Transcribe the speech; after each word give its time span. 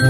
Hello, 0.00 0.08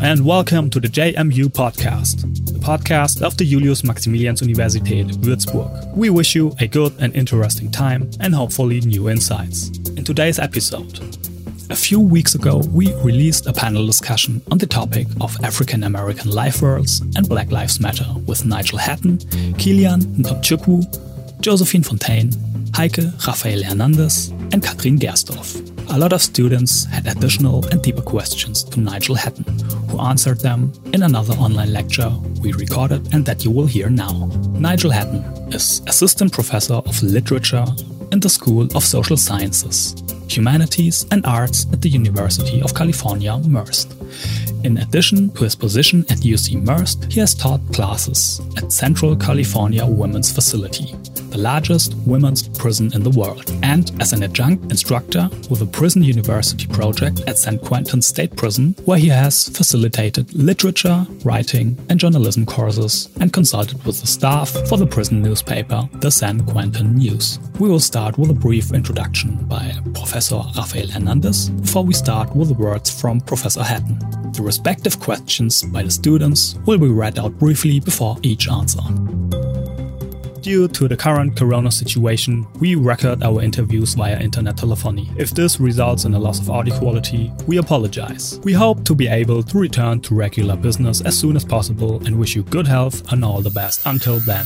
and 0.00 0.24
welcome 0.24 0.70
to 0.70 0.80
the 0.80 0.88
JMU 0.88 1.44
podcast, 1.48 2.22
the 2.46 2.58
podcast 2.58 3.20
of 3.20 3.36
the 3.36 3.44
Julius 3.44 3.82
Maximilians 3.82 4.40
Universität 4.40 5.12
Würzburg. 5.20 5.94
We 5.94 6.08
wish 6.08 6.34
you 6.34 6.54
a 6.60 6.66
good 6.66 6.94
and 6.98 7.14
interesting 7.14 7.70
time 7.70 8.10
and 8.20 8.34
hopefully 8.34 8.80
new 8.80 9.10
insights. 9.10 9.68
In 9.90 10.04
today's 10.04 10.38
episode, 10.38 11.21
a 11.72 11.74
few 11.74 11.98
weeks 11.98 12.34
ago, 12.34 12.58
we 12.70 12.92
released 12.96 13.46
a 13.46 13.52
panel 13.52 13.86
discussion 13.86 14.42
on 14.50 14.58
the 14.58 14.66
topic 14.66 15.06
of 15.22 15.34
African 15.42 15.84
American 15.84 16.30
life 16.30 16.60
worlds 16.60 17.00
and 17.16 17.26
Black 17.26 17.50
Lives 17.50 17.80
Matter 17.80 18.04
with 18.26 18.44
Nigel 18.44 18.76
Hatton, 18.76 19.16
Kilian 19.56 20.02
Ntomchukwu, 20.18 21.40
Josephine 21.40 21.82
Fontaine, 21.82 22.30
Heike 22.74 22.98
Raphael-Hernandez, 23.26 24.28
and 24.52 24.62
Catrin 24.62 24.98
Gersdorf. 24.98 25.56
A 25.94 25.98
lot 25.98 26.12
of 26.12 26.20
students 26.20 26.84
had 26.84 27.06
additional 27.06 27.66
and 27.68 27.82
deeper 27.82 28.02
questions 28.02 28.62
to 28.64 28.78
Nigel 28.78 29.14
Hatton, 29.14 29.58
who 29.88 29.98
answered 29.98 30.40
them 30.40 30.70
in 30.92 31.02
another 31.02 31.32
online 31.34 31.72
lecture 31.72 32.12
we 32.42 32.52
recorded 32.52 33.14
and 33.14 33.24
that 33.24 33.46
you 33.46 33.50
will 33.50 33.66
hear 33.66 33.88
now. 33.88 34.26
Nigel 34.58 34.90
Hatton 34.90 35.22
is 35.54 35.80
Assistant 35.86 36.34
Professor 36.34 36.74
of 36.74 37.02
Literature 37.02 37.64
in 38.12 38.20
the 38.20 38.28
School 38.28 38.68
of 38.76 38.84
Social 38.84 39.16
Sciences, 39.16 39.94
Humanities 40.28 41.06
and 41.10 41.24
Arts 41.26 41.66
at 41.72 41.80
the 41.82 41.88
University 41.88 42.62
of 42.62 42.74
California, 42.74 43.36
Merced. 43.38 44.01
In 44.64 44.78
addition 44.78 45.30
to 45.30 45.44
his 45.44 45.56
position 45.56 46.00
at 46.08 46.18
UC 46.18 46.62
Merced, 46.62 47.12
he 47.12 47.18
has 47.20 47.34
taught 47.34 47.60
classes 47.72 48.40
at 48.56 48.70
Central 48.70 49.16
California 49.16 49.84
Women's 49.84 50.30
Facility, 50.30 50.94
the 51.30 51.38
largest 51.38 51.94
women's 52.06 52.46
prison 52.46 52.92
in 52.94 53.02
the 53.02 53.10
world, 53.10 53.50
and 53.62 53.90
as 54.00 54.12
an 54.12 54.22
adjunct 54.22 54.70
instructor 54.70 55.28
with 55.50 55.62
a 55.62 55.66
prison 55.66 56.04
university 56.04 56.66
project 56.66 57.20
at 57.26 57.38
San 57.38 57.58
Quentin 57.58 58.02
State 58.02 58.36
Prison, 58.36 58.76
where 58.84 58.98
he 58.98 59.08
has 59.08 59.48
facilitated 59.48 60.32
literature, 60.32 61.06
writing, 61.24 61.76
and 61.88 61.98
journalism 61.98 62.46
courses 62.46 63.08
and 63.20 63.32
consulted 63.32 63.82
with 63.84 64.00
the 64.00 64.06
staff 64.06 64.50
for 64.68 64.78
the 64.78 64.86
prison 64.86 65.22
newspaper, 65.22 65.88
the 65.94 66.10
San 66.10 66.44
Quentin 66.46 66.96
News. 66.96 67.40
We 67.58 67.68
will 67.68 67.80
start 67.80 68.18
with 68.18 68.30
a 68.30 68.34
brief 68.34 68.72
introduction 68.72 69.44
by 69.46 69.74
Professor 69.94 70.42
Raphael-Hernandez 70.56 71.50
before 71.50 71.84
we 71.84 71.94
start 71.94 72.34
with 72.36 72.48
the 72.48 72.54
words 72.54 72.90
from 72.90 73.20
Professor 73.20 73.62
Hatton. 73.62 73.98
The 74.32 74.42
respective 74.42 74.98
questions 74.98 75.62
by 75.62 75.82
the 75.82 75.90
students 75.90 76.56
will 76.66 76.78
be 76.78 76.88
read 76.88 77.18
out 77.18 77.38
briefly 77.38 77.80
before 77.80 78.16
each 78.22 78.48
answer. 78.48 78.82
Due 80.42 80.66
to 80.66 80.88
the 80.88 80.96
current 80.96 81.36
corona 81.36 81.70
situation, 81.70 82.44
we 82.58 82.74
record 82.74 83.22
our 83.22 83.40
interviews 83.40 83.94
via 83.94 84.18
internet 84.18 84.56
telephony. 84.56 85.08
If 85.16 85.30
this 85.30 85.60
results 85.60 86.04
in 86.04 86.14
a 86.14 86.18
loss 86.18 86.40
of 86.40 86.50
audio 86.50 86.76
quality, 86.78 87.32
we 87.46 87.58
apologize. 87.58 88.40
We 88.42 88.52
hope 88.52 88.84
to 88.86 88.94
be 88.96 89.06
able 89.06 89.44
to 89.44 89.58
return 89.58 90.00
to 90.00 90.16
regular 90.16 90.56
business 90.56 91.00
as 91.00 91.16
soon 91.16 91.36
as 91.36 91.44
possible 91.44 92.04
and 92.04 92.18
wish 92.18 92.34
you 92.34 92.42
good 92.42 92.66
health 92.66 93.12
and 93.12 93.24
all 93.24 93.40
the 93.40 93.50
best 93.50 93.82
until 93.86 94.18
then. 94.18 94.44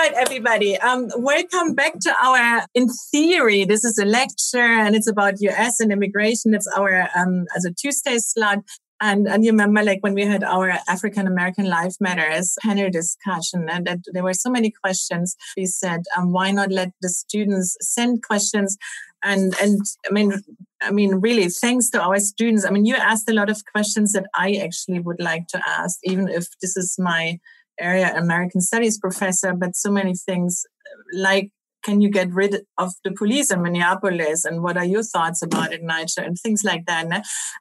Right, 0.00 0.14
everybody. 0.14 0.78
Um, 0.78 1.10
welcome 1.18 1.74
back 1.74 1.92
to 2.00 2.14
our, 2.24 2.64
in 2.74 2.88
theory, 3.12 3.66
this 3.66 3.84
is 3.84 3.98
a 3.98 4.06
lecture 4.06 4.56
and 4.56 4.96
it's 4.96 5.06
about 5.06 5.34
US 5.40 5.78
and 5.78 5.92
immigration. 5.92 6.54
It's 6.54 6.66
our, 6.68 7.10
um, 7.14 7.44
as 7.54 7.66
a 7.66 7.70
Tuesday 7.74 8.16
slot. 8.16 8.60
And, 9.02 9.28
and 9.28 9.44
you 9.44 9.50
remember 9.50 9.82
like 9.82 9.98
when 10.00 10.14
we 10.14 10.24
had 10.24 10.42
our 10.42 10.70
African 10.88 11.26
American 11.26 11.66
Life 11.66 11.96
Matters 12.00 12.56
panel 12.62 12.88
discussion 12.88 13.68
and 13.68 13.86
that 13.86 13.98
there 14.10 14.22
were 14.22 14.32
so 14.32 14.48
many 14.48 14.70
questions. 14.70 15.36
We 15.54 15.66
said, 15.66 16.00
um, 16.16 16.32
why 16.32 16.50
not 16.50 16.72
let 16.72 16.92
the 17.02 17.10
students 17.10 17.76
send 17.82 18.22
questions? 18.22 18.78
And, 19.22 19.54
and 19.60 19.82
I 20.08 20.14
mean, 20.14 20.32
I 20.80 20.92
mean, 20.92 21.16
really, 21.16 21.50
thanks 21.50 21.90
to 21.90 22.00
our 22.00 22.20
students. 22.20 22.64
I 22.64 22.70
mean, 22.70 22.86
you 22.86 22.96
asked 22.96 23.28
a 23.28 23.34
lot 23.34 23.50
of 23.50 23.62
questions 23.70 24.12
that 24.12 24.24
I 24.34 24.54
actually 24.64 25.00
would 25.00 25.20
like 25.20 25.46
to 25.48 25.60
ask, 25.66 25.98
even 26.04 26.26
if 26.28 26.46
this 26.62 26.74
is 26.78 26.96
my 26.98 27.38
area 27.80 28.14
American 28.16 28.60
Studies 28.60 28.98
professor, 28.98 29.54
but 29.54 29.76
so 29.76 29.90
many 29.90 30.14
things 30.14 30.64
like 31.12 31.50
can 31.82 32.00
you 32.00 32.10
get 32.10 32.30
rid 32.32 32.56
of 32.78 32.92
the 33.04 33.12
police 33.12 33.50
in 33.50 33.62
Minneapolis? 33.62 34.44
And 34.44 34.62
what 34.62 34.76
are 34.76 34.84
your 34.84 35.02
thoughts 35.02 35.42
about 35.42 35.72
it, 35.72 35.82
Nigel? 35.82 36.24
And 36.24 36.36
things 36.38 36.62
like 36.62 36.86
that. 36.86 37.06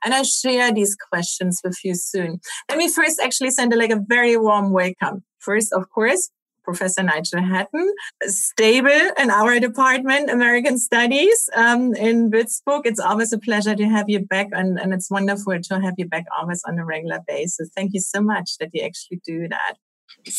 And 0.03 0.13
I 0.13 0.23
share 0.23 0.73
these 0.73 0.95
questions 0.95 1.61
with 1.63 1.77
you 1.83 1.95
soon. 1.95 2.39
Let 2.67 2.77
me 2.77 2.91
first 2.91 3.19
actually 3.21 3.51
send 3.51 3.73
a, 3.73 3.77
like 3.77 3.91
a 3.91 4.03
very 4.07 4.35
warm 4.35 4.71
welcome. 4.71 5.23
First, 5.39 5.71
of 5.71 5.89
course, 5.89 6.29
Professor 6.65 7.01
Nigel 7.01 7.41
Hatton, 7.41 7.93
stable 8.25 9.11
in 9.17 9.31
our 9.31 9.59
department, 9.59 10.29
American 10.29 10.77
Studies 10.77 11.49
um, 11.55 11.95
in 11.95 12.29
Würzburg. 12.29 12.81
It's 12.85 12.99
always 12.99 13.33
a 13.33 13.39
pleasure 13.39 13.75
to 13.75 13.85
have 13.85 14.07
you 14.07 14.19
back, 14.19 14.49
and, 14.51 14.79
and 14.79 14.93
it's 14.93 15.09
wonderful 15.09 15.59
to 15.59 15.79
have 15.79 15.95
you 15.97 16.07
back 16.07 16.25
always 16.37 16.61
on 16.67 16.77
a 16.77 16.85
regular 16.85 17.21
basis. 17.27 17.71
Thank 17.75 17.93
you 17.93 18.01
so 18.01 18.21
much 18.21 18.57
that 18.59 18.69
you 18.73 18.83
actually 18.83 19.19
do 19.25 19.47
that. 19.47 19.77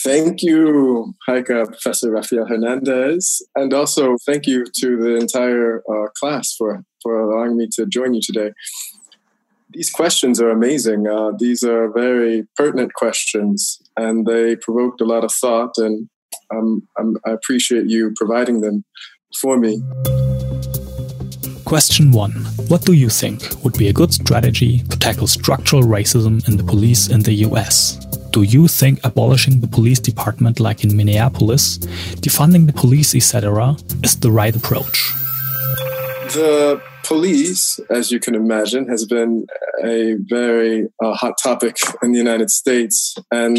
Thank 0.05 0.43
you, 0.43 1.15
Heike, 1.27 1.47
Professor 1.47 2.11
Raphael-Hernandez, 2.11 3.43
and 3.55 3.73
also 3.73 4.17
thank 4.27 4.47
you 4.47 4.65
to 4.77 4.97
the 4.97 5.17
entire 5.17 5.83
uh, 5.91 6.09
class 6.19 6.55
for, 6.57 6.85
for 7.03 7.21
allowing 7.21 7.57
me 7.57 7.69
to 7.73 7.87
join 7.87 8.15
you 8.15 8.21
today. 8.23 8.53
These 9.71 9.91
questions 9.91 10.41
are 10.41 10.51
amazing. 10.51 11.07
Uh, 11.07 11.33
these 11.39 11.63
are 11.63 11.91
very 11.93 12.47
pertinent 12.57 12.93
questions, 12.95 13.81
and 13.97 14.27
they 14.27 14.57
provoked 14.57 15.01
a 15.01 15.05
lot 15.05 15.25
of 15.25 15.33
thought, 15.33 15.79
and 15.79 16.09
um, 16.55 16.87
I 17.27 17.31
appreciate 17.31 17.87
you 17.87 18.13
providing 18.17 18.61
them 18.61 18.85
for 19.41 19.57
me. 19.57 19.83
Question 21.71 22.11
1. 22.11 22.33
What 22.67 22.83
do 22.83 22.95
you 22.95 23.09
think 23.09 23.45
would 23.63 23.79
be 23.79 23.87
a 23.87 23.93
good 23.93 24.13
strategy 24.13 24.81
to 24.91 24.99
tackle 24.99 25.29
structural 25.29 25.85
racism 25.85 26.45
in 26.49 26.57
the 26.57 26.65
police 26.65 27.09
in 27.09 27.23
the 27.23 27.33
US? 27.47 27.95
Do 28.33 28.43
you 28.43 28.67
think 28.67 28.99
abolishing 29.05 29.61
the 29.61 29.69
police 29.69 30.01
department 30.01 30.59
like 30.59 30.83
in 30.83 30.97
Minneapolis, 30.97 31.79
defunding 32.27 32.67
the 32.67 32.73
police, 32.73 33.15
etc., 33.15 33.77
is 34.03 34.19
the 34.19 34.33
right 34.33 34.57
approach? 34.57 35.13
The 36.35 36.83
police, 37.05 37.79
as 37.89 38.11
you 38.11 38.19
can 38.19 38.35
imagine, 38.35 38.89
has 38.89 39.05
been 39.05 39.47
a 39.85 40.17
very 40.23 40.89
uh, 41.01 41.15
hot 41.15 41.35
topic 41.41 41.77
in 42.03 42.11
the 42.11 42.19
United 42.19 42.51
States. 42.51 43.15
And 43.31 43.57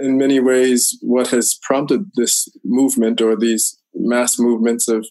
in 0.00 0.18
many 0.18 0.40
ways, 0.40 0.98
what 1.02 1.28
has 1.28 1.56
prompted 1.62 2.10
this 2.16 2.48
movement 2.64 3.20
or 3.20 3.36
these 3.36 3.78
mass 3.94 4.40
movements 4.40 4.88
of 4.88 5.06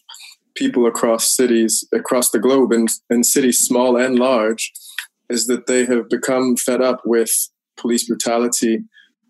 people 0.54 0.86
across 0.86 1.34
cities, 1.34 1.84
across 1.92 2.30
the 2.30 2.38
globe, 2.38 2.72
and 2.72 2.88
in 3.10 3.24
cities 3.24 3.58
small 3.58 3.96
and 3.96 4.18
large, 4.18 4.72
is 5.28 5.46
that 5.46 5.66
they 5.66 5.84
have 5.86 6.08
become 6.08 6.56
fed 6.56 6.80
up 6.80 7.00
with 7.04 7.30
police 7.76 8.06
brutality 8.06 8.80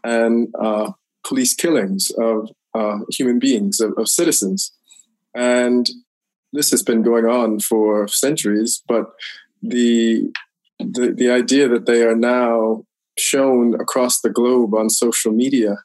and 0.05 0.49
uh, 0.61 0.91
police 1.25 1.55
killings 1.55 2.11
of 2.19 2.51
uh, 2.75 2.99
human 3.11 3.39
beings, 3.39 3.81
of, 3.81 3.93
of, 3.97 4.09
citizens. 4.09 4.73
And 5.35 5.89
this 6.53 6.71
has 6.71 6.83
been 6.83 7.03
going 7.03 7.27
on 7.27 7.61
for 7.61 8.09
centuries, 8.09 8.83
but 8.89 9.13
the, 9.63 10.33
the, 10.79 11.15
the 11.17 11.31
idea 11.31 11.69
that 11.69 11.87
they 11.87 12.03
are 12.03 12.17
now 12.17 12.85
shown 13.19 13.75
across 13.75 14.21
the 14.21 14.31
globe 14.31 14.75
on 14.75 14.91
social 14.91 15.33
media 15.33 15.77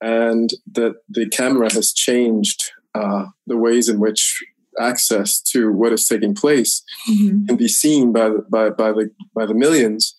and 0.00 0.50
that 0.72 0.96
the 1.08 1.28
camera 1.28 1.72
has 1.72 1.92
changed 1.92 2.70
uh, 2.94 3.26
the 3.46 3.56
ways 3.56 3.88
in 3.88 3.98
which 3.98 4.42
access 4.80 5.40
to 5.40 5.72
what 5.72 5.92
is 5.92 6.06
taking 6.06 6.34
place 6.34 6.82
mm-hmm. 7.08 7.46
can 7.46 7.56
be 7.56 7.68
seen 7.68 8.12
by 8.12 8.28
the, 8.28 8.44
by, 8.50 8.70
by 8.70 8.92
the 8.92 9.10
by 9.34 9.46
the 9.46 9.54
millions 9.54 10.14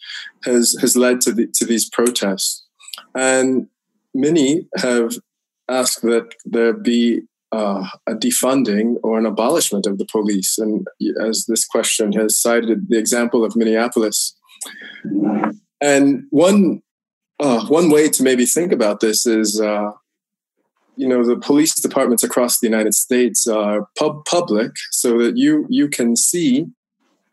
has 0.46 0.76
has 0.82 0.96
led 0.96 1.22
to 1.22 1.32
the, 1.32 1.48
to 1.56 1.66
these 1.66 1.90
protests. 1.90 2.66
And 3.16 3.68
many 4.14 4.68
have 4.78 5.14
asked 5.70 6.02
that 6.02 6.34
there 6.46 6.74
be 6.74 7.22
uh, 7.52 7.88
a 8.08 8.14
defunding 8.14 8.96
or 9.04 9.18
an 9.18 9.26
abolishment 9.26 9.86
of 9.86 9.98
the 9.98 10.06
police. 10.06 10.58
And 10.58 10.88
as 11.22 11.46
this 11.48 11.66
question 11.66 12.12
has 12.14 12.40
cited 12.40 12.90
the 12.90 12.98
example 12.98 13.44
of 13.44 13.56
Minneapolis. 13.56 14.36
And 15.82 16.26
one 16.30 16.82
uh, 17.40 17.66
one 17.68 17.90
way 17.90 18.10
to 18.10 18.24
maybe 18.24 18.46
think 18.46 18.72
about 18.72 19.00
this 19.00 19.26
is 19.26 19.62
uh, 19.62 19.92
you 21.00 21.08
know 21.08 21.24
the 21.24 21.38
police 21.38 21.74
departments 21.76 22.24
across 22.24 22.60
the 22.60 22.68
United 22.68 22.94
States 22.94 23.48
are 23.48 23.88
pub- 23.98 24.26
public, 24.26 24.72
so 24.92 25.18
that 25.20 25.38
you 25.38 25.66
you 25.70 25.88
can 25.88 26.16
see 26.16 26.68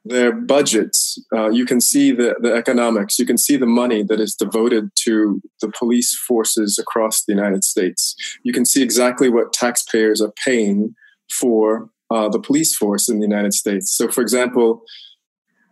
their 0.09 0.33
budgets, 0.33 1.19
uh, 1.35 1.51
you 1.51 1.67
can 1.67 1.81
see 1.81 2.13
the, 2.13 2.37
the 2.41 2.55
economics, 2.55 3.19
you 3.19 3.27
can 3.27 3.37
see 3.37 3.57
the 3.57 3.67
money 3.83 4.05
that 4.05 4.21
is 4.21 4.37
devoted 4.37 4.89
to 4.95 5.41
the 5.61 5.73
police 5.77 6.15
forces 6.15 6.79
across 6.79 7.25
the 7.25 7.33
United 7.33 7.65
States. 7.65 8.15
You 8.45 8.53
can 8.53 8.65
see 8.65 8.85
exactly 8.85 9.29
what 9.29 9.53
taxpayers 9.53 10.23
are 10.23 10.33
paying 10.45 10.95
for 11.29 11.91
uh, 12.13 12.29
the 12.29 12.39
police 12.39 12.77
force 12.77 13.09
in 13.09 13.19
the 13.19 13.27
United 13.27 13.53
States. 13.53 13.91
So, 13.97 14.09
for 14.09 14.21
example, 14.21 14.83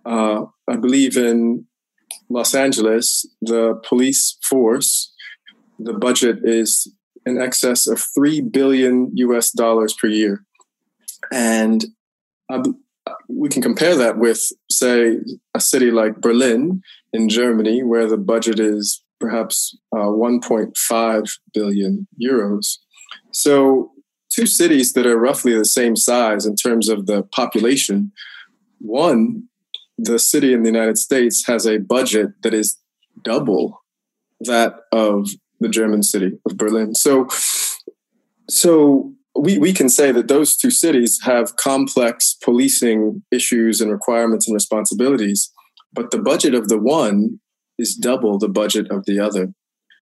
uh, 0.04 0.46
I 0.68 0.76
believe 0.76 1.16
in 1.16 1.66
Los 2.28 2.56
Angeles, 2.56 3.24
the 3.40 3.80
police 3.88 4.36
force 4.42 5.12
the 5.78 5.92
budget 5.92 6.38
is 6.44 6.92
in 7.26 7.40
excess 7.40 7.86
of 7.86 8.02
3 8.14 8.40
billion 8.42 9.10
US 9.14 9.50
dollars 9.50 9.94
per 9.94 10.08
year. 10.08 10.44
And 11.32 11.84
we 13.28 13.48
can 13.48 13.62
compare 13.62 13.96
that 13.96 14.18
with, 14.18 14.52
say, 14.70 15.18
a 15.54 15.60
city 15.60 15.90
like 15.90 16.20
Berlin 16.20 16.82
in 17.12 17.28
Germany, 17.28 17.82
where 17.82 18.06
the 18.06 18.16
budget 18.16 18.58
is 18.60 19.02
perhaps 19.20 19.76
uh, 19.92 20.10
1.5 20.10 21.30
billion 21.52 22.06
euros. 22.22 22.78
So, 23.32 23.92
two 24.32 24.46
cities 24.46 24.92
that 24.94 25.06
are 25.06 25.18
roughly 25.18 25.56
the 25.56 25.64
same 25.64 25.96
size 25.96 26.44
in 26.44 26.56
terms 26.56 26.88
of 26.88 27.06
the 27.06 27.22
population. 27.22 28.12
One, 28.80 29.44
the 29.96 30.18
city 30.18 30.52
in 30.52 30.62
the 30.62 30.70
United 30.70 30.98
States 30.98 31.46
has 31.46 31.66
a 31.66 31.78
budget 31.78 32.30
that 32.42 32.52
is 32.52 32.78
double 33.22 33.84
that 34.40 34.74
of 34.92 35.28
the 35.64 35.70
German 35.70 36.02
city 36.02 36.32
of 36.46 36.56
Berlin. 36.56 36.94
So, 36.94 37.28
so 38.48 39.12
we, 39.34 39.58
we 39.58 39.72
can 39.72 39.88
say 39.88 40.12
that 40.12 40.28
those 40.28 40.56
two 40.56 40.70
cities 40.70 41.18
have 41.22 41.56
complex 41.56 42.34
policing 42.34 43.22
issues 43.32 43.80
and 43.80 43.90
requirements 43.90 44.46
and 44.46 44.54
responsibilities, 44.54 45.50
but 45.92 46.10
the 46.10 46.18
budget 46.18 46.54
of 46.54 46.68
the 46.68 46.78
one 46.78 47.40
is 47.78 47.94
double 47.94 48.38
the 48.38 48.48
budget 48.48 48.90
of 48.90 49.06
the 49.06 49.18
other. 49.18 49.52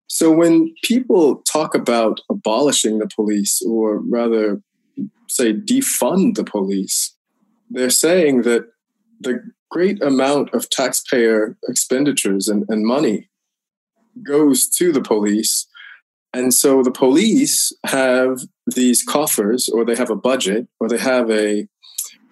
So 0.09 0.31
when 0.31 0.75
people 0.83 1.37
talk 1.51 1.75
about 1.75 2.21
abolishing 2.29 2.99
the 2.99 3.09
police, 3.09 3.63
or 3.63 4.01
rather 4.01 4.61
say 5.29 5.55
defund 5.55 6.35
the 6.35 6.45
police, 6.45 7.17
they're 7.71 7.89
saying 7.89 8.43
that 8.43 8.65
the 9.21 9.41
great 9.71 10.03
amount 10.03 10.53
of 10.53 10.69
taxpayer 10.69 11.57
expenditures 11.69 12.49
and, 12.49 12.65
and 12.69 12.85
money 12.85 13.31
goes 14.27 14.69
to 14.71 14.93
the 14.93 15.03
police. 15.03 15.67
And 16.35 16.55
so 16.55 16.83
the 16.83 16.91
police 16.91 17.73
have 17.85 18.41
these 18.67 19.03
coffers, 19.03 19.69
or 19.69 19.85
they 19.85 19.97
have 19.97 20.11
a 20.11 20.17
budget, 20.17 20.67
or 20.81 20.89
they 20.89 20.99
have 20.99 21.31
a 21.31 21.67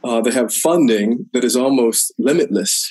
uh, 0.03 0.21
they 0.23 0.31
have 0.31 0.53
funding 0.53 1.27
that 1.35 1.45
is 1.45 1.55
almost 1.55 2.13
limitless 2.19 2.91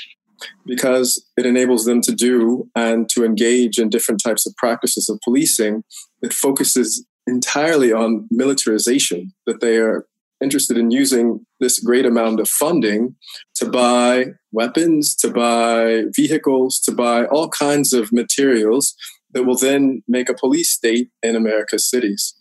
because 0.65 1.25
it 1.38 1.45
enables 1.45 1.86
them 1.86 2.01
to 2.01 2.13
do 2.13 2.69
and 2.75 3.09
to 3.09 3.25
engage 3.25 3.80
in 3.80 3.89
different 3.89 4.21
types 4.24 4.45
of 4.45 4.56
practices 4.57 5.09
of 5.09 5.19
policing 5.24 5.83
that 6.21 6.33
focuses 6.33 7.06
entirely 7.27 7.91
on 7.91 8.27
militarization 8.31 9.31
that 9.45 9.59
they 9.59 9.77
are 9.77 10.06
interested 10.41 10.77
in 10.77 10.91
using 10.91 11.45
this 11.59 11.80
great 11.80 12.06
amount 12.06 12.39
of 12.39 12.47
funding 12.47 13.15
to 13.56 13.69
buy 13.69 14.27
weapons, 14.51 15.15
to 15.15 15.30
buy 15.30 16.03
vehicles, 16.15 16.80
to 16.80 16.91
buy 16.91 17.25
all 17.25 17.50
kinds 17.50 17.94
of 17.94 18.12
materials 18.12 18.95
that 19.31 19.44
will 19.44 19.57
then 19.57 20.01
make 20.07 20.30
a 20.30 20.33
police 20.33 20.69
state 20.69 21.09
in 21.21 21.36
America's 21.36 21.89
cities. 21.89 22.36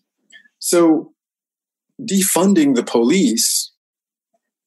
So, 0.59 1.13
defunding 2.01 2.75
the 2.75 2.85
police 2.85 3.73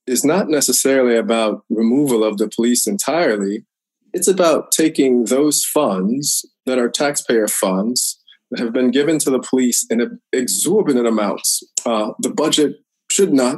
is 0.06 0.26
not 0.26 0.50
necessarily 0.50 1.16
about 1.16 1.64
removal 1.70 2.24
of 2.24 2.38
the 2.38 2.50
police 2.50 2.88
entirely. 2.88 3.66
It's 4.14 4.28
about 4.28 4.72
taking 4.72 5.26
those 5.26 5.64
funds 5.64 6.46
that 6.66 6.78
are 6.78 6.90
taxpayer 6.90 7.48
funds 7.48 8.22
that 8.50 8.60
have 8.60 8.74
been 8.74 8.92
given 8.92 9.18
to 9.20 9.30
the 9.30 9.40
police 9.40 9.86
in 9.90 10.20
exorbitant 10.34 11.08
amounts. 11.08 11.64
Uh, 11.86 12.12
the 12.20 12.30
budget 12.30 12.76
should 13.12 13.34
not 13.34 13.58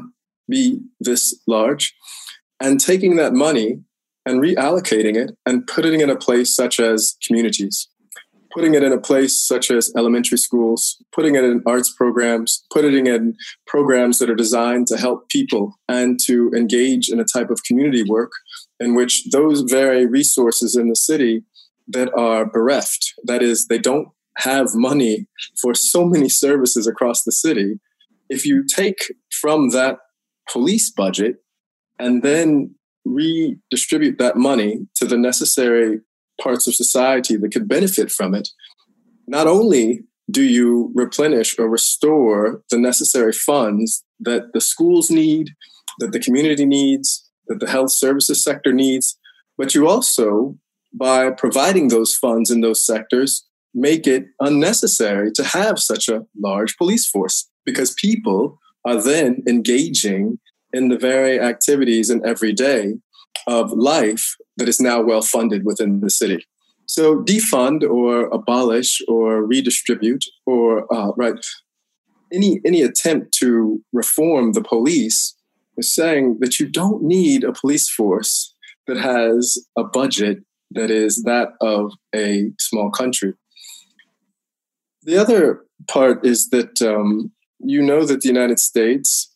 be 0.50 0.82
this 1.00 1.40
large, 1.48 1.94
and 2.60 2.80
taking 2.80 3.16
that 3.18 3.34
money 3.34 3.80
and 4.26 4.42
reallocating 4.42 5.16
it 5.16 5.32
and 5.46 5.68
putting 5.68 6.00
it 6.00 6.04
in 6.04 6.10
a 6.10 6.16
place 6.16 6.56
such 6.56 6.80
as 6.80 7.16
communities, 7.26 7.88
putting 8.54 8.74
it 8.74 8.84
in 8.84 8.92
a 8.92 9.00
place 9.00 9.40
such 9.40 9.70
as 9.70 9.92
elementary 9.96 10.38
schools, 10.38 10.98
putting 11.14 11.36
it 11.36 11.44
in 11.44 11.62
arts 11.68 11.94
programs, 11.94 12.66
putting 12.72 13.06
it 13.06 13.16
in 13.16 13.36
programs 13.68 14.18
that 14.20 14.30
are 14.30 14.36
designed 14.36 14.88
to 14.88 14.98
help 14.98 15.30
people 15.30 15.76
and 15.88 16.20
to 16.26 16.52
engage 16.56 17.10
in 17.10 17.20
a 17.20 17.26
type 17.26 17.52
of 17.52 17.64
community 17.64 18.04
work 18.04 18.32
in 18.80 18.96
which 18.96 19.26
those 19.32 19.62
very 19.62 20.06
resources 20.08 20.76
in 20.76 20.90
the 20.90 20.96
city 20.96 21.44
that 21.88 22.10
are 22.18 22.46
bereft, 22.46 23.14
that 23.24 23.44
is, 23.44 23.68
they 23.68 23.78
don't 23.78 24.08
have 24.38 24.70
money 24.74 25.28
for 25.62 25.76
so 25.76 26.06
many 26.06 26.30
services 26.30 26.88
across 26.88 27.24
the 27.24 27.32
city, 27.32 27.80
if 28.34 28.46
you 28.46 28.66
take 28.66 28.98
from 29.30 29.70
that 29.70 29.98
police 30.52 30.90
budget 30.90 31.36
and 32.00 32.24
then 32.24 32.74
redistribute 33.06 34.18
that 34.18 34.36
money 34.36 34.88
to 34.96 35.06
the 35.06 35.18
necessary 35.18 36.00
parts 36.42 36.68
of 36.68 36.74
society 36.74 37.36
that 37.38 37.54
could 37.54 37.68
benefit 37.68 38.10
from 38.12 38.34
it, 38.34 38.50
not 39.28 39.46
only 39.46 40.02
do 40.32 40.42
you 40.42 40.92
replenish 40.96 41.60
or 41.60 41.70
restore 41.70 42.64
the 42.72 42.78
necessary 42.78 43.34
funds 43.34 44.04
that 44.20 44.52
the 44.54 44.62
schools 44.62 45.12
need, 45.12 45.52
that 46.00 46.12
the 46.12 46.20
community 46.20 46.66
needs, 46.66 47.30
that 47.48 47.60
the 47.60 47.70
health 47.70 47.92
services 47.92 48.44
sector 48.44 48.74
needs, 48.74 49.18
but 49.58 49.76
you 49.76 49.88
also, 49.88 50.58
by 50.92 51.30
providing 51.30 51.90
those 51.90 52.16
funds 52.16 52.50
in 52.50 52.62
those 52.62 52.84
sectors, 52.84 53.46
make 53.76 54.08
it 54.08 54.26
unnecessary 54.40 55.32
to 55.34 55.44
have 55.44 55.78
such 55.78 56.10
a 56.10 56.24
large 56.36 56.78
police 56.78 57.08
force 57.08 57.50
because 57.66 57.94
people 57.94 58.60
are 58.86 59.02
then 59.02 59.44
engaging 59.48 60.40
in 60.72 60.90
the 60.90 60.98
very 60.98 61.40
activities 61.40 62.10
and 62.10 62.26
everyday 62.26 62.96
of 63.48 63.72
life 63.72 64.36
that 64.58 64.70
is 64.70 64.80
now 64.80 65.02
well 65.02 65.22
funded 65.22 65.66
within 65.66 66.02
the 66.02 66.10
city. 66.10 66.46
So 66.86 67.24
defund 67.24 67.84
or 67.84 68.28
abolish 68.28 69.02
or 69.08 69.46
redistribute 69.46 70.24
or 70.46 70.92
uh, 70.94 71.12
right 71.16 71.44
any 72.34 72.60
any 72.66 72.82
attempt 72.82 73.32
to 73.36 73.82
reform 73.94 74.54
the 74.54 74.64
police 74.64 75.36
is 75.78 75.94
saying 75.94 76.38
that 76.40 76.60
you 76.60 76.68
don't 76.68 77.04
need 77.04 77.44
a 77.44 77.54
police 77.54 77.90
force 77.90 78.54
that 78.88 78.98
has 78.98 79.58
a 79.78 79.84
budget 79.84 80.40
that 80.72 80.90
is 80.90 81.24
that 81.24 81.50
of 81.62 81.94
a 82.14 82.52
small 82.60 82.90
country. 82.90 83.34
The 85.04 85.18
other 85.18 85.66
part 85.88 86.26
is 86.26 86.50
that 86.50 86.82
um, 86.82 87.32
you 87.66 87.82
know 87.82 88.06
that 88.06 88.22
the 88.22 88.28
United 88.28 88.60
States 88.60 89.34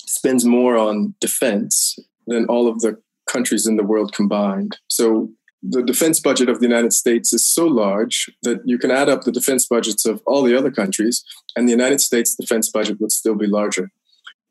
spends 0.00 0.44
more 0.44 0.76
on 0.76 1.14
defense 1.20 1.98
than 2.26 2.46
all 2.46 2.68
of 2.68 2.80
the 2.80 3.00
countries 3.28 3.66
in 3.66 3.76
the 3.76 3.82
world 3.84 4.12
combined. 4.12 4.78
So 4.88 5.30
the 5.62 5.82
defense 5.82 6.20
budget 6.20 6.48
of 6.48 6.60
the 6.60 6.66
United 6.66 6.92
States 6.92 7.32
is 7.32 7.46
so 7.46 7.66
large 7.66 8.30
that 8.42 8.60
you 8.66 8.78
can 8.78 8.90
add 8.90 9.08
up 9.08 9.22
the 9.22 9.32
defense 9.32 9.66
budgets 9.66 10.04
of 10.04 10.22
all 10.26 10.42
the 10.42 10.56
other 10.56 10.70
countries, 10.70 11.24
and 11.56 11.66
the 11.66 11.72
United 11.72 12.00
States 12.00 12.34
defense 12.34 12.70
budget 12.70 13.00
would 13.00 13.12
still 13.12 13.34
be 13.34 13.46
larger. 13.46 13.90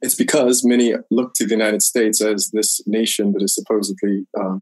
It's 0.01 0.15
because 0.15 0.65
many 0.65 0.93
look 1.11 1.33
to 1.35 1.45
the 1.45 1.55
United 1.55 1.81
States 1.81 2.19
as 2.19 2.49
this 2.51 2.81
nation 2.85 3.31
that 3.33 3.43
is 3.43 3.55
supposedly 3.55 4.25
uh, 4.37 4.57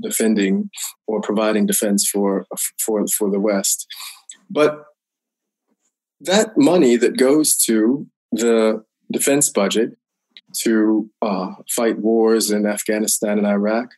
defending 0.00 0.70
or 1.06 1.22
providing 1.22 1.66
defense 1.66 2.06
for, 2.06 2.46
for, 2.78 3.06
for 3.06 3.30
the 3.30 3.40
West. 3.40 3.86
But 4.50 4.84
that 6.22 6.56
money 6.56 6.96
that 6.96 7.16
goes 7.16 7.56
to 7.56 8.06
the 8.30 8.84
defense 9.10 9.48
budget 9.48 9.96
to 10.58 11.10
uh, 11.22 11.52
fight 11.68 11.98
wars 11.98 12.50
in 12.50 12.66
Afghanistan 12.66 13.38
and 13.38 13.46
Iraq, 13.46 13.90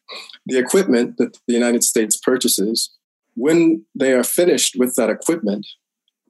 the 0.46 0.58
equipment 0.58 1.16
that 1.18 1.38
the 1.46 1.54
United 1.54 1.82
States 1.82 2.16
purchases, 2.16 2.90
when 3.34 3.84
they 3.94 4.12
are 4.12 4.24
finished 4.24 4.76
with 4.78 4.94
that 4.94 5.10
equipment, 5.10 5.66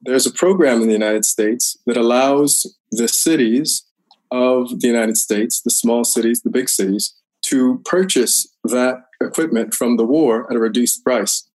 there's 0.01 0.25
a 0.25 0.33
program 0.33 0.81
in 0.81 0.87
the 0.87 0.93
United 0.93 1.25
States 1.25 1.77
that 1.85 1.97
allows 1.97 2.77
the 2.91 3.07
cities 3.07 3.85
of 4.31 4.81
the 4.81 4.87
United 4.87 5.17
States, 5.17 5.61
the 5.61 5.71
small 5.71 6.03
cities, 6.03 6.41
the 6.41 6.49
big 6.49 6.69
cities, 6.69 7.15
to 7.43 7.81
purchase 7.85 8.47
that 8.63 9.03
equipment 9.21 9.73
from 9.73 9.97
the 9.97 10.05
war 10.05 10.49
at 10.49 10.57
a 10.57 10.59
reduced 10.59 11.03
price. 11.03 11.47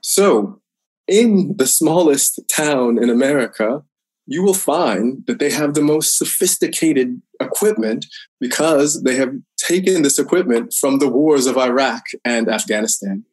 So 0.00 0.60
in 1.06 1.56
the 1.56 1.66
smallest 1.66 2.40
town 2.48 3.02
in 3.02 3.10
America, 3.10 3.82
you 4.26 4.42
will 4.42 4.54
find 4.54 5.24
that 5.26 5.38
they 5.38 5.50
have 5.50 5.74
the 5.74 5.82
most 5.82 6.16
sophisticated 6.16 7.20
equipment 7.40 8.06
because 8.40 9.02
they 9.02 9.16
have 9.16 9.34
taken 9.58 10.02
this 10.02 10.18
equipment 10.18 10.72
from 10.72 10.98
the 10.98 11.08
wars 11.08 11.46
of 11.46 11.58
Iraq 11.58 12.02
and 12.24 12.48
Afghanistan. 12.48 13.24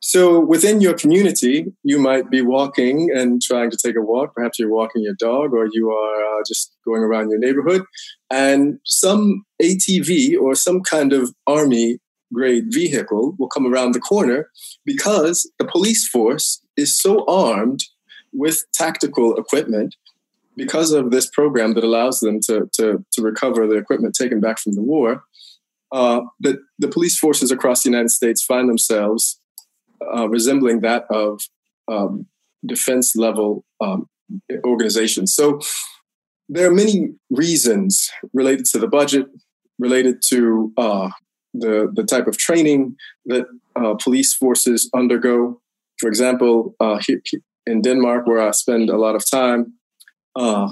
So 0.00 0.40
within 0.40 0.80
your 0.80 0.94
community, 0.94 1.66
you 1.82 1.98
might 1.98 2.30
be 2.30 2.42
walking 2.42 3.10
and 3.14 3.42
trying 3.42 3.70
to 3.70 3.76
take 3.76 3.96
a 3.96 4.00
walk. 4.00 4.34
Perhaps 4.34 4.58
you're 4.58 4.70
walking 4.70 5.02
your 5.02 5.14
dog 5.18 5.52
or 5.52 5.68
you 5.70 5.90
are 5.90 6.38
uh, 6.38 6.42
just 6.46 6.74
going 6.84 7.02
around 7.02 7.30
your 7.30 7.38
neighborhood, 7.38 7.82
and 8.30 8.78
some 8.84 9.44
ATV 9.60 10.38
or 10.40 10.54
some 10.54 10.82
kind 10.82 11.12
of 11.12 11.34
army 11.46 11.98
grade 12.32 12.64
vehicle 12.68 13.34
will 13.38 13.48
come 13.48 13.66
around 13.66 13.92
the 13.92 14.00
corner 14.00 14.50
because 14.84 15.50
the 15.58 15.64
police 15.64 16.08
force 16.08 16.60
is 16.76 17.00
so 17.00 17.24
armed 17.26 17.80
with 18.32 18.64
tactical 18.72 19.36
equipment 19.36 19.94
because 20.56 20.90
of 20.92 21.10
this 21.10 21.28
program 21.28 21.74
that 21.74 21.84
allows 21.84 22.20
them 22.20 22.40
to, 22.40 22.68
to, 22.72 23.04
to 23.12 23.22
recover 23.22 23.66
the 23.66 23.76
equipment 23.76 24.14
taken 24.14 24.40
back 24.40 24.58
from 24.58 24.74
the 24.74 24.82
war, 24.82 25.22
uh, 25.92 26.20
the, 26.40 26.58
the 26.78 26.88
police 26.88 27.18
forces 27.18 27.50
across 27.50 27.82
the 27.82 27.90
United 27.90 28.10
States 28.10 28.42
find 28.42 28.68
themselves 28.68 29.38
uh, 30.14 30.28
resembling 30.28 30.80
that 30.80 31.04
of 31.10 31.40
um, 31.88 32.26
defense 32.64 33.14
level 33.16 33.64
um, 33.80 34.08
organizations. 34.64 35.34
So 35.34 35.60
there 36.48 36.68
are 36.68 36.74
many 36.74 37.14
reasons 37.30 38.10
related 38.32 38.66
to 38.66 38.78
the 38.78 38.88
budget, 38.88 39.26
related 39.78 40.22
to 40.28 40.72
uh, 40.76 41.10
the 41.58 41.90
the 41.92 42.04
type 42.04 42.26
of 42.26 42.36
training 42.38 42.96
that 43.26 43.46
uh, 43.76 43.94
police 43.94 44.34
forces 44.34 44.90
undergo. 44.94 45.60
For 45.98 46.08
example, 46.08 46.74
uh, 46.80 47.00
in 47.66 47.82
Denmark, 47.82 48.26
where 48.26 48.40
I 48.40 48.50
spend 48.52 48.90
a 48.90 48.98
lot 48.98 49.14
of 49.14 49.28
time, 49.28 49.74
uh, 50.36 50.68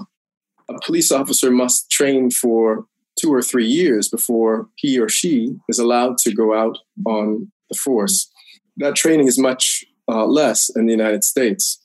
a 0.68 0.80
police 0.84 1.10
officer 1.10 1.50
must 1.50 1.90
train 1.90 2.30
for 2.30 2.86
two 3.20 3.32
or 3.32 3.42
three 3.42 3.66
years 3.66 4.08
before 4.08 4.68
he 4.76 4.98
or 4.98 5.08
she 5.08 5.56
is 5.68 5.78
allowed 5.78 6.18
to 6.18 6.34
go 6.34 6.54
out 6.54 6.78
on 7.06 7.50
the 7.70 7.76
force. 7.76 8.30
That 8.76 8.96
training 8.96 9.28
is 9.28 9.38
much 9.38 9.84
uh, 10.08 10.26
less 10.26 10.70
in 10.74 10.86
the 10.86 10.92
United 10.92 11.24
States. 11.24 11.80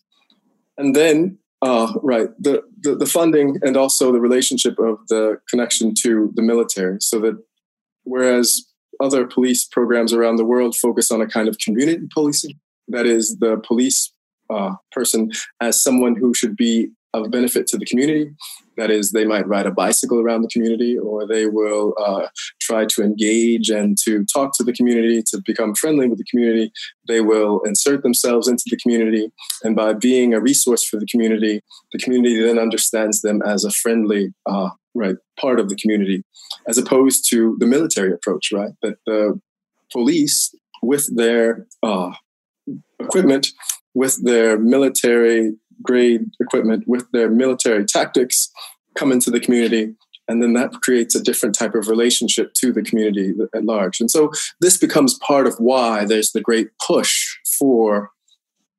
And 0.77 0.95
then, 0.95 1.37
uh, 1.61 1.93
right, 2.01 2.29
the, 2.39 2.63
the, 2.81 2.95
the 2.95 3.05
funding 3.05 3.57
and 3.61 3.77
also 3.77 4.11
the 4.11 4.21
relationship 4.21 4.79
of 4.79 5.07
the 5.07 5.37
connection 5.49 5.93
to 6.03 6.31
the 6.35 6.41
military. 6.41 6.97
So 6.99 7.19
that 7.19 7.37
whereas 8.03 8.65
other 8.99 9.25
police 9.25 9.65
programs 9.65 10.13
around 10.13 10.35
the 10.35 10.45
world 10.45 10.75
focus 10.75 11.11
on 11.11 11.21
a 11.21 11.27
kind 11.27 11.47
of 11.47 11.57
community 11.57 12.07
policing, 12.13 12.59
that 12.87 13.05
is, 13.05 13.37
the 13.39 13.57
police 13.65 14.11
uh, 14.49 14.73
person 14.91 15.31
as 15.61 15.81
someone 15.81 16.15
who 16.15 16.33
should 16.33 16.55
be 16.55 16.89
of 17.13 17.31
benefit 17.31 17.65
to 17.67 17.77
the 17.77 17.85
community. 17.85 18.31
That 18.77 18.91
is, 18.91 19.11
they 19.11 19.25
might 19.25 19.47
ride 19.47 19.65
a 19.65 19.71
bicycle 19.71 20.19
around 20.19 20.43
the 20.43 20.47
community, 20.47 20.97
or 20.97 21.27
they 21.27 21.47
will 21.47 21.93
uh, 21.99 22.27
try 22.61 22.85
to 22.85 23.01
engage 23.01 23.69
and 23.69 23.97
to 24.05 24.23
talk 24.25 24.55
to 24.57 24.63
the 24.63 24.73
community, 24.73 25.21
to 25.27 25.41
become 25.45 25.75
friendly 25.75 26.07
with 26.07 26.17
the 26.17 26.23
community. 26.25 26.71
They 27.07 27.21
will 27.21 27.61
insert 27.61 28.03
themselves 28.03 28.47
into 28.47 28.63
the 28.69 28.77
community, 28.77 29.31
and 29.63 29.75
by 29.75 29.93
being 29.93 30.33
a 30.33 30.39
resource 30.39 30.83
for 30.83 30.97
the 30.97 31.07
community, 31.07 31.61
the 31.91 31.99
community 31.99 32.41
then 32.41 32.59
understands 32.59 33.21
them 33.21 33.41
as 33.41 33.65
a 33.65 33.71
friendly, 33.71 34.33
uh, 34.45 34.69
right, 34.95 35.15
part 35.39 35.59
of 35.59 35.69
the 35.69 35.75
community, 35.75 36.23
as 36.67 36.77
opposed 36.77 37.29
to 37.29 37.55
the 37.59 37.67
military 37.67 38.11
approach, 38.11 38.51
right? 38.51 38.71
That 38.81 38.97
the 39.05 39.39
police, 39.91 40.53
with 40.81 41.15
their 41.15 41.67
uh, 41.83 42.11
equipment, 42.99 43.47
with 43.93 44.23
their 44.23 44.57
military 44.57 45.53
grade 45.81 46.25
equipment 46.39 46.83
with 46.87 47.09
their 47.11 47.29
military 47.29 47.85
tactics 47.85 48.49
come 48.95 49.11
into 49.11 49.31
the 49.31 49.39
community 49.39 49.95
and 50.27 50.43
then 50.43 50.53
that 50.53 50.71
creates 50.83 51.15
a 51.15 51.23
different 51.23 51.55
type 51.55 51.73
of 51.73 51.87
relationship 51.87 52.53
to 52.53 52.71
the 52.71 52.81
community 52.81 53.33
at 53.55 53.63
large 53.63 53.99
and 53.99 54.11
so 54.11 54.31
this 54.59 54.77
becomes 54.77 55.17
part 55.25 55.47
of 55.47 55.55
why 55.57 56.05
there's 56.05 56.31
the 56.31 56.41
great 56.41 56.69
push 56.85 57.37
for 57.57 58.11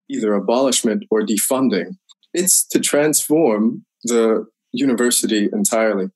either 0.08 0.34
abolishment 0.34 1.04
or 1.10 1.22
defunding 1.22 1.96
it's 2.34 2.66
to 2.66 2.78
transform 2.78 3.84
the 4.04 4.46
university 4.72 5.48
entirely 5.52 6.10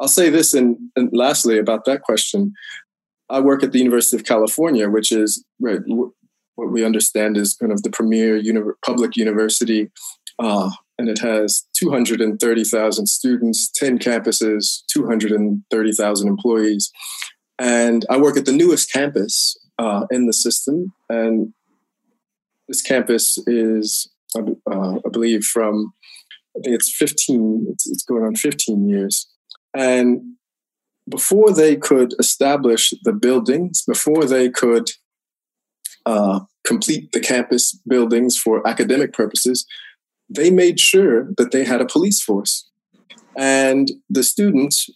i'll 0.00 0.08
say 0.08 0.30
this 0.30 0.54
and, 0.54 0.76
and 0.96 1.10
lastly 1.12 1.58
about 1.58 1.84
that 1.84 2.02
question 2.02 2.52
i 3.30 3.40
work 3.40 3.62
at 3.62 3.72
the 3.72 3.78
university 3.78 4.16
of 4.16 4.24
california 4.24 4.88
which 4.88 5.12
is 5.12 5.44
right 5.60 5.80
what 6.56 6.70
we 6.70 6.84
understand 6.84 7.36
is 7.36 7.54
kind 7.54 7.72
of 7.72 7.82
the 7.82 7.90
premier 7.90 8.36
uni- 8.36 8.72
public 8.84 9.16
university, 9.16 9.90
uh, 10.38 10.70
and 10.98 11.08
it 11.08 11.18
has 11.18 11.66
230,000 11.74 13.06
students, 13.06 13.70
10 13.74 13.98
campuses, 13.98 14.84
230,000 14.88 16.28
employees. 16.28 16.92
And 17.58 18.04
I 18.10 18.16
work 18.16 18.36
at 18.36 18.46
the 18.46 18.52
newest 18.52 18.92
campus 18.92 19.56
uh, 19.78 20.06
in 20.10 20.26
the 20.26 20.32
system, 20.32 20.92
and 21.08 21.52
this 22.68 22.82
campus 22.82 23.38
is, 23.46 24.10
uh, 24.36 24.42
I 24.70 25.08
believe, 25.10 25.44
from 25.44 25.92
I 26.56 26.60
think 26.62 26.76
it's 26.76 26.94
15. 26.94 27.66
It's, 27.70 27.90
it's 27.90 28.04
going 28.04 28.24
on 28.24 28.36
15 28.36 28.88
years, 28.88 29.28
and 29.74 30.34
before 31.08 31.52
they 31.52 31.76
could 31.76 32.14
establish 32.18 32.94
the 33.02 33.12
buildings, 33.12 33.82
before 33.86 34.24
they 34.24 34.48
could 34.48 34.90
uh, 36.06 36.40
complete 36.66 37.12
the 37.12 37.20
campus 37.20 37.78
buildings 37.86 38.36
for 38.36 38.66
academic 38.66 39.12
purposes, 39.12 39.66
they 40.28 40.50
made 40.50 40.80
sure 40.80 41.28
that 41.36 41.50
they 41.50 41.64
had 41.64 41.80
a 41.80 41.86
police 41.86 42.22
force. 42.22 42.68
And 43.36 43.90
the 44.08 44.22
students 44.22 44.88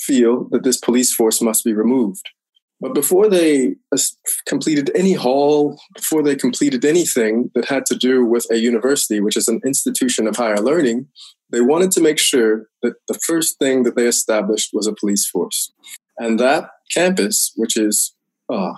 feel 0.00 0.48
that 0.50 0.64
this 0.64 0.78
police 0.78 1.12
force 1.12 1.42
must 1.42 1.64
be 1.64 1.74
removed. 1.74 2.28
But 2.84 2.92
before 2.92 3.30
they 3.30 3.76
completed 4.46 4.90
any 4.94 5.14
hall, 5.14 5.80
before 5.94 6.22
they 6.22 6.36
completed 6.36 6.84
anything 6.84 7.50
that 7.54 7.64
had 7.64 7.86
to 7.86 7.96
do 7.96 8.26
with 8.26 8.46
a 8.50 8.58
university, 8.58 9.20
which 9.20 9.38
is 9.38 9.48
an 9.48 9.62
institution 9.64 10.26
of 10.26 10.36
higher 10.36 10.60
learning, 10.60 11.08
they 11.50 11.62
wanted 11.62 11.92
to 11.92 12.02
make 12.02 12.18
sure 12.18 12.68
that 12.82 12.96
the 13.08 13.18
first 13.26 13.58
thing 13.58 13.84
that 13.84 13.96
they 13.96 14.06
established 14.06 14.74
was 14.74 14.86
a 14.86 14.92
police 14.92 15.26
force. 15.26 15.72
And 16.18 16.38
that 16.40 16.68
campus, 16.90 17.52
which 17.56 17.74
is 17.78 18.14
uh, 18.52 18.74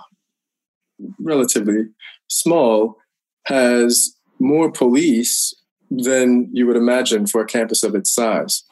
relatively 1.19 1.87
small, 2.29 2.95
has 3.47 4.15
more 4.39 4.71
police 4.71 5.53
than 5.91 6.49
you 6.53 6.65
would 6.65 6.77
imagine 6.77 7.27
for 7.27 7.41
a 7.41 7.45
campus 7.45 7.83
of 7.83 7.93
its 7.93 8.15
size. 8.15 8.63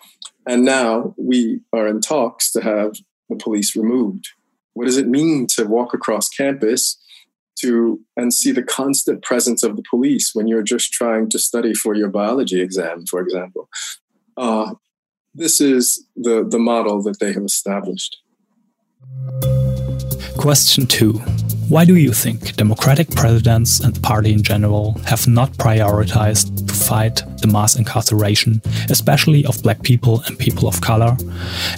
And 0.47 0.63
now 0.63 1.13
we 1.17 1.59
are 1.73 1.87
in 1.87 1.99
talks 1.99 2.53
to 2.53 2.61
have 2.61 2.95
the 3.27 3.35
police 3.35 3.75
removed. 3.75 4.29
What 4.75 4.85
does 4.85 4.97
it 4.97 5.07
mean 5.07 5.47
to 5.55 5.65
walk 5.65 5.93
across 5.93 6.29
campus 6.29 6.97
to 7.59 8.01
and 8.15 8.33
see 8.33 8.51
the 8.51 8.61
constant 8.61 9.23
presence 9.23 9.63
of 9.63 9.75
the 9.75 9.83
police 9.89 10.31
when 10.33 10.47
you're 10.47 10.61
just 10.61 10.91
trying 10.91 11.29
to 11.29 11.39
study 11.39 11.73
for 11.73 11.95
your 11.95 12.09
biology 12.09 12.61
exam, 12.61 13.05
for 13.07 13.19
example? 13.21 13.69
Uh, 14.37 14.75
this 15.33 15.59
is 15.59 16.05
the, 16.15 16.45
the 16.47 16.59
model 16.59 17.01
that 17.03 17.19
they 17.19 17.33
have 17.33 17.43
established. 17.43 18.17
Question 20.37 20.85
two 20.85 21.21
why 21.67 21.83
do 21.83 21.95
you 21.95 22.13
think 22.13 22.55
democratic 22.57 23.09
presidents 23.09 23.79
and 23.79 23.95
the 23.95 23.99
party 23.99 24.31
in 24.31 24.43
general 24.43 24.93
have 25.05 25.27
not 25.27 25.51
prioritized 25.53 26.64
fight 26.75 27.21
the 27.41 27.47
mass 27.47 27.75
incarceration, 27.75 28.61
especially 28.89 29.45
of 29.45 29.61
black 29.63 29.81
people 29.83 30.21
and 30.27 30.37
people 30.37 30.67
of 30.67 30.81
color, 30.81 31.15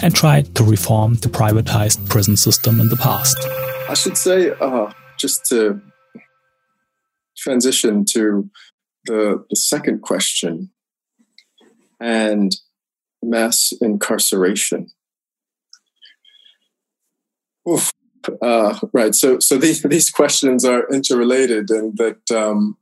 and 0.01 0.15
tried 0.15 0.53
to 0.55 0.63
reform 0.63 1.15
the 1.15 1.29
privatized 1.29 2.07
prison 2.09 2.35
system 2.37 2.79
in 2.79 2.89
the 2.89 2.97
past? 2.97 3.37
I 3.89 3.93
should 3.93 4.17
say, 4.17 4.51
uh, 4.51 4.91
just 5.17 5.45
to 5.45 5.81
transition 7.37 8.05
to 8.05 8.49
the, 9.05 9.45
the 9.49 9.55
second 9.55 10.01
question 10.01 10.71
and 11.99 12.55
mass 13.21 13.73
incarceration. 13.81 14.87
Oof 17.69 17.91
uh, 18.41 18.77
right. 18.93 19.15
So, 19.15 19.39
so 19.39 19.57
these 19.57 19.81
these 19.83 20.09
questions 20.09 20.65
are 20.65 20.87
interrelated, 20.91 21.69
and 21.69 21.97
that 21.97 22.31
um, 22.31 22.77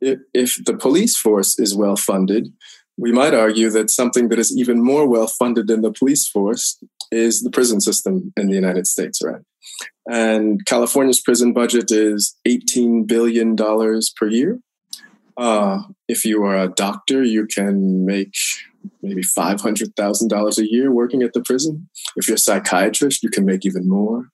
if, 0.00 0.18
if 0.34 0.64
the 0.64 0.76
police 0.76 1.16
force 1.16 1.58
is 1.58 1.74
well 1.74 1.96
funded, 1.96 2.52
we 2.96 3.12
might 3.12 3.34
argue 3.34 3.70
that 3.70 3.90
something 3.90 4.28
that 4.28 4.38
is 4.38 4.56
even 4.56 4.82
more 4.82 5.08
well 5.08 5.28
funded 5.28 5.68
than 5.68 5.82
the 5.82 5.92
police 5.92 6.26
force 6.26 6.78
is 7.12 7.42
the 7.42 7.50
prison 7.50 7.80
system 7.80 8.32
in 8.36 8.48
the 8.48 8.54
United 8.54 8.86
States, 8.86 9.20
right? 9.24 9.42
And 10.10 10.64
California's 10.66 11.20
prison 11.20 11.52
budget 11.52 11.90
is 11.90 12.36
$18 12.46 13.06
billion 13.06 13.56
per 13.56 14.28
year. 14.28 14.58
Uh, 15.36 15.82
if 16.08 16.24
you 16.24 16.42
are 16.42 16.58
a 16.58 16.68
doctor, 16.68 17.22
you 17.22 17.46
can 17.46 18.04
make 18.04 18.34
maybe 19.02 19.22
$500,000 19.22 20.58
a 20.58 20.70
year 20.70 20.90
working 20.90 21.22
at 21.22 21.32
the 21.32 21.42
prison. 21.42 21.88
If 22.16 22.26
you're 22.26 22.34
a 22.34 22.38
psychiatrist, 22.38 23.22
you 23.22 23.30
can 23.30 23.44
make 23.44 23.64
even 23.64 23.88
more. 23.88 24.28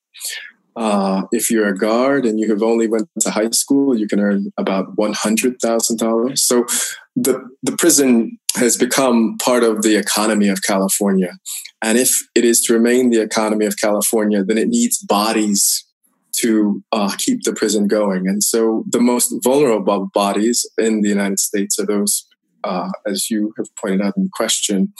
Uh, 0.76 1.22
if 1.30 1.50
you're 1.50 1.68
a 1.68 1.76
guard 1.76 2.26
and 2.26 2.40
you 2.40 2.48
have 2.50 2.62
only 2.62 2.86
went 2.86 3.08
to 3.20 3.30
high 3.30 3.50
school, 3.50 3.96
you 3.96 4.08
can 4.08 4.20
earn 4.20 4.52
about 4.58 4.96
$100,000. 4.96 6.38
So 6.38 6.66
the, 7.14 7.48
the 7.62 7.76
prison 7.76 8.38
has 8.56 8.76
become 8.76 9.36
part 9.38 9.62
of 9.62 9.82
the 9.82 9.96
economy 9.96 10.48
of 10.48 10.62
California. 10.62 11.38
And 11.82 11.98
if 11.98 12.26
it 12.34 12.44
is 12.44 12.60
to 12.62 12.72
remain 12.72 13.10
the 13.10 13.20
economy 13.20 13.66
of 13.66 13.76
California, 13.80 14.42
then 14.42 14.58
it 14.58 14.68
needs 14.68 14.98
bodies 14.98 15.84
to 16.38 16.82
uh, 16.90 17.14
keep 17.18 17.42
the 17.44 17.52
prison 17.52 17.86
going. 17.86 18.26
And 18.26 18.42
so 18.42 18.84
the 18.90 19.00
most 19.00 19.32
vulnerable 19.44 20.10
bodies 20.12 20.68
in 20.78 21.02
the 21.02 21.08
United 21.08 21.38
States 21.38 21.78
are 21.78 21.86
those 21.86 22.26
uh, 22.64 22.90
as 23.06 23.30
you 23.30 23.52
have 23.58 23.68
pointed 23.76 24.00
out 24.00 24.16
in 24.16 24.28
question, 24.32 24.92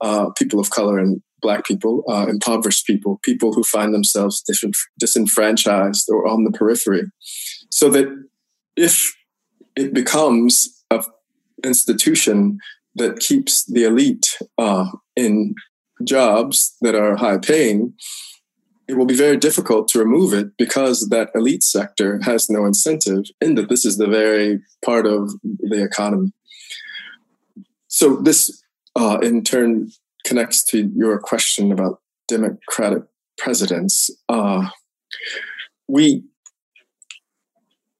uh, 0.00 0.30
people 0.38 0.60
of 0.60 0.70
color 0.70 0.98
and 0.98 1.20
black 1.40 1.64
people, 1.64 2.04
uh, 2.08 2.26
impoverished 2.28 2.86
people, 2.86 3.20
people 3.22 3.52
who 3.52 3.62
find 3.62 3.94
themselves 3.94 4.42
disenfranchised 4.98 6.08
or 6.08 6.26
on 6.26 6.44
the 6.44 6.50
periphery. 6.50 7.04
So 7.70 7.88
that 7.90 8.06
if 8.76 9.14
it 9.76 9.94
becomes 9.94 10.84
an 10.90 11.02
institution 11.64 12.58
that 12.94 13.20
keeps 13.20 13.64
the 13.64 13.84
elite 13.84 14.36
uh, 14.58 14.86
in 15.16 15.54
jobs 16.04 16.76
that 16.80 16.94
are 16.94 17.16
high 17.16 17.38
paying, 17.38 17.94
it 18.88 18.96
will 18.96 19.06
be 19.06 19.16
very 19.16 19.36
difficult 19.36 19.86
to 19.88 20.00
remove 20.00 20.32
it 20.34 20.48
because 20.58 21.08
that 21.10 21.30
elite 21.34 21.62
sector 21.62 22.20
has 22.22 22.50
no 22.50 22.66
incentive 22.66 23.24
in 23.40 23.54
that 23.54 23.68
this 23.68 23.84
is 23.84 23.98
the 23.98 24.08
very 24.08 24.60
part 24.84 25.06
of 25.06 25.32
the 25.42 25.84
economy. 25.84 26.32
So 27.86 28.16
this, 28.16 28.62
uh, 28.96 29.18
in 29.22 29.44
turn, 29.44 29.90
connects 30.30 30.62
to 30.62 30.88
your 30.94 31.18
question 31.18 31.72
about 31.72 32.00
democratic 32.28 33.02
presidents. 33.36 34.10
Uh, 34.28 34.68
we, 35.88 36.22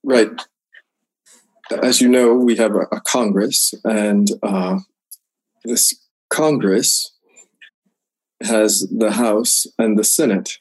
right, 0.01 0.29
as 1.83 1.99
you 1.99 2.07
know, 2.07 2.33
we 2.33 2.55
have 2.55 2.73
a, 2.73 2.85
a 2.93 3.01
Congress, 3.01 3.73
and 3.83 4.29
uh, 4.43 4.79
this 5.65 6.07
Congress 6.29 7.13
has 8.41 8.87
the 8.97 9.11
House 9.11 9.67
and 9.77 9.99
the 9.99 10.05
Senate. 10.05 10.51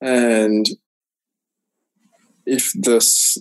And 0.00 0.66
if 2.46 2.72
the 2.72 2.96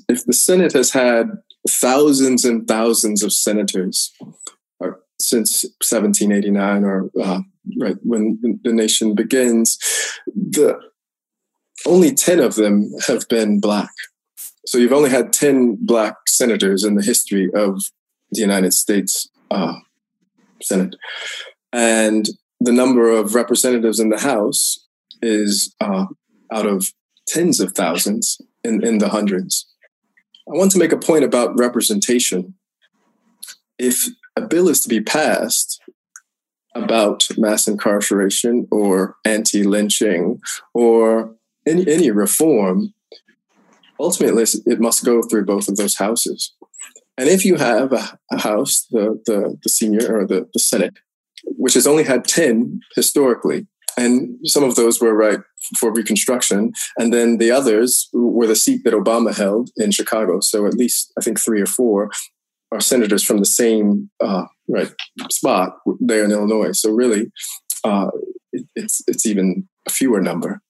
if 0.08 0.24
the 0.26 0.34
Senate 0.34 0.74
has 0.74 0.92
had 0.92 1.26
thousands 1.68 2.46
and 2.46 2.68
thousands 2.68 3.24
of 3.24 3.34
senators 3.34 4.14
or, 4.20 4.59
since 5.20 5.64
1789 5.82 6.84
or 6.84 7.10
uh, 7.22 7.42
right 7.80 7.98
when 8.04 8.60
the 8.64 8.74
nation 8.74 9.16
begins, 9.16 9.78
the 10.28 10.80
only 11.86 12.14
10 12.14 12.40
of 12.40 12.56
them 12.56 12.92
have 13.08 13.28
been 13.28 13.60
black. 13.60 13.92
So 14.66 14.78
you've 14.78 14.94
only 14.94 15.10
had 15.10 15.34
10 15.34 15.78
black 15.82 16.16
senators 16.28 16.84
in 16.84 16.96
the 16.96 17.04
history 17.04 17.50
of 17.54 17.82
the 18.32 18.42
United 18.42 18.74
States 18.74 19.30
uh, 19.50 19.76
Senate. 20.62 20.96
And 21.72 22.28
the 22.60 22.72
number 22.72 23.10
of 23.10 23.36
representatives 23.36 24.00
in 24.00 24.10
the 24.10 24.20
House 24.20 24.78
is 25.22 25.74
uh, 25.82 26.06
out 26.52 26.66
of 26.66 26.92
tens 27.28 27.60
of 27.60 27.74
thousands 27.74 28.42
in, 28.64 28.86
in 28.86 28.98
the 28.98 29.10
hundreds. 29.10 29.68
I 30.48 30.58
want 30.58 30.72
to 30.72 30.80
make 30.80 30.92
a 30.92 30.98
point 30.98 31.24
about 31.24 31.58
representation. 31.58 32.56
If 33.78 34.08
a 34.36 34.42
bill 34.42 34.70
is 34.70 34.82
to 34.82 34.90
be 34.90 35.02
passed 35.02 35.82
about 36.76 37.28
mass 37.38 37.68
incarceration 37.68 38.68
or 38.72 39.16
anti 39.26 39.64
lynching 39.64 40.40
or 40.74 41.36
any, 41.66 41.88
any 41.88 42.12
reform, 42.12 42.94
ultimately 44.00 44.44
it 44.66 44.80
must 44.80 45.06
go 45.06 45.22
through 45.22 45.46
both 45.46 45.68
of 45.68 45.76
those 45.78 45.98
houses. 45.98 46.54
And 47.18 47.28
if 47.28 47.44
you 47.44 47.56
have 47.58 47.92
a, 47.92 48.18
a 48.32 48.40
house, 48.40 48.88
the, 48.92 49.22
the, 49.26 49.58
the 49.62 49.70
senior 49.70 50.20
or 50.20 50.26
the, 50.26 50.48
the 50.54 50.60
Senate, 50.60 51.00
which 51.44 51.74
has 51.74 51.86
only 51.86 52.04
had 52.04 52.24
10 52.24 52.80
historically, 52.96 53.68
and 53.98 54.38
some 54.46 54.64
of 54.64 54.76
those 54.76 55.02
were 55.02 55.14
right 55.14 55.40
for 55.78 55.92
Reconstruction, 55.92 56.72
and 56.98 57.14
then 57.14 57.38
the 57.38 57.52
others 57.52 58.08
were 58.14 58.48
the 58.48 58.56
seat 58.56 58.84
that 58.86 58.94
Obama 58.94 59.36
held 59.36 59.70
in 59.76 59.92
Chicago. 59.92 60.40
So 60.40 60.66
at 60.66 60.76
least 60.76 61.12
I 61.18 61.22
think 61.22 61.40
three 61.40 61.62
or 61.62 61.66
four 61.66 62.10
are 62.72 62.80
senators 62.80 63.24
from 63.24 63.40
the 63.40 63.46
same 63.46 64.10
uh, 64.20 64.46
right 64.68 64.92
spot 65.32 65.78
there 66.00 66.24
in 66.24 66.32
Illinois. 66.32 66.72
So 66.72 66.92
really, 66.92 67.32
uh, 67.84 68.10
it, 68.52 68.66
it's 68.76 69.02
it's 69.08 69.26
even 69.26 69.68
a 69.88 69.92
fewer 69.92 70.22
number. 70.22 70.62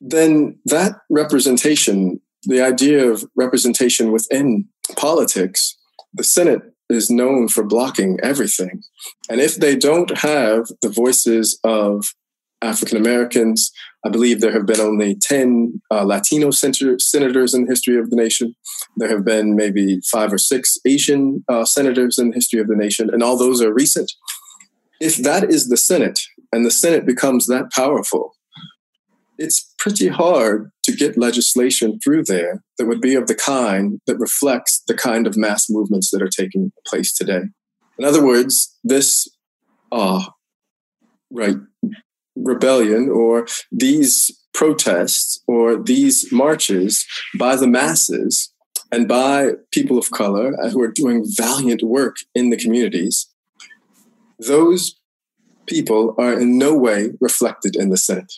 Then 0.00 0.58
that 0.64 0.92
representation, 1.10 2.20
the 2.44 2.62
idea 2.62 3.10
of 3.10 3.24
representation 3.36 4.12
within 4.12 4.66
politics, 4.96 5.76
the 6.14 6.24
Senate 6.24 6.62
is 6.88 7.10
known 7.10 7.48
for 7.48 7.62
blocking 7.62 8.18
everything. 8.22 8.82
And 9.28 9.40
if 9.40 9.56
they 9.56 9.76
don't 9.76 10.18
have 10.18 10.68
the 10.82 10.88
voices 10.88 11.58
of 11.62 12.06
African 12.62 12.96
Americans, 12.96 13.70
I 14.04 14.08
believe 14.08 14.40
there 14.40 14.52
have 14.52 14.66
been 14.66 14.80
only 14.80 15.14
10 15.14 15.82
uh, 15.90 16.04
Latino 16.04 16.50
senator, 16.50 16.98
senators 16.98 17.52
in 17.52 17.64
the 17.64 17.70
history 17.70 17.98
of 17.98 18.08
the 18.10 18.16
nation. 18.16 18.56
There 18.96 19.10
have 19.10 19.24
been 19.24 19.54
maybe 19.54 20.00
five 20.10 20.32
or 20.32 20.38
six 20.38 20.78
Asian 20.86 21.44
uh, 21.48 21.64
senators 21.64 22.18
in 22.18 22.30
the 22.30 22.34
history 22.34 22.60
of 22.60 22.68
the 22.68 22.76
nation, 22.76 23.10
and 23.12 23.22
all 23.22 23.36
those 23.36 23.60
are 23.60 23.72
recent. 23.72 24.10
If 25.00 25.16
that 25.18 25.50
is 25.50 25.68
the 25.68 25.76
Senate, 25.76 26.20
and 26.52 26.64
the 26.64 26.70
Senate 26.70 27.06
becomes 27.06 27.46
that 27.46 27.70
powerful, 27.72 28.34
it's 29.38 29.72
pretty 29.78 30.08
hard 30.08 30.70
to 30.82 30.92
get 30.92 31.16
legislation 31.16 31.98
through 32.02 32.24
there 32.24 32.62
that 32.76 32.86
would 32.86 33.00
be 33.00 33.14
of 33.14 33.26
the 33.26 33.34
kind 33.34 33.98
that 34.06 34.18
reflects 34.18 34.82
the 34.86 34.94
kind 34.94 35.26
of 35.26 35.36
mass 35.36 35.70
movements 35.70 36.10
that 36.10 36.22
are 36.22 36.28
taking 36.28 36.72
place 36.86 37.12
today. 37.12 37.42
In 37.98 38.04
other 38.04 38.24
words, 38.24 38.76
this 38.84 39.28
uh, 39.92 40.24
right 41.30 41.56
rebellion 42.36 43.08
or 43.08 43.46
these 43.70 44.30
protests 44.52 45.42
or 45.46 45.76
these 45.76 46.30
marches 46.32 47.06
by 47.38 47.56
the 47.56 47.66
masses 47.66 48.52
and 48.92 49.06
by 49.06 49.52
people 49.70 49.98
of 49.98 50.10
color 50.10 50.56
who 50.70 50.80
are 50.80 50.90
doing 50.90 51.24
valiant 51.26 51.82
work 51.82 52.16
in 52.34 52.50
the 52.50 52.56
communities, 52.56 53.28
those 54.38 54.96
people 55.66 56.14
are 56.18 56.38
in 56.38 56.58
no 56.58 56.74
way 56.74 57.10
reflected 57.20 57.76
in 57.76 57.90
the 57.90 57.96
Senate. 57.96 58.32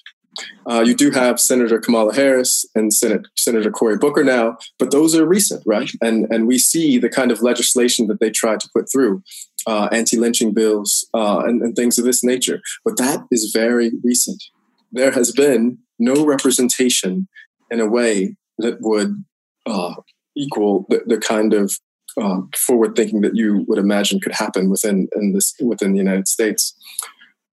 Uh, 0.70 0.80
you 0.80 0.94
do 0.94 1.10
have 1.10 1.38
Senator 1.38 1.78
Kamala 1.78 2.14
Harris 2.14 2.64
and 2.74 2.92
Senate, 2.92 3.26
Senator 3.36 3.70
Cory 3.70 3.98
Booker 3.98 4.24
now, 4.24 4.56
but 4.78 4.90
those 4.90 5.14
are 5.14 5.26
recent, 5.26 5.62
right? 5.66 5.90
And 6.00 6.26
and 6.32 6.46
we 6.46 6.58
see 6.58 6.98
the 6.98 7.10
kind 7.10 7.30
of 7.30 7.42
legislation 7.42 8.06
that 8.06 8.20
they 8.20 8.30
tried 8.30 8.60
to 8.60 8.70
put 8.74 8.90
through, 8.90 9.22
uh, 9.66 9.88
anti-lynching 9.92 10.52
bills 10.52 11.08
uh, 11.14 11.42
and, 11.44 11.62
and 11.62 11.76
things 11.76 11.98
of 11.98 12.04
this 12.04 12.22
nature. 12.24 12.60
But 12.84 12.96
that 12.98 13.24
is 13.30 13.52
very 13.52 13.92
recent. 14.02 14.42
There 14.90 15.12
has 15.12 15.32
been 15.32 15.78
no 15.98 16.24
representation 16.24 17.28
in 17.70 17.80
a 17.80 17.86
way 17.86 18.36
that 18.58 18.80
would 18.80 19.24
uh, 19.66 19.94
equal 20.36 20.86
the, 20.88 21.02
the, 21.06 21.18
kind 21.18 21.54
of 21.54 21.78
uh, 22.20 22.40
forward 22.56 22.94
thinking 22.96 23.20
that 23.22 23.36
you 23.36 23.64
would 23.68 23.78
imagine 23.78 24.20
could 24.20 24.34
happen 24.34 24.68
within 24.68 25.08
in 25.16 25.32
this 25.32 25.54
within 25.60 25.92
the 25.92 25.98
United 25.98 26.28
States. 26.28 26.74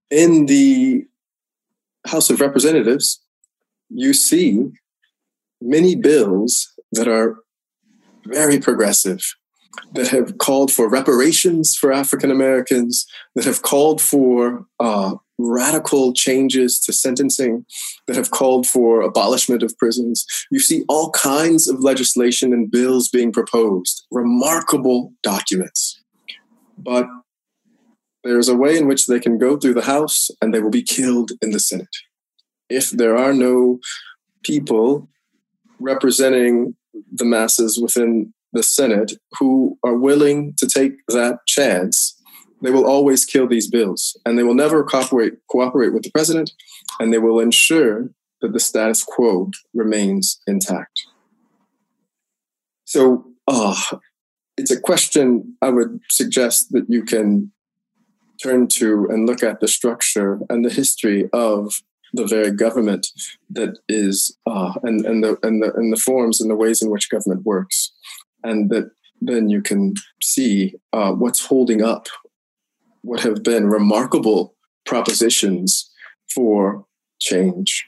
In 0.09 0.47
the 0.47 1.05
House 2.07 2.29
of 2.29 2.41
Representatives, 2.41 3.21
you 3.89 4.13
see 4.13 4.71
many 5.61 5.95
bills 5.95 6.73
that 6.91 7.07
are 7.07 7.37
very 8.25 8.59
progressive, 8.59 9.35
that 9.93 10.07
have 10.09 10.37
called 10.37 10.71
for 10.71 10.89
reparations 10.89 11.75
for 11.75 11.91
African 11.91 12.31
Americans, 12.31 13.05
that 13.35 13.45
have 13.45 13.61
called 13.61 14.01
for 14.01 14.65
uh, 14.79 15.15
radical 15.37 16.13
changes 16.13 16.79
to 16.81 16.93
sentencing, 16.93 17.65
that 18.07 18.15
have 18.15 18.31
called 18.31 18.67
for 18.67 19.01
abolishment 19.01 19.63
of 19.63 19.77
prisons. 19.77 20.25
You 20.51 20.59
see 20.59 20.83
all 20.89 21.11
kinds 21.11 21.67
of 21.67 21.79
legislation 21.79 22.53
and 22.53 22.69
bills 22.69 23.09
being 23.09 23.31
proposed, 23.31 24.05
remarkable 24.11 25.13
documents. 25.23 26.01
But 26.77 27.07
there's 28.23 28.49
a 28.49 28.55
way 28.55 28.77
in 28.77 28.87
which 28.87 29.07
they 29.07 29.19
can 29.19 29.37
go 29.37 29.57
through 29.57 29.75
the 29.75 29.83
House 29.83 30.29
and 30.41 30.53
they 30.53 30.59
will 30.59 30.69
be 30.69 30.83
killed 30.83 31.31
in 31.41 31.51
the 31.51 31.59
Senate. 31.59 31.95
If 32.69 32.89
there 32.89 33.17
are 33.17 33.33
no 33.33 33.79
people 34.43 35.09
representing 35.79 36.75
the 37.11 37.25
masses 37.25 37.79
within 37.81 38.33
the 38.53 38.63
Senate 38.63 39.13
who 39.37 39.77
are 39.83 39.95
willing 39.95 40.53
to 40.57 40.67
take 40.67 40.93
that 41.07 41.39
chance, 41.47 42.19
they 42.61 42.71
will 42.71 42.85
always 42.85 43.25
kill 43.25 43.47
these 43.47 43.69
bills 43.69 44.17
and 44.25 44.37
they 44.37 44.43
will 44.43 44.55
never 44.55 44.83
cooperate, 44.83 45.33
cooperate 45.49 45.93
with 45.93 46.03
the 46.03 46.11
president 46.11 46.51
and 46.99 47.13
they 47.13 47.17
will 47.17 47.39
ensure 47.39 48.09
that 48.41 48.53
the 48.53 48.59
status 48.59 49.03
quo 49.03 49.51
remains 49.73 50.41
intact. 50.47 51.05
So, 52.85 53.25
uh, 53.47 53.75
it's 54.57 54.71
a 54.71 54.79
question 54.79 55.55
I 55.61 55.69
would 55.69 56.01
suggest 56.09 56.71
that 56.71 56.85
you 56.89 57.03
can 57.03 57.51
turn 58.41 58.67
to 58.67 59.07
and 59.09 59.27
look 59.27 59.43
at 59.43 59.59
the 59.59 59.67
structure 59.67 60.39
and 60.49 60.65
the 60.65 60.69
history 60.69 61.29
of 61.31 61.81
the 62.13 62.25
very 62.25 62.51
government 62.51 63.07
that 63.51 63.77
is 63.87 64.35
uh, 64.45 64.73
and, 64.83 65.05
and 65.05 65.23
the 65.23 65.37
and 65.43 65.61
the 65.61 65.71
and 65.75 65.93
the 65.93 65.99
forms 65.99 66.41
and 66.41 66.49
the 66.49 66.55
ways 66.55 66.81
in 66.81 66.89
which 66.89 67.09
government 67.09 67.45
works 67.45 67.91
and 68.43 68.69
that 68.69 68.91
then 69.21 69.49
you 69.49 69.61
can 69.61 69.93
see 70.21 70.75
uh, 70.93 71.11
what's 71.11 71.45
holding 71.45 71.81
up 71.81 72.07
what 73.01 73.19
have 73.21 73.43
been 73.43 73.67
remarkable 73.67 74.55
propositions 74.85 75.89
for 76.33 76.85
change. 77.19 77.85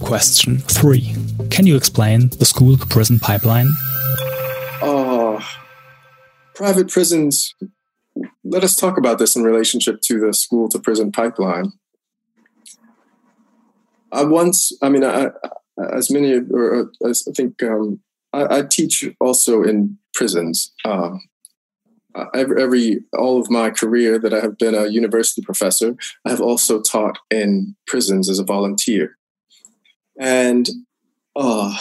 Question 0.00 0.58
three. 0.58 1.14
Can 1.50 1.66
you 1.66 1.76
explain 1.76 2.28
the 2.38 2.44
school 2.44 2.76
to 2.76 2.86
prison 2.86 3.18
pipeline? 3.18 3.68
Uh, 4.82 5.42
private 6.54 6.88
prisons 6.88 7.54
let 8.44 8.64
us 8.64 8.76
talk 8.76 8.98
about 8.98 9.18
this 9.18 9.36
in 9.36 9.42
relationship 9.42 10.00
to 10.02 10.18
the 10.18 10.32
school 10.32 10.68
to 10.70 10.78
prison 10.78 11.12
pipeline. 11.12 11.72
I 14.10 14.24
once, 14.24 14.72
I 14.82 14.88
mean, 14.88 15.04
I, 15.04 15.28
as 15.92 16.10
many, 16.10 16.34
or 16.34 16.90
as 17.06 17.24
I 17.28 17.32
think, 17.32 17.62
um, 17.62 18.00
I, 18.32 18.58
I, 18.58 18.62
teach 18.62 19.04
also 19.20 19.62
in 19.62 19.98
prisons. 20.14 20.72
Uh, 20.84 21.16
uh, 22.14 22.26
every, 22.34 22.62
every, 22.62 23.00
all 23.16 23.40
of 23.40 23.50
my 23.50 23.70
career 23.70 24.18
that 24.18 24.34
I 24.34 24.40
have 24.40 24.58
been 24.58 24.74
a 24.74 24.86
university 24.86 25.42
professor, 25.42 25.96
I 26.24 26.30
have 26.30 26.40
also 26.40 26.80
taught 26.80 27.18
in 27.30 27.76
prisons 27.86 28.28
as 28.28 28.38
a 28.38 28.44
volunteer. 28.44 29.16
And 30.18 30.68
uh, 31.36 31.76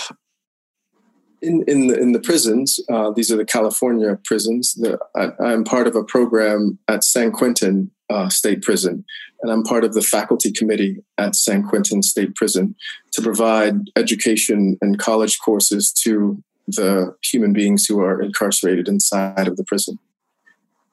in 1.42 1.64
in 1.68 1.88
the 1.88 2.00
in 2.00 2.12
the 2.12 2.20
prisons, 2.20 2.80
uh, 2.92 3.12
these 3.12 3.32
are 3.32 3.38
the 3.38 3.46
California 3.46 4.20
prisons. 4.24 4.76
The, 4.76 5.00
I, 5.16 5.54
am 5.54 5.64
part 5.64 5.88
of 5.88 5.96
a 5.96 6.04
program 6.04 6.80
at 6.88 7.04
San 7.04 7.32
Quentin 7.32 7.92
uh, 8.10 8.30
State 8.30 8.62
Prison, 8.62 9.04
and 9.42 9.52
I'm 9.52 9.64
part 9.64 9.84
of 9.84 9.94
the 9.94 10.02
faculty 10.02 10.52
committee 10.52 11.04
at 11.18 11.36
San 11.36 11.64
Quentin 11.64 12.02
State 12.02 12.36
Prison 12.36 12.76
to 13.14 13.22
provide 13.22 13.76
education 13.96 14.78
and 14.82 14.98
college 14.98 15.40
courses 15.40 15.92
to 16.04 16.42
the 16.68 17.16
human 17.24 17.54
beings 17.54 17.86
who 17.86 18.00
are 18.02 18.22
incarcerated 18.22 18.88
inside 18.88 19.48
of 19.48 19.58
the 19.58 19.64
prison. 19.64 19.98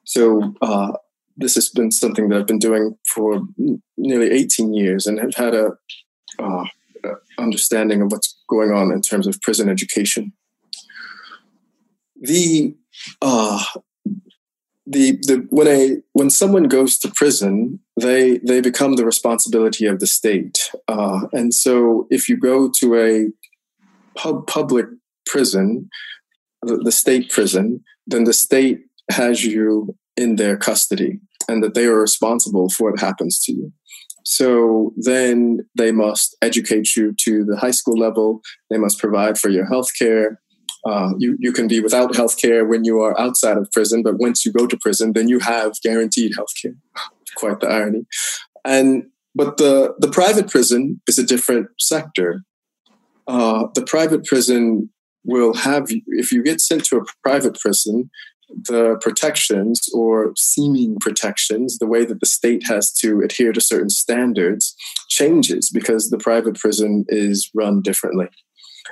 So 0.05 0.53
uh, 0.61 0.93
this 1.35 1.55
has 1.55 1.69
been 1.69 1.91
something 1.91 2.29
that 2.29 2.39
I've 2.39 2.47
been 2.47 2.59
doing 2.59 2.97
for 3.05 3.41
nearly 3.97 4.31
18 4.31 4.73
years, 4.73 5.05
and 5.05 5.19
have 5.19 5.35
had 5.35 5.53
a 5.53 5.71
uh, 6.39 6.63
understanding 7.37 8.01
of 8.01 8.11
what's 8.11 8.37
going 8.49 8.71
on 8.71 8.91
in 8.91 9.01
terms 9.01 9.27
of 9.27 9.41
prison 9.41 9.69
education. 9.69 10.33
The 12.19 12.75
uh, 13.21 13.63
the 14.87 15.13
the 15.23 15.47
when 15.49 15.67
a 15.67 15.97
when 16.13 16.29
someone 16.29 16.63
goes 16.63 16.97
to 16.99 17.11
prison, 17.11 17.79
they 17.99 18.37
they 18.39 18.61
become 18.61 18.95
the 18.95 19.05
responsibility 19.05 19.85
of 19.85 19.99
the 19.99 20.07
state, 20.07 20.69
uh, 20.87 21.21
and 21.33 21.53
so 21.53 22.07
if 22.09 22.29
you 22.29 22.37
go 22.37 22.69
to 22.79 22.95
a 22.95 24.19
pub, 24.19 24.47
public 24.47 24.85
prison, 25.25 25.89
the, 26.61 26.77
the 26.77 26.91
state 26.91 27.29
prison, 27.29 27.83
then 28.05 28.25
the 28.25 28.33
state 28.33 28.81
has 29.09 29.43
you 29.43 29.95
in 30.17 30.35
their 30.35 30.55
custody, 30.55 31.19
and 31.47 31.63
that 31.63 31.73
they 31.73 31.85
are 31.85 31.99
responsible 31.99 32.69
for 32.69 32.91
what 32.91 32.99
happens 32.99 33.39
to 33.43 33.53
you. 33.53 33.73
So 34.23 34.93
then 34.97 35.59
they 35.77 35.91
must 35.91 36.35
educate 36.41 36.95
you 36.95 37.13
to 37.21 37.45
the 37.45 37.57
high 37.57 37.71
school 37.71 37.97
level. 37.97 38.41
They 38.69 38.77
must 38.77 38.99
provide 38.99 39.37
for 39.37 39.49
your 39.49 39.65
health 39.65 39.91
care. 39.97 40.41
Uh, 40.85 41.13
you, 41.17 41.35
you 41.39 41.51
can 41.51 41.67
be 41.67 41.79
without 41.79 42.15
health 42.15 42.37
care 42.39 42.63
when 42.63 42.85
you 42.85 43.01
are 43.01 43.19
outside 43.19 43.57
of 43.57 43.71
prison, 43.71 44.03
but 44.03 44.19
once 44.19 44.45
you 44.45 44.51
go 44.51 44.67
to 44.67 44.77
prison, 44.77 45.13
then 45.13 45.27
you 45.27 45.39
have 45.39 45.73
guaranteed 45.81 46.33
health 46.35 46.53
care. 46.61 46.75
Quite 47.35 47.59
the 47.59 47.67
irony. 47.67 48.05
And 48.63 49.09
but 49.33 49.57
the, 49.57 49.95
the 49.99 50.07
private 50.07 50.49
prison 50.49 51.01
is 51.07 51.19
a 51.19 51.25
different 51.25 51.67
sector. 51.77 52.43
Uh, 53.27 53.67
the 53.73 53.81
private 53.81 54.23
prison 54.23 54.89
will 55.25 55.53
have, 55.53 55.87
if 56.07 56.31
you 56.31 56.41
get 56.41 56.61
sent 56.61 56.85
to 56.85 56.97
a 56.97 57.05
private 57.21 57.59
prison, 57.59 58.09
the 58.49 58.97
protections 59.01 59.89
or 59.93 60.31
seeming 60.37 60.97
protections, 60.99 61.77
the 61.79 61.87
way 61.87 62.05
that 62.05 62.19
the 62.19 62.25
state 62.25 62.63
has 62.67 62.91
to 62.93 63.21
adhere 63.21 63.51
to 63.51 63.59
certain 63.59 63.89
standards, 63.89 64.75
changes 65.09 65.69
because 65.69 66.09
the 66.09 66.17
private 66.17 66.55
prison 66.55 67.05
is 67.09 67.49
run 67.53 67.81
differently. 67.81 68.27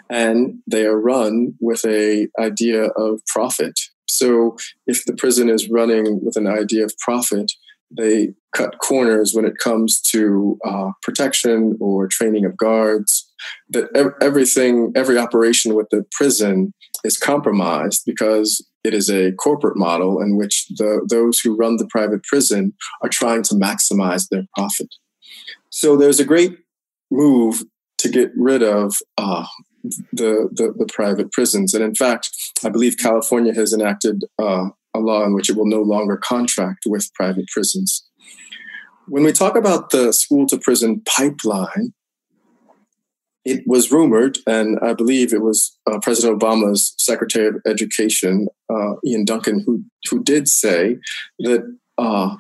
And 0.09 0.59
they 0.67 0.85
are 0.85 0.99
run 0.99 1.55
with 1.59 1.85
a 1.85 2.27
idea 2.39 2.85
of 2.97 3.21
profit. 3.27 3.79
So 4.09 4.57
if 4.85 5.05
the 5.05 5.13
prison 5.13 5.49
is 5.49 5.69
running 5.69 6.23
with 6.23 6.35
an 6.35 6.47
idea 6.47 6.85
of 6.85 6.97
profit, 6.99 7.51
they 7.95 8.33
cut 8.55 8.79
corners 8.79 9.33
when 9.33 9.45
it 9.45 9.57
comes 9.63 10.01
to 10.01 10.59
uh, 10.65 10.91
protection 11.01 11.77
or 11.79 12.07
training 12.07 12.45
of 12.45 12.57
guards. 12.57 13.29
That 13.69 13.89
everything, 14.21 14.93
every 14.95 15.17
operation 15.17 15.75
with 15.75 15.89
the 15.89 16.05
prison 16.11 16.73
is 17.03 17.17
compromised 17.17 18.03
because 18.05 18.65
it 18.83 18.93
is 18.93 19.09
a 19.09 19.31
corporate 19.33 19.77
model 19.77 20.21
in 20.21 20.37
which 20.37 20.67
the, 20.69 21.05
those 21.09 21.39
who 21.39 21.55
run 21.55 21.77
the 21.77 21.87
private 21.87 22.23
prison 22.23 22.73
are 23.01 23.09
trying 23.09 23.43
to 23.43 23.55
maximize 23.55 24.29
their 24.29 24.45
profit. 24.55 24.87
So 25.69 25.97
there's 25.97 26.19
a 26.19 26.25
great 26.25 26.57
move 27.11 27.63
to 27.99 28.09
get 28.09 28.31
rid 28.35 28.63
of 28.63 28.97
uh, 29.17 29.45
the, 29.83 30.49
the, 30.51 30.73
the 30.77 30.89
private 30.93 31.31
prisons, 31.31 31.73
and 31.73 31.83
in 31.83 31.95
fact, 31.95 32.29
I 32.63 32.69
believe 32.69 32.97
California 32.97 33.53
has 33.53 33.73
enacted 33.73 34.23
uh, 34.39 34.69
a 34.93 34.99
law 34.99 35.25
in 35.25 35.33
which 35.33 35.49
it 35.49 35.57
will 35.57 35.67
no 35.67 35.81
longer 35.81 36.17
contract 36.17 36.85
with 36.85 37.13
private 37.13 37.47
prisons. 37.47 38.03
When 39.07 39.23
we 39.23 39.33
talk 39.33 39.57
about 39.57 39.89
the 39.89 40.13
school 40.13 40.47
to 40.47 40.57
prison 40.57 41.01
pipeline, 41.05 41.93
it 43.45 43.63
was 43.67 43.91
rumored, 43.91 44.37
and 44.47 44.79
I 44.81 44.93
believe 44.93 45.33
it 45.33 45.41
was 45.41 45.77
uh, 45.85 45.99
President 45.99 46.39
Obama's 46.39 46.95
Secretary 46.97 47.47
of 47.47 47.55
Education, 47.65 48.47
uh, 48.69 48.93
Arne 49.05 49.25
Duncan, 49.25 49.63
who 49.65 49.83
who 50.09 50.23
did 50.23 50.47
say 50.47 50.97
that 51.39 51.77
uh, 51.97 52.35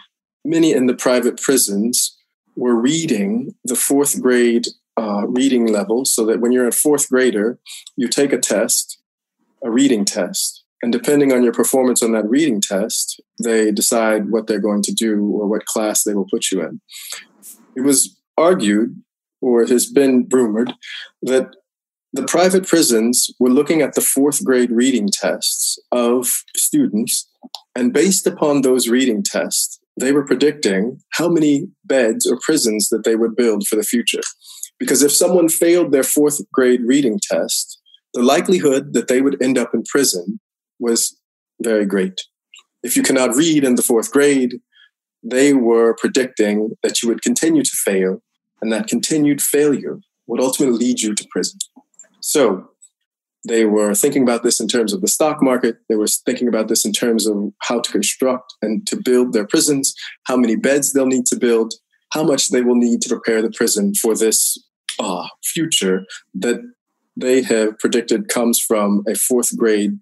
many 0.45 0.71
in 0.71 0.85
the 0.85 0.93
private 0.93 1.41
prisons 1.41 2.17
were 2.55 2.75
reading 2.75 3.53
the 3.65 3.75
fourth 3.75 4.21
grade 4.21 4.67
uh, 4.97 5.25
reading 5.27 5.67
level, 5.67 6.05
so 6.05 6.25
that 6.25 6.39
when 6.39 6.51
you're 6.51 6.67
a 6.67 6.71
fourth 6.71 7.09
grader, 7.09 7.59
you 7.95 8.07
take 8.07 8.33
a 8.33 8.37
test, 8.37 8.99
a 9.63 9.69
reading 9.69 10.05
test, 10.05 10.63
and 10.81 10.91
depending 10.91 11.31
on 11.31 11.43
your 11.43 11.53
performance 11.53 12.03
on 12.03 12.11
that 12.11 12.29
reading 12.29 12.59
test, 12.59 13.21
they 13.41 13.71
decide 13.71 14.29
what 14.29 14.47
they're 14.47 14.59
going 14.59 14.81
to 14.83 14.93
do 14.93 15.25
or 15.33 15.47
what 15.47 15.65
class 15.65 16.03
they 16.03 16.13
will 16.13 16.27
put 16.29 16.51
you 16.51 16.61
in. 16.61 16.81
It 17.75 17.81
was 17.81 18.19
argued 18.37 19.01
or 19.41 19.61
it 19.61 19.69
has 19.69 19.85
been 19.85 20.27
rumored 20.29 20.73
that 21.21 21.55
the 22.11 22.23
private 22.23 22.67
prisons 22.67 23.33
were 23.39 23.49
looking 23.49 23.81
at 23.81 23.95
the 23.95 24.01
fourth 24.01 24.43
grade 24.43 24.71
reading 24.71 25.09
tests 25.11 25.79
of 25.91 26.43
students, 26.55 27.29
and 27.75 27.91
based 27.91 28.27
upon 28.27 28.61
those 28.61 28.87
reading 28.87 29.23
tests, 29.23 29.79
they 29.99 30.11
were 30.11 30.25
predicting 30.25 30.99
how 31.13 31.29
many 31.29 31.67
beds 31.85 32.25
or 32.25 32.39
prisons 32.41 32.89
that 32.89 33.03
they 33.03 33.15
would 33.15 33.35
build 33.35 33.67
for 33.67 33.75
the 33.75 33.83
future. 33.83 34.21
Because 34.79 35.03
if 35.03 35.11
someone 35.11 35.49
failed 35.49 35.91
their 35.91 36.03
fourth 36.03 36.39
grade 36.51 36.81
reading 36.85 37.19
test, 37.21 37.79
the 38.13 38.23
likelihood 38.23 38.93
that 38.93 39.07
they 39.07 39.21
would 39.21 39.41
end 39.41 39.57
up 39.57 39.73
in 39.73 39.83
prison 39.83 40.39
was 40.79 41.15
very 41.61 41.85
great. 41.85 42.21
If 42.81 42.97
you 42.97 43.03
cannot 43.03 43.35
read 43.35 43.63
in 43.63 43.75
the 43.75 43.81
fourth 43.81 44.11
grade, 44.11 44.59
they 45.23 45.53
were 45.53 45.95
predicting 45.95 46.71
that 46.83 47.01
you 47.01 47.09
would 47.09 47.21
continue 47.21 47.63
to 47.63 47.71
fail 47.85 48.21
and 48.61 48.71
that 48.71 48.87
continued 48.87 49.41
failure 49.41 49.99
would 50.27 50.41
ultimately 50.41 50.77
lead 50.77 50.99
you 51.01 51.13
to 51.13 51.27
prison. 51.31 51.59
So 52.19 52.69
they 53.47 53.65
were 53.65 53.93
thinking 53.93 54.23
about 54.23 54.43
this 54.43 54.59
in 54.59 54.67
terms 54.67 54.93
of 54.93 55.01
the 55.01 55.07
stock 55.07 55.41
market. 55.41 55.77
They 55.89 55.95
were 55.95 56.07
thinking 56.07 56.47
about 56.47 56.69
this 56.69 56.85
in 56.85 56.93
terms 56.93 57.27
of 57.27 57.51
how 57.59 57.81
to 57.81 57.91
construct 57.91 58.53
and 58.61 58.85
to 58.87 58.95
build 58.95 59.33
their 59.33 59.45
prisons, 59.45 59.93
how 60.25 60.37
many 60.37 60.55
beds 60.55 60.93
they'll 60.93 61.05
need 61.05 61.25
to 61.27 61.35
build, 61.35 61.73
how 62.13 62.23
much 62.23 62.49
they 62.49 62.61
will 62.61 62.75
need 62.75 63.01
to 63.01 63.09
prepare 63.09 63.41
the 63.41 63.51
prison 63.51 63.93
for 63.95 64.15
this 64.15 64.57
uh, 64.99 65.27
future 65.43 66.05
that 66.35 66.61
they 67.17 67.41
have 67.41 67.77
predicted 67.79 68.29
comes 68.29 68.59
from 68.59 69.03
a 69.07 69.15
fourth 69.15 69.55
grade 69.57 69.99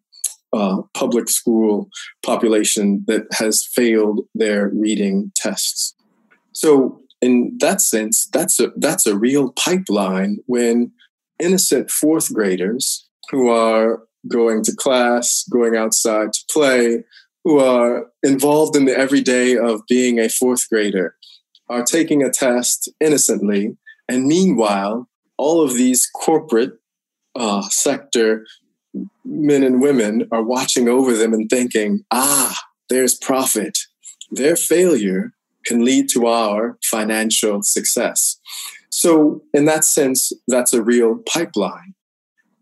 uh, 0.54 0.82
public 0.94 1.30
school 1.30 1.90
population 2.24 3.04
that 3.08 3.24
has 3.34 3.66
failed 3.66 4.22
their 4.36 4.70
reading 4.70 5.32
tests. 5.36 5.96
So 6.54 7.02
in 7.22 7.58
that 7.60 7.82
sense, 7.82 8.28
that's 8.28 8.60
a 8.60 8.72
that's 8.76 9.08
a 9.08 9.18
real 9.18 9.52
pipeline 9.54 10.38
when 10.46 10.92
innocent 11.40 11.90
fourth 11.90 12.34
graders 12.34 13.08
who 13.32 13.50
are 13.50 14.04
going 14.28 14.64
to 14.64 14.76
class, 14.76 15.46
going 15.52 15.76
outside 15.76 16.34
to 16.34 16.42
play, 16.52 17.04
who 17.44 17.60
are 17.60 18.08
involved 18.22 18.76
in 18.76 18.86
the 18.86 18.98
everyday 18.98 19.58
of 19.58 19.82
being 19.88 20.20
a 20.20 20.30
fourth 20.30 20.70
grader, 20.70 21.16
are 21.70 21.84
taking 21.84 22.22
a 22.22 22.30
test 22.30 22.90
innocently, 23.00 23.78
and 24.08 24.28
meanwhile, 24.28 25.08
all 25.38 25.62
of 25.62 25.74
these 25.74 26.08
corporate 26.14 26.74
uh, 27.36 27.62
sector 27.64 28.46
men 29.24 29.64
and 29.64 29.82
women 29.82 30.28
are 30.32 30.44
watching 30.44 30.90
over 30.90 31.16
them 31.16 31.34
and 31.34 31.50
thinking, 31.50 32.04
ah, 32.12 32.56
there's 32.90 33.16
profit. 33.16 33.80
Their 34.32 34.56
failure 34.56 35.34
can 35.66 35.86
lead 35.86 36.10
to 36.10 36.28
our 36.28 36.78
financial 36.84 37.64
success. 37.64 38.38
So, 38.90 39.42
in 39.54 39.66
that 39.66 39.86
sense, 39.86 40.34
that's 40.48 40.74
a 40.74 40.84
real 40.84 41.20
pipeline. 41.32 41.96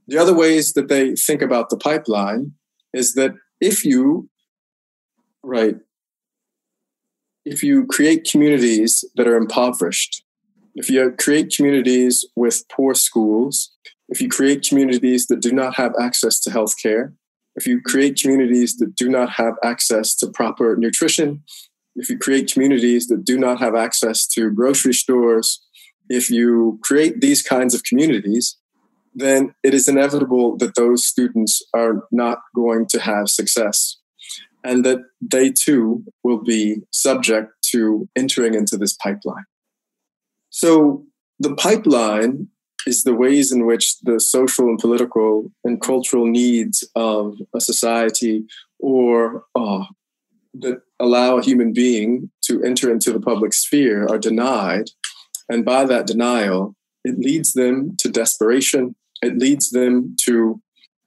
The 0.10 0.18
other 0.18 0.34
ways 0.34 0.74
that 0.74 0.88
they 0.88 1.14
think 1.14 1.44
about 1.44 1.70
the 1.70 1.78
pipeline 1.78 2.54
is 2.96 3.14
that 3.14 3.36
if 3.62 3.86
you, 3.86 4.28
right, 5.44 5.76
if 7.46 7.62
you 7.62 7.86
create 7.86 8.28
communities 8.30 9.06
that 9.18 9.28
are 9.28 9.36
impoverished, 9.36 10.24
if 10.74 10.90
you 10.90 11.12
create 11.12 11.54
communities 11.56 12.26
with 12.36 12.68
poor 12.70 12.96
schools, 12.96 13.72
if 14.08 14.20
you 14.20 14.30
create 14.30 14.68
communities 14.68 15.28
that 15.28 15.42
do 15.42 15.52
not 15.52 15.76
have 15.76 15.94
access 16.02 16.40
to 16.40 16.50
healthcare, 16.50 17.14
if 17.56 17.68
you 17.68 17.80
create 17.80 18.20
communities 18.20 18.78
that 18.78 18.96
do 18.96 19.10
not 19.10 19.30
have 19.34 19.54
access 19.64 20.16
to 20.16 20.28
proper 20.32 20.76
nutrition, 20.76 21.44
if 21.96 22.10
you 22.10 22.18
create 22.18 22.52
communities 22.52 23.06
that 23.10 23.26
do 23.26 23.38
not 23.38 23.60
have 23.60 23.76
access 23.76 24.26
to 24.26 24.50
grocery 24.50 24.96
stores, 24.96 25.62
if 26.10 26.32
you 26.32 26.80
create 26.82 27.22
these 27.22 27.44
kinds 27.44 27.76
of 27.76 27.84
communities, 27.84 28.58
then 29.14 29.54
it 29.64 29.74
is 29.74 29.88
inevitable 29.88 30.58
that 30.58 30.76
those 30.76 31.06
students 31.06 31.62
are 31.74 32.08
not 32.12 32.40
going 32.56 32.88
to 32.88 33.00
have 33.00 33.30
success. 33.30 33.98
and 34.64 34.84
that 34.86 35.00
they 35.22 35.52
too 35.52 36.04
will 36.24 36.44
be 36.44 36.78
subject 36.92 37.52
to 37.72 38.08
entering 38.16 38.54
into 38.54 38.78
this 38.78 38.94
pipeline. 38.94 39.46
So 40.50 41.06
the 41.40 41.56
pipeline 41.56 42.50
is 42.86 43.04
the 43.04 43.14
ways 43.14 43.52
in 43.52 43.66
which 43.66 44.00
the 44.02 44.20
social 44.20 44.68
and 44.68 44.80
political 44.80 45.52
and 45.64 45.82
cultural 45.82 46.26
needs 46.26 46.88
of 46.96 47.36
a 47.56 47.62
society 47.62 48.46
or 48.80 49.44
uh, 49.56 49.86
that 50.56 50.82
allow 51.00 51.38
a 51.38 51.44
human 51.44 51.74
being 51.74 52.32
to 52.42 52.64
enter 52.64 52.92
into 52.92 53.14
the 53.14 53.20
public 53.20 53.54
sphere 53.54 54.08
are 54.08 54.18
denied. 54.18 54.90
And 55.48 55.64
by 55.64 55.86
that 55.86 56.08
denial, 56.08 56.76
it 57.04 57.18
leads 57.20 57.54
them 57.54 57.96
to 57.98 58.10
desperation, 58.10 58.96
it 59.22 59.38
leads 59.38 59.72
them 59.72 60.16
to 60.22 60.62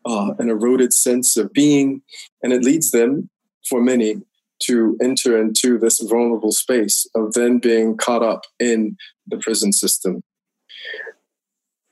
uh, 0.04 0.34
an 0.38 0.48
eroded 0.48 0.92
sense 0.92 1.36
of 1.36 1.52
being, 1.52 2.02
and 2.42 2.52
it 2.52 2.62
leads 2.62 2.90
them, 2.90 3.30
for 3.68 3.80
many, 3.80 4.22
to 4.64 4.96
enter 5.02 5.40
into 5.40 5.78
this 5.78 6.00
vulnerable 6.00 6.52
space 6.52 7.06
of 7.14 7.32
then 7.32 7.58
being 7.58 7.96
caught 7.96 8.22
up 8.22 8.42
in 8.58 8.96
the 9.26 9.36
prison 9.36 9.72
system. 9.72 10.22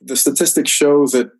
The 0.01 0.17
statistics 0.17 0.71
show 0.71 1.07
that 1.09 1.31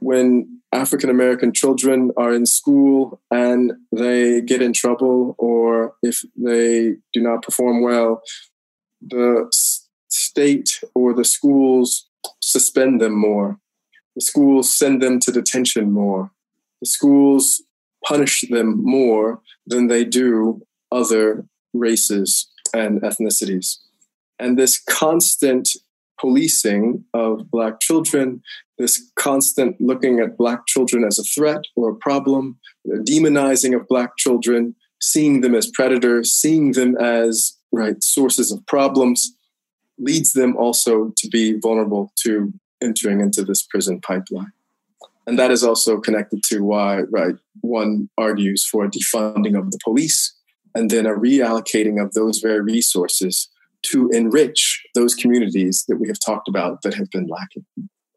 when 0.00 0.60
African 0.72 1.08
American 1.08 1.52
children 1.52 2.10
are 2.16 2.34
in 2.34 2.46
school 2.46 3.20
and 3.30 3.72
they 3.92 4.40
get 4.40 4.60
in 4.60 4.72
trouble, 4.72 5.34
or 5.38 5.94
if 6.02 6.22
they 6.36 6.96
do 7.12 7.20
not 7.20 7.42
perform 7.42 7.82
well, 7.82 8.22
the 9.00 9.46
state 10.34 10.80
or 10.96 11.14
the 11.14 11.24
schools 11.24 12.08
suspend 12.40 13.00
them 13.00 13.16
more. 13.16 13.58
The 14.16 14.22
schools 14.22 14.76
send 14.76 15.00
them 15.00 15.20
to 15.20 15.30
detention 15.30 15.92
more. 15.92 16.32
The 16.80 16.88
schools 16.88 17.62
punish 18.04 18.44
them 18.50 18.82
more 18.82 19.40
than 19.66 19.86
they 19.86 20.04
do 20.04 20.62
other 20.90 21.46
races 21.72 22.48
and 22.74 23.00
ethnicities. 23.02 23.78
And 24.40 24.58
this 24.58 24.82
constant 24.88 25.68
policing 26.20 27.04
of 27.14 27.50
Black 27.50 27.80
children, 27.80 28.42
this 28.76 29.10
constant 29.14 29.80
looking 29.80 30.18
at 30.18 30.36
Black 30.36 30.66
children 30.66 31.04
as 31.04 31.18
a 31.18 31.22
threat 31.22 31.62
or 31.76 31.90
a 31.90 31.96
problem, 31.96 32.58
demonizing 33.08 33.74
of 33.74 33.86
Black 33.88 34.16
children, 34.16 34.74
seeing 35.00 35.42
them 35.42 35.54
as 35.54 35.70
predators, 35.70 36.32
seeing 36.32 36.72
them 36.72 36.96
as 36.96 37.56
right 37.72 38.02
sources 38.02 38.50
of 38.52 38.64
problems, 38.66 39.36
leads 39.98 40.32
them 40.32 40.56
also 40.56 41.12
to 41.16 41.28
be 41.28 41.58
vulnerable 41.58 42.12
to 42.24 42.52
entering 42.82 43.20
into 43.20 43.42
this 43.44 43.62
prison 43.62 44.00
pipeline. 44.00 44.52
And 45.26 45.38
that 45.38 45.50
is 45.50 45.64
also 45.64 45.98
connected 45.98 46.42
to 46.44 46.60
why, 46.60 47.02
right, 47.10 47.34
one 47.60 48.10
argues 48.18 48.66
for 48.66 48.86
defunding 48.88 49.58
of 49.58 49.70
the 49.70 49.78
police 49.82 50.34
and 50.74 50.90
then 50.90 51.06
a 51.06 51.14
reallocating 51.14 52.02
of 52.02 52.12
those 52.12 52.40
very 52.40 52.60
resources 52.60 53.48
to 53.82 54.08
enrich 54.10 54.82
those 54.94 55.14
communities 55.14 55.84
that 55.88 55.96
we 55.96 56.08
have 56.08 56.18
talked 56.18 56.48
about 56.48 56.82
that 56.82 56.94
have 56.94 57.10
been 57.10 57.26
lacking. 57.26 57.64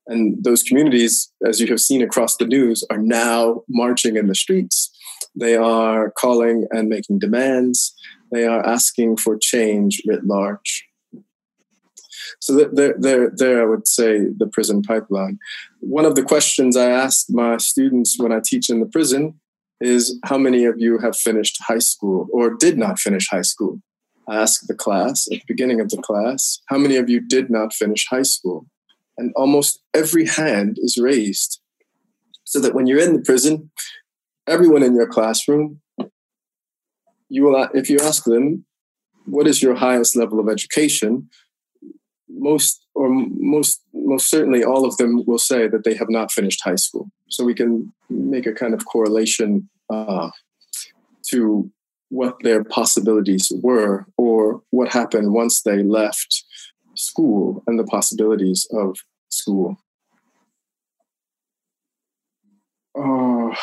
And 0.08 0.42
those 0.44 0.64
communities, 0.64 1.32
as 1.46 1.60
you 1.60 1.68
have 1.68 1.82
seen 1.82 2.02
across 2.02 2.38
the 2.38 2.46
news, 2.46 2.84
are 2.90 2.98
now 2.98 3.64
marching 3.70 4.16
in 4.16 4.28
the 4.28 4.36
streets. 4.36 4.90
They 5.36 5.56
are 5.56 6.12
calling 6.12 6.66
and 6.72 6.88
making 6.88 7.20
demands. 7.20 7.94
They 8.32 8.46
are 8.46 8.66
asking 8.66 9.18
for 9.18 9.38
change 9.38 10.02
writ 10.08 10.26
large. 10.26 10.87
So 12.40 12.56
there, 12.56 12.96
there, 12.98 13.30
there, 13.30 13.62
I 13.62 13.66
would 13.66 13.88
say 13.88 14.20
the 14.38 14.48
prison 14.52 14.82
pipeline. 14.82 15.40
One 15.80 16.06
of 16.06 16.16
the 16.16 16.24
questions 16.24 16.76
I 16.76 16.90
ask 16.90 17.28
my 17.30 17.58
students 17.58 18.20
when 18.20 18.32
I 18.32 18.40
teach 18.44 18.70
in 18.70 18.80
the 18.80 18.86
prison 18.86 19.40
is 19.80 20.20
how 20.26 20.38
many 20.38 20.66
of 20.66 20.76
you 20.78 20.98
have 21.00 21.16
finished 21.16 21.62
high 21.68 21.80
school 21.80 22.28
or 22.32 22.54
did 22.54 22.78
not 22.78 23.00
finish 23.00 23.30
high 23.30 23.44
school? 23.44 23.82
I 24.28 24.36
ask 24.36 24.68
the 24.68 24.76
class 24.76 25.28
at 25.32 25.40
the 25.40 25.46
beginning 25.48 25.80
of 25.80 25.90
the 25.90 26.02
class, 26.02 26.60
how 26.68 26.78
many 26.78 26.98
of 26.98 27.10
you 27.10 27.22
did 27.22 27.50
not 27.50 27.74
finish 27.74 28.08
high 28.10 28.24
school? 28.24 28.66
And 29.18 29.32
almost 29.36 29.82
every 29.94 30.26
hand 30.26 30.78
is 30.80 30.98
raised. 30.98 31.62
So 32.44 32.60
that 32.60 32.74
when 32.74 32.88
you're 32.88 33.00
in 33.00 33.14
the 33.14 33.22
prison, 33.22 33.72
everyone 34.48 34.84
in 34.84 34.96
your 34.96 35.08
classroom, 35.08 35.82
you 37.30 37.44
will, 37.44 37.68
if 37.74 37.90
you 37.90 38.00
ask 38.00 38.24
them, 38.24 38.66
what 39.26 39.48
is 39.48 39.62
your 39.62 39.76
highest 39.76 40.16
level 40.16 40.40
of 40.40 40.50
education? 40.50 41.30
Most 42.30 42.86
or 42.94 43.10
most 43.10 43.82
most 43.94 44.30
certainly 44.30 44.64
all 44.64 44.86
of 44.86 44.98
them 44.98 45.24
will 45.26 45.40
say 45.40 45.68
that 45.68 45.84
they 45.84 45.96
have 45.96 46.10
not 46.10 46.32
finished 46.32 46.62
high 46.64 46.76
school. 46.76 47.10
So 47.30 47.44
we 47.44 47.54
can 47.54 47.94
make 48.10 48.46
a 48.46 48.54
kind 48.54 48.74
of 48.74 48.86
correlation 48.86 49.70
uh, 49.90 50.30
to 51.30 51.72
what 52.10 52.36
their 52.42 52.64
possibilities 52.64 53.52
were 53.62 54.06
or 54.18 54.62
what 54.70 54.94
happened 54.94 55.34
once 55.34 55.62
they 55.62 55.84
left 55.84 56.44
school 56.96 57.64
and 57.68 57.78
the 57.78 57.84
possibilities 57.84 58.68
of 58.72 58.98
school. 59.30 59.78
Uh, 62.98 63.56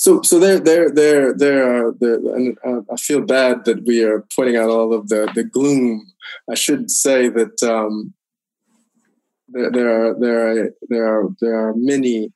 so, 0.00 0.22
so 0.22 0.38
there, 0.38 0.58
there, 0.58 0.90
there, 0.90 1.34
there 1.34 1.62
are, 1.76 1.92
there, 2.00 2.14
and 2.14 2.56
uh, 2.64 2.80
I 2.90 2.96
feel 2.96 3.20
bad 3.20 3.66
that 3.66 3.84
we 3.84 4.02
are 4.02 4.24
pointing 4.34 4.56
out 4.56 4.70
all 4.70 4.94
of 4.94 5.10
the, 5.10 5.30
the 5.34 5.44
gloom. 5.44 6.10
I 6.50 6.54
should 6.54 6.90
say 6.90 7.28
that 7.28 7.62
um, 7.62 8.14
there, 9.48 9.70
there 9.70 9.90
are, 9.90 10.18
there 10.18 10.48
are, 10.48 10.70
there 10.88 11.06
are, 11.06 11.28
there 11.42 11.54
are 11.54 11.74
many 11.76 12.32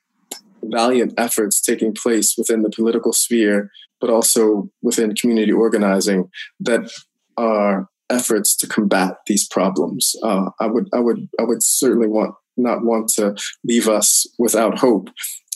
valiant 0.62 1.14
efforts 1.16 1.58
taking 1.58 1.94
place 1.94 2.36
within 2.36 2.60
the 2.60 2.68
political 2.70 3.14
sphere 3.14 3.70
but 3.98 4.10
also 4.10 4.68
within 4.82 5.14
community 5.14 5.52
organizing 5.52 6.28
that 6.60 6.90
are 7.38 7.88
efforts 8.10 8.54
to 8.54 8.66
combat 8.66 9.16
these 9.26 9.48
problems. 9.48 10.14
Uh, 10.22 10.50
I 10.60 10.66
would, 10.66 10.90
I 10.92 11.00
would, 11.00 11.26
I 11.40 11.44
would 11.44 11.62
certainly 11.62 12.08
want 12.08 12.34
not 12.58 12.84
want 12.84 13.08
to 13.08 13.34
leave 13.64 13.88
us 13.88 14.26
without 14.38 14.78
hope, 14.78 15.08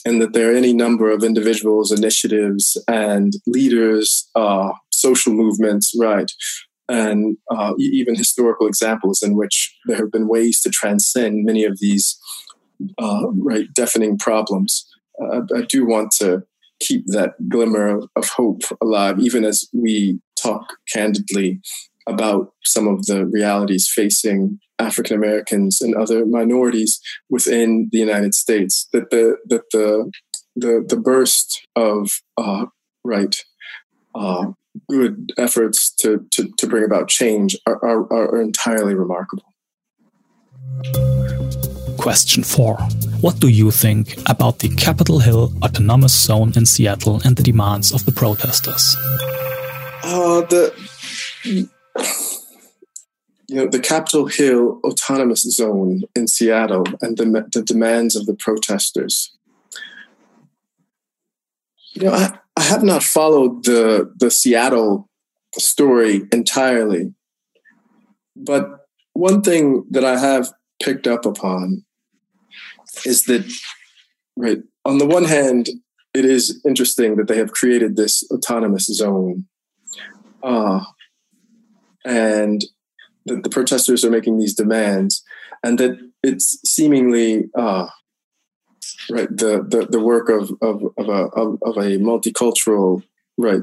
and 0.05 0.21
that 0.21 0.33
there 0.33 0.51
are 0.51 0.55
any 0.55 0.73
number 0.73 1.09
of 1.09 1.23
individuals, 1.23 1.91
initiatives, 1.91 2.81
and 2.87 3.33
leaders, 3.45 4.29
uh, 4.35 4.71
social 4.91 5.33
movements, 5.33 5.93
right, 5.99 6.31
and 6.87 7.37
uh, 7.51 7.73
even 7.77 8.15
historical 8.15 8.67
examples 8.67 9.21
in 9.21 9.35
which 9.35 9.75
there 9.85 9.97
have 9.97 10.11
been 10.11 10.27
ways 10.27 10.59
to 10.61 10.69
transcend 10.69 11.45
many 11.45 11.63
of 11.63 11.79
these 11.79 12.19
uh, 12.97 13.27
right 13.31 13.67
deafening 13.73 14.17
problems. 14.17 14.87
Uh, 15.21 15.41
I 15.55 15.61
do 15.61 15.85
want 15.85 16.11
to 16.19 16.43
keep 16.79 17.05
that 17.07 17.33
glimmer 17.49 18.01
of 18.15 18.29
hope 18.29 18.63
alive, 18.81 19.19
even 19.19 19.43
as 19.43 19.67
we 19.73 20.19
talk 20.41 20.77
candidly 20.91 21.59
about 22.09 22.53
some 22.63 22.87
of 22.87 23.05
the 23.05 23.25
realities 23.25 23.89
facing 23.93 24.59
African 24.79 25.15
Americans 25.15 25.81
and 25.81 25.95
other 25.95 26.25
minorities 26.25 26.99
within 27.29 27.89
the 27.91 27.99
United 27.99 28.33
States. 28.33 28.87
That 28.91 29.09
the 29.11 29.37
that 29.45 29.63
the 29.71 30.11
the, 30.55 30.83
the 30.87 30.97
burst 30.97 31.67
of 31.75 32.21
uh, 32.37 32.65
right 33.03 33.35
uh, 34.15 34.47
good 34.89 35.31
efforts 35.37 35.89
to, 35.95 36.25
to, 36.31 36.51
to 36.57 36.67
bring 36.67 36.83
about 36.83 37.07
change 37.07 37.55
are, 37.65 37.83
are, 37.83 38.11
are 38.11 38.41
entirely 38.41 38.93
remarkable. 38.93 39.45
Question 41.97 42.43
4. 42.43 42.77
What 43.21 43.39
do 43.39 43.49
you 43.49 43.71
think 43.71 44.17
about 44.29 44.59
the 44.59 44.69
Capitol 44.69 45.19
Hill 45.19 45.51
Autonomous 45.63 46.17
Zone 46.19 46.53
in 46.55 46.65
Seattle 46.65 47.21
and 47.25 47.35
the 47.35 47.43
demands 47.43 47.91
of 47.91 48.05
the 48.05 48.11
protesters? 48.11 48.95
Uh, 50.03 50.41
the 50.47 51.69
you 51.97 53.55
know 53.55 53.67
the 53.67 53.79
Capitol 53.79 54.27
Hill 54.27 54.79
Autonomous 54.83 55.41
Zone 55.41 56.03
in 56.15 56.27
Seattle 56.27 56.85
and 57.01 57.17
the, 57.17 57.47
the 57.51 57.63
demands 57.63 58.15
of 58.15 58.25
the 58.27 58.35
protesters. 58.35 59.35
You 61.93 62.03
know, 62.03 62.13
I, 62.13 62.37
I 62.55 62.61
have 62.61 62.83
not 62.83 63.03
followed 63.03 63.65
the 63.65 64.13
the 64.15 64.29
Seattle 64.29 65.09
story 65.57 66.27
entirely, 66.31 67.13
but 68.35 68.85
one 69.13 69.41
thing 69.41 69.85
that 69.89 70.05
I 70.05 70.17
have 70.19 70.51
picked 70.81 71.07
up 71.07 71.25
upon 71.25 71.83
is 73.05 73.23
that 73.23 73.51
right 74.37 74.59
on 74.85 74.97
the 74.99 75.07
one 75.07 75.25
hand 75.25 75.69
it 76.13 76.25
is 76.25 76.61
interesting 76.65 77.15
that 77.15 77.27
they 77.27 77.37
have 77.37 77.51
created 77.51 77.95
this 77.95 78.23
autonomous 78.31 78.85
zone 78.85 79.45
uh, 80.43 80.83
and 82.09 82.65
that 83.25 83.43
the 83.43 83.49
protesters 83.49 84.03
are 84.03 84.09
making 84.09 84.39
these 84.39 84.55
demands 84.55 85.23
and 85.63 85.77
that 85.77 85.97
it's 86.23 86.59
seemingly 86.67 87.49
uh, 87.55 87.87
right 89.11 89.29
the, 89.29 89.63
the, 89.67 89.87
the 89.89 89.99
work 89.99 90.29
of, 90.29 90.51
of, 90.61 90.83
of, 90.97 91.07
a, 91.07 91.27
of, 91.41 91.59
of 91.61 91.77
a 91.77 91.97
multicultural 91.99 93.03
right 93.37 93.61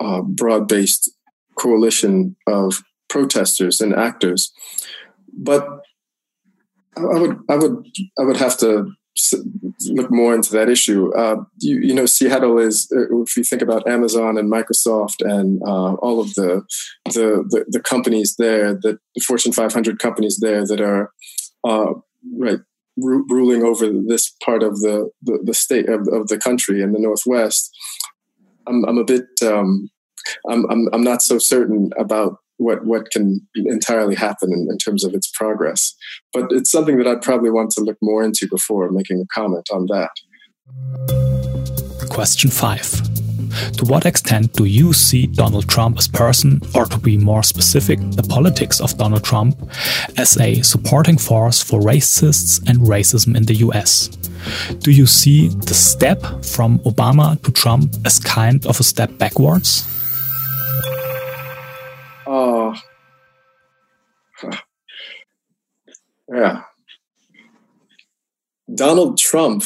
uh, 0.00 0.20
broad-based 0.22 1.10
coalition 1.56 2.36
of 2.46 2.82
protesters 3.08 3.80
and 3.80 3.94
actors. 3.94 4.52
But 5.32 5.66
I 6.96 7.18
would, 7.18 7.38
I 7.48 7.56
would, 7.56 7.86
I 8.18 8.24
would 8.24 8.36
have 8.36 8.56
to 8.58 8.92
look 9.86 10.10
more 10.10 10.34
into 10.34 10.52
that 10.52 10.68
issue. 10.68 11.14
Uh, 11.14 11.36
you, 11.58 11.78
you, 11.78 11.94
know, 11.94 12.06
Seattle 12.06 12.58
is, 12.58 12.90
uh, 12.94 13.22
if 13.22 13.36
you 13.36 13.44
think 13.44 13.62
about 13.62 13.86
Amazon 13.88 14.36
and 14.36 14.50
Microsoft 14.50 15.20
and 15.20 15.62
uh, 15.62 15.94
all 15.94 16.20
of 16.20 16.34
the, 16.34 16.62
the, 17.06 17.44
the 17.48 17.64
the 17.68 17.80
companies 17.80 18.34
there, 18.38 18.74
the 18.74 18.98
Fortune 19.24 19.52
500 19.52 19.98
companies 19.98 20.38
there 20.40 20.66
that 20.66 20.80
are 20.80 21.12
uh, 21.62 21.92
right 22.38 22.58
ru- 22.96 23.26
ruling 23.28 23.62
over 23.62 23.88
this 23.90 24.34
part 24.42 24.62
of 24.62 24.80
the 24.80 25.10
the, 25.22 25.38
the 25.44 25.54
state 25.54 25.88
of, 25.88 26.08
of, 26.08 26.28
the 26.28 26.38
country 26.38 26.82
in 26.82 26.92
the 26.92 26.98
Northwest. 26.98 27.70
I'm, 28.66 28.84
I'm 28.84 28.98
a 28.98 29.04
bit 29.04 29.26
um, 29.42 29.90
I'm, 30.48 30.68
I'm 30.70 30.88
I'm 30.92 31.04
not 31.04 31.22
so 31.22 31.38
certain 31.38 31.90
about 31.98 32.38
what 32.58 32.84
what 32.84 33.10
can 33.10 33.40
entirely 33.54 34.14
happen 34.14 34.52
in, 34.52 34.68
in, 34.70 34.78
terms 34.78 35.04
of 35.04 35.14
its 35.14 35.30
progress. 35.30 35.94
But 36.32 36.50
it's 36.50 36.70
something 36.70 36.98
that 36.98 37.06
I'd 37.06 37.22
probably 37.22 37.50
want 37.50 37.70
to 37.72 37.80
look 37.80 37.98
more 38.02 38.22
into 38.22 38.48
before 38.48 38.90
making 38.90 39.20
a 39.20 39.26
comment 39.34 39.68
on 39.72 39.86
that. 39.86 40.10
Question 42.08 42.50
five. 42.50 42.90
To 43.76 43.84
what 43.84 44.04
extent 44.04 44.52
do 44.54 44.64
you 44.64 44.92
see 44.92 45.26
Donald 45.26 45.68
Trump 45.68 45.98
as 45.98 46.08
person, 46.08 46.60
or 46.74 46.86
to 46.86 46.98
be 46.98 47.16
more 47.16 47.42
specific, 47.42 48.00
the 48.12 48.22
politics 48.22 48.80
of 48.80 48.96
Donald 48.98 49.22
Trump, 49.22 49.56
as 50.16 50.36
a 50.38 50.60
supporting 50.62 51.18
force 51.18 51.62
for 51.62 51.80
racists 51.80 52.60
and 52.68 52.78
racism 52.78 53.36
in 53.36 53.44
the 53.44 53.54
US? 53.66 54.08
Do 54.78 54.90
you 54.90 55.06
see 55.06 55.48
the 55.48 55.74
step 55.74 56.20
from 56.44 56.78
Obama 56.80 57.40
to 57.42 57.52
Trump 57.52 57.94
as 58.04 58.18
kind 58.18 58.66
of 58.66 58.80
a 58.80 58.82
step 58.82 59.16
backwards? 59.18 59.93
Yeah. 66.32 66.62
Donald 68.72 69.18
Trump. 69.18 69.64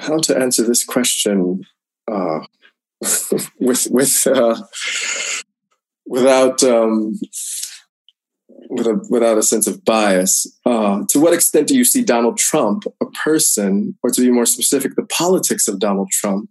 How 0.00 0.18
to 0.18 0.36
answer 0.36 0.62
this 0.62 0.84
question 0.84 1.64
uh, 2.10 2.40
with 3.58 3.88
with 3.90 4.26
uh, 4.26 4.62
without 6.06 6.62
um, 6.62 7.18
with 8.70 8.86
a, 8.86 9.06
without 9.10 9.38
a 9.38 9.42
sense 9.42 9.66
of 9.66 9.84
bias. 9.84 10.46
Uh, 10.64 11.02
to 11.08 11.20
what 11.20 11.34
extent 11.34 11.68
do 11.68 11.76
you 11.76 11.84
see 11.84 12.02
Donald 12.02 12.38
Trump, 12.38 12.84
a 13.00 13.06
person, 13.06 13.96
or 14.02 14.10
to 14.10 14.20
be 14.20 14.30
more 14.30 14.46
specific, 14.46 14.94
the 14.94 15.06
politics 15.06 15.68
of 15.68 15.78
Donald 15.78 16.10
Trump, 16.10 16.48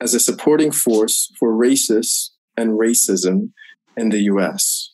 as 0.00 0.14
a 0.14 0.20
supporting 0.20 0.72
force 0.72 1.32
for 1.38 1.52
racists 1.52 2.30
and 2.56 2.78
racism 2.78 3.50
in 3.96 4.10
the 4.10 4.20
U.S.? 4.22 4.90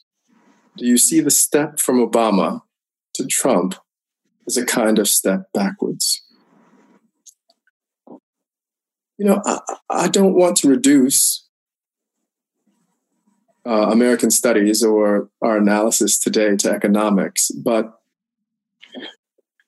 do 0.77 0.87
you 0.87 0.99
see 0.99 1.21
the 1.21 1.31
step 1.31 1.81
from 1.81 1.97
Obama 1.99 2.63
to 3.15 3.27
Trump 3.27 3.75
as 4.47 4.57
a 4.57 4.65
kind 4.65 4.99
of 4.99 5.09
step 5.09 5.51
backwards? 5.53 6.23
You 9.19 9.25
know, 9.25 9.43
I, 9.45 9.61
I 9.89 10.09
don't 10.09 10.35
want 10.35 10.59
to 10.59 10.69
reduce 10.69 11.47
uh, 13.67 13.89
American 13.91 14.31
studies 14.31 14.83
or 14.83 15.31
our 15.41 15.57
analysis 15.57 16.19
today 16.19 16.55
to 16.57 16.71
economics, 16.71 17.51
but 17.51 17.99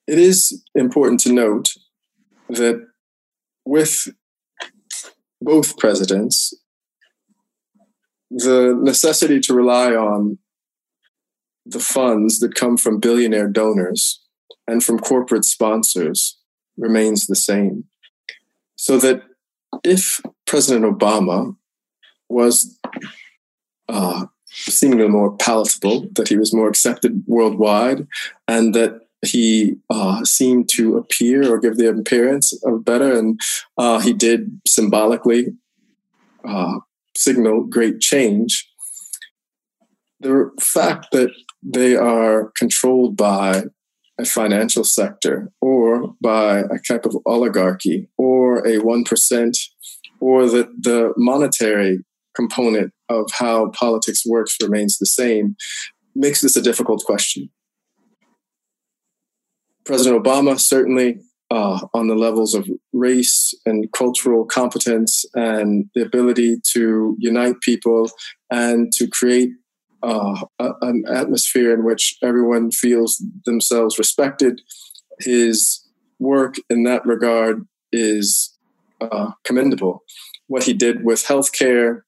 it 0.07 0.18
is 0.18 0.62
important 0.74 1.20
to 1.20 1.33
note 1.33 1.74
that 2.51 2.87
with 3.64 4.09
both 5.40 5.79
presidents, 5.79 6.55
the 8.31 8.79
necessity 8.81 9.40
to 9.40 9.55
rely 9.55 9.92
on 9.92 10.38
the 11.64 11.81
funds 11.81 12.40
that 12.40 12.55
come 12.55 12.77
from 12.77 13.01
billionaire 13.01 13.48
donors 13.48 14.22
and 14.66 14.83
from 14.83 14.98
corporate 14.98 15.44
sponsors 15.44 16.38
remains 16.77 17.27
the 17.27 17.37
same. 17.37 17.85
So 18.77 18.98
that 18.98 19.22
if 19.85 20.20
President 20.46 20.85
Obama 20.85 21.57
was 22.29 22.79
uh, 23.88 24.27
seemingly 24.46 25.09
more 25.09 25.37
palatable, 25.37 26.09
that 26.12 26.29
he 26.29 26.37
was 26.37 26.55
more 26.55 26.68
accepted 26.68 27.22
worldwide, 27.27 28.07
and 28.46 28.74
that 28.74 29.01
he 29.26 29.76
uh, 29.90 30.24
seemed 30.24 30.68
to 30.70 30.96
appear 30.96 31.52
or 31.52 31.59
give 31.59 31.76
the 31.76 31.88
appearance 31.88 32.52
of 32.64 32.85
better, 32.85 33.12
and 33.18 33.40
uh, 33.76 33.98
he 34.00 34.12
did 34.12 34.61
symbolically 34.66 35.48
uh, 36.44 36.78
signal 37.16 37.64
great 37.64 38.00
change. 38.00 38.68
The 40.20 40.50
fact 40.61 41.09
that 41.12 41.31
they 41.62 41.96
are 41.96 42.52
controlled 42.57 43.16
by 43.16 43.64
a 44.18 44.24
financial 44.24 44.85
sector 44.85 45.52
or 45.61 46.14
by 46.20 46.61
a 46.61 46.78
type 46.87 47.07
of 47.07 47.16
oligarchy 47.24 48.09
or 48.16 48.59
a 48.66 48.78
1% 48.78 49.59
or 50.20 50.48
that 50.48 50.68
the 50.83 51.12
monetary 51.16 52.04
component 52.35 52.92
of 53.09 53.31
how 53.33 53.70
politics 53.70 54.24
works 54.26 54.57
remains 54.61 54.98
the 54.98 55.07
same 55.07 55.57
makes 56.14 56.40
this 56.40 56.57
a 56.57 56.62
difficult 56.62 57.04
question. 57.04 57.48
President 59.88 60.22
Obama 60.22 60.61
certainly 60.61 61.18
uh, 61.51 61.81
on 61.94 62.09
the 62.09 62.14
levels 62.14 62.55
of 62.55 62.68
race 62.92 63.55
and 63.64 63.90
cultural 63.92 64.44
competence 64.44 65.24
and 65.35 65.88
the 65.94 66.03
ability 66.03 66.59
to 66.62 67.16
unite 67.18 67.59
people 67.62 68.11
and 68.51 68.92
to 68.92 69.09
create 69.09 69.48
uh, 70.03 70.44
an 70.59 71.05
atmosphere 71.11 71.72
in 71.72 71.85
which 71.85 72.18
everyone 72.22 72.70
feels 72.70 73.24
themselves 73.46 73.98
respected. 73.98 74.61
His 75.20 75.83
work 76.18 76.57
in 76.68 76.83
that 76.83 77.07
regard 77.07 77.66
is 77.90 78.59
uh, 79.01 79.31
commendable. 79.42 80.03
What 80.48 80.64
he 80.64 80.74
did 80.74 81.03
with 81.03 81.24
healthcare, 81.24 82.03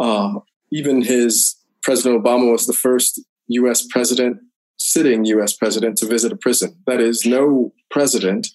uh, 0.00 0.34
even 0.70 1.02
his 1.02 1.56
President 1.82 2.22
Obama 2.22 2.52
was 2.52 2.68
the 2.68 2.72
first 2.72 3.20
U.S. 3.48 3.84
president, 3.90 4.38
sitting 4.78 5.24
U.S. 5.26 5.54
president, 5.54 5.98
to 5.98 6.06
visit 6.06 6.32
a 6.32 6.36
prison. 6.36 6.76
That 6.86 7.00
is, 7.00 7.24
no 7.24 7.72
president 7.90 8.48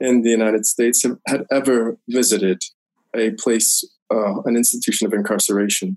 in 0.00 0.22
the 0.22 0.30
United 0.30 0.66
States 0.66 1.04
had 1.26 1.44
ever 1.50 1.98
visited 2.08 2.62
a 3.14 3.30
place, 3.32 3.84
uh, 4.12 4.42
an 4.42 4.56
institution 4.56 5.06
of 5.06 5.12
incarceration. 5.12 5.96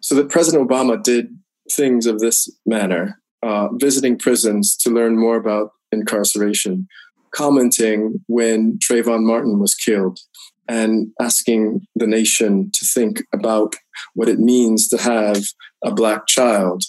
So 0.00 0.14
that 0.16 0.30
President 0.30 0.68
Obama 0.68 1.02
did 1.02 1.36
things 1.70 2.06
of 2.06 2.18
this 2.18 2.48
manner 2.66 3.20
uh, 3.42 3.68
visiting 3.74 4.18
prisons 4.18 4.76
to 4.76 4.90
learn 4.90 5.18
more 5.18 5.36
about 5.36 5.72
incarceration, 5.92 6.88
commenting 7.30 8.24
when 8.26 8.78
Trayvon 8.78 9.22
Martin 9.22 9.58
was 9.58 9.74
killed, 9.74 10.18
and 10.66 11.08
asking 11.20 11.86
the 11.94 12.06
nation 12.06 12.70
to 12.72 12.86
think 12.86 13.22
about 13.34 13.76
what 14.14 14.28
it 14.28 14.38
means 14.38 14.88
to 14.88 14.96
have 14.96 15.42
a 15.84 15.90
black 15.90 16.26
child. 16.26 16.84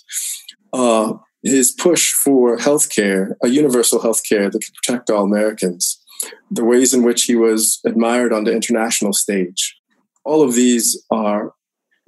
Uh, 0.71 1.13
his 1.45 1.71
push 1.71 2.11
for 2.11 2.57
healthcare, 2.57 3.35
a 3.43 3.47
universal 3.47 3.99
healthcare 3.99 4.51
that 4.51 4.59
could 4.59 4.73
protect 4.73 5.09
all 5.11 5.23
Americans, 5.23 6.01
the 6.49 6.65
ways 6.65 6.93
in 6.93 7.03
which 7.03 7.23
he 7.23 7.35
was 7.35 7.79
admired 7.85 8.33
on 8.33 8.45
the 8.45 8.51
international 8.51 9.13
stage. 9.13 9.77
All 10.25 10.41
of 10.41 10.55
these 10.55 11.05
are 11.11 11.53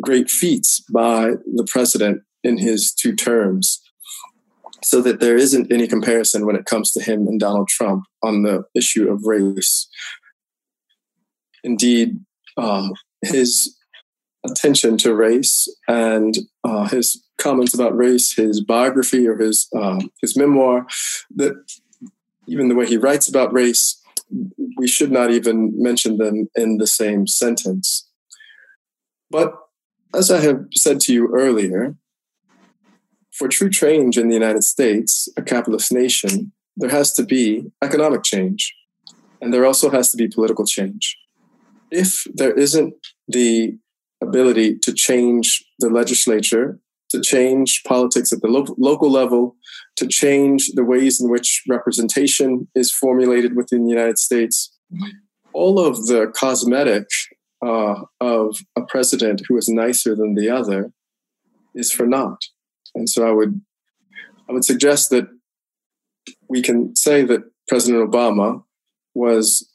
great 0.01 0.29
feats 0.29 0.83
by 0.91 1.33
the 1.45 1.67
president 1.69 2.23
in 2.43 2.57
his 2.57 2.91
two 2.91 3.15
terms 3.15 3.79
so 4.83 5.01
that 5.01 5.19
there 5.19 5.37
isn't 5.37 5.71
any 5.71 5.87
comparison 5.87 6.45
when 6.45 6.55
it 6.55 6.65
comes 6.65 6.91
to 6.91 7.03
him 7.03 7.27
and 7.27 7.39
Donald 7.39 7.67
Trump 7.67 8.05
on 8.23 8.41
the 8.41 8.63
issue 8.73 9.11
of 9.11 9.25
race. 9.25 9.87
Indeed, 11.63 12.19
uh, 12.57 12.89
his 13.21 13.77
attention 14.43 14.97
to 14.97 15.13
race 15.13 15.67
and 15.87 16.35
uh, 16.63 16.87
his 16.87 17.23
comments 17.37 17.73
about 17.73 17.95
race, 17.95 18.33
his 18.33 18.61
biography 18.61 19.27
or 19.27 19.37
his 19.37 19.67
uh, 19.75 19.99
his 20.21 20.35
memoir, 20.37 20.87
that 21.35 21.53
even 22.47 22.67
the 22.67 22.75
way 22.75 22.85
he 22.85 22.97
writes 22.97 23.27
about 23.27 23.53
race, 23.53 24.01
we 24.77 24.87
should 24.87 25.11
not 25.11 25.31
even 25.31 25.73
mention 25.81 26.17
them 26.17 26.49
in 26.55 26.77
the 26.77 26.87
same 26.87 27.27
sentence. 27.27 28.09
But 29.29 29.53
as 30.15 30.31
I 30.31 30.39
have 30.39 30.65
said 30.73 30.99
to 31.01 31.13
you 31.13 31.29
earlier, 31.33 31.95
for 33.33 33.47
true 33.47 33.69
change 33.69 34.17
in 34.17 34.29
the 34.29 34.33
United 34.33 34.63
States, 34.63 35.29
a 35.37 35.41
capitalist 35.41 35.91
nation, 35.91 36.51
there 36.75 36.89
has 36.89 37.13
to 37.13 37.23
be 37.23 37.71
economic 37.83 38.23
change. 38.23 38.73
And 39.41 39.53
there 39.53 39.65
also 39.65 39.91
has 39.91 40.09
to 40.11 40.17
be 40.17 40.27
political 40.27 40.65
change. 40.65 41.15
If 41.91 42.25
there 42.33 42.53
isn't 42.53 42.95
the 43.27 43.77
ability 44.21 44.79
to 44.79 44.93
change 44.93 45.63
the 45.79 45.89
legislature, 45.89 46.79
to 47.09 47.21
change 47.21 47.83
politics 47.85 48.33
at 48.33 48.41
the 48.41 48.47
lo- 48.47 48.75
local 48.77 49.09
level, 49.09 49.55
to 49.95 50.07
change 50.07 50.71
the 50.73 50.83
ways 50.83 51.21
in 51.21 51.29
which 51.29 51.63
representation 51.67 52.67
is 52.75 52.91
formulated 52.91 53.55
within 53.55 53.83
the 53.83 53.89
United 53.89 54.17
States, 54.17 54.73
all 55.53 55.79
of 55.79 56.07
the 56.07 56.31
cosmetic 56.35 57.07
uh, 57.65 58.01
of 58.19 58.57
a 58.75 58.81
president 58.81 59.41
who 59.47 59.57
is 59.57 59.67
nicer 59.67 60.15
than 60.15 60.35
the 60.35 60.49
other 60.49 60.91
is 61.73 61.91
for 61.91 62.05
naught. 62.05 62.41
And 62.93 63.09
so 63.09 63.27
I 63.27 63.31
would 63.31 63.61
I 64.49 64.53
would 64.53 64.65
suggest 64.65 65.09
that 65.09 65.27
we 66.47 66.61
can 66.61 66.95
say 66.95 67.23
that 67.23 67.43
President 67.67 68.09
Obama 68.09 68.63
was 69.13 69.69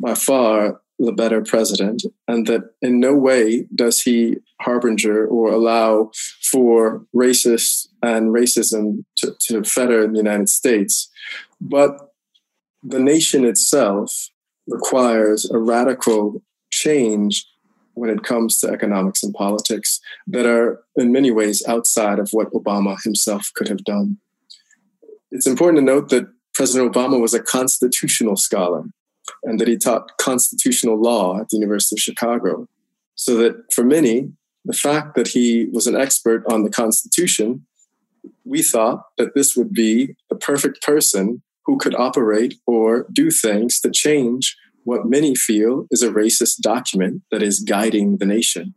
by 0.00 0.14
far 0.14 0.80
the 0.98 1.12
better 1.12 1.42
president, 1.42 2.02
and 2.26 2.46
that 2.46 2.70
in 2.82 2.98
no 2.98 3.14
way 3.14 3.66
does 3.74 4.02
he 4.02 4.36
harbinger 4.60 5.26
or 5.26 5.50
allow 5.50 6.10
for 6.42 7.04
racist 7.14 7.88
and 8.02 8.34
racism 8.34 9.04
to, 9.16 9.34
to 9.40 9.62
fetter 9.62 10.02
in 10.02 10.12
the 10.12 10.18
United 10.18 10.48
States. 10.48 11.10
But 11.60 12.12
the 12.82 12.98
nation 12.98 13.44
itself 13.44 14.28
requires 14.66 15.50
a 15.50 15.58
radical 15.58 16.42
change 16.70 17.46
when 17.94 18.10
it 18.10 18.22
comes 18.22 18.60
to 18.60 18.68
economics 18.68 19.22
and 19.22 19.34
politics 19.34 20.00
that 20.26 20.46
are 20.46 20.80
in 20.96 21.10
many 21.10 21.30
ways 21.30 21.62
outside 21.66 22.18
of 22.18 22.28
what 22.30 22.52
Obama 22.52 22.96
himself 23.02 23.50
could 23.54 23.68
have 23.68 23.84
done. 23.84 24.18
It's 25.32 25.46
important 25.46 25.78
to 25.78 25.84
note 25.84 26.08
that 26.10 26.28
President 26.54 26.92
Obama 26.92 27.20
was 27.20 27.34
a 27.34 27.42
constitutional 27.42 28.36
scholar 28.36 28.84
and 29.42 29.58
that 29.58 29.68
he 29.68 29.76
taught 29.76 30.16
constitutional 30.18 31.00
law 31.00 31.40
at 31.40 31.48
the 31.48 31.56
University 31.56 31.96
of 31.96 32.00
Chicago. 32.00 32.68
So 33.14 33.36
that 33.36 33.72
for 33.72 33.84
many, 33.84 34.32
the 34.68 34.74
fact 34.74 35.14
that 35.16 35.28
he 35.28 35.66
was 35.72 35.86
an 35.86 35.96
expert 35.96 36.44
on 36.46 36.62
the 36.62 36.70
Constitution, 36.70 37.66
we 38.44 38.62
thought 38.62 39.02
that 39.16 39.34
this 39.34 39.56
would 39.56 39.72
be 39.72 40.14
the 40.28 40.36
perfect 40.36 40.82
person 40.82 41.42
who 41.64 41.78
could 41.78 41.94
operate 41.94 42.54
or 42.66 43.06
do 43.10 43.30
things 43.30 43.80
to 43.80 43.90
change 43.90 44.56
what 44.84 45.06
many 45.06 45.34
feel 45.34 45.86
is 45.90 46.02
a 46.02 46.10
racist 46.10 46.58
document 46.60 47.22
that 47.30 47.42
is 47.42 47.60
guiding 47.60 48.18
the 48.18 48.26
nation. 48.26 48.74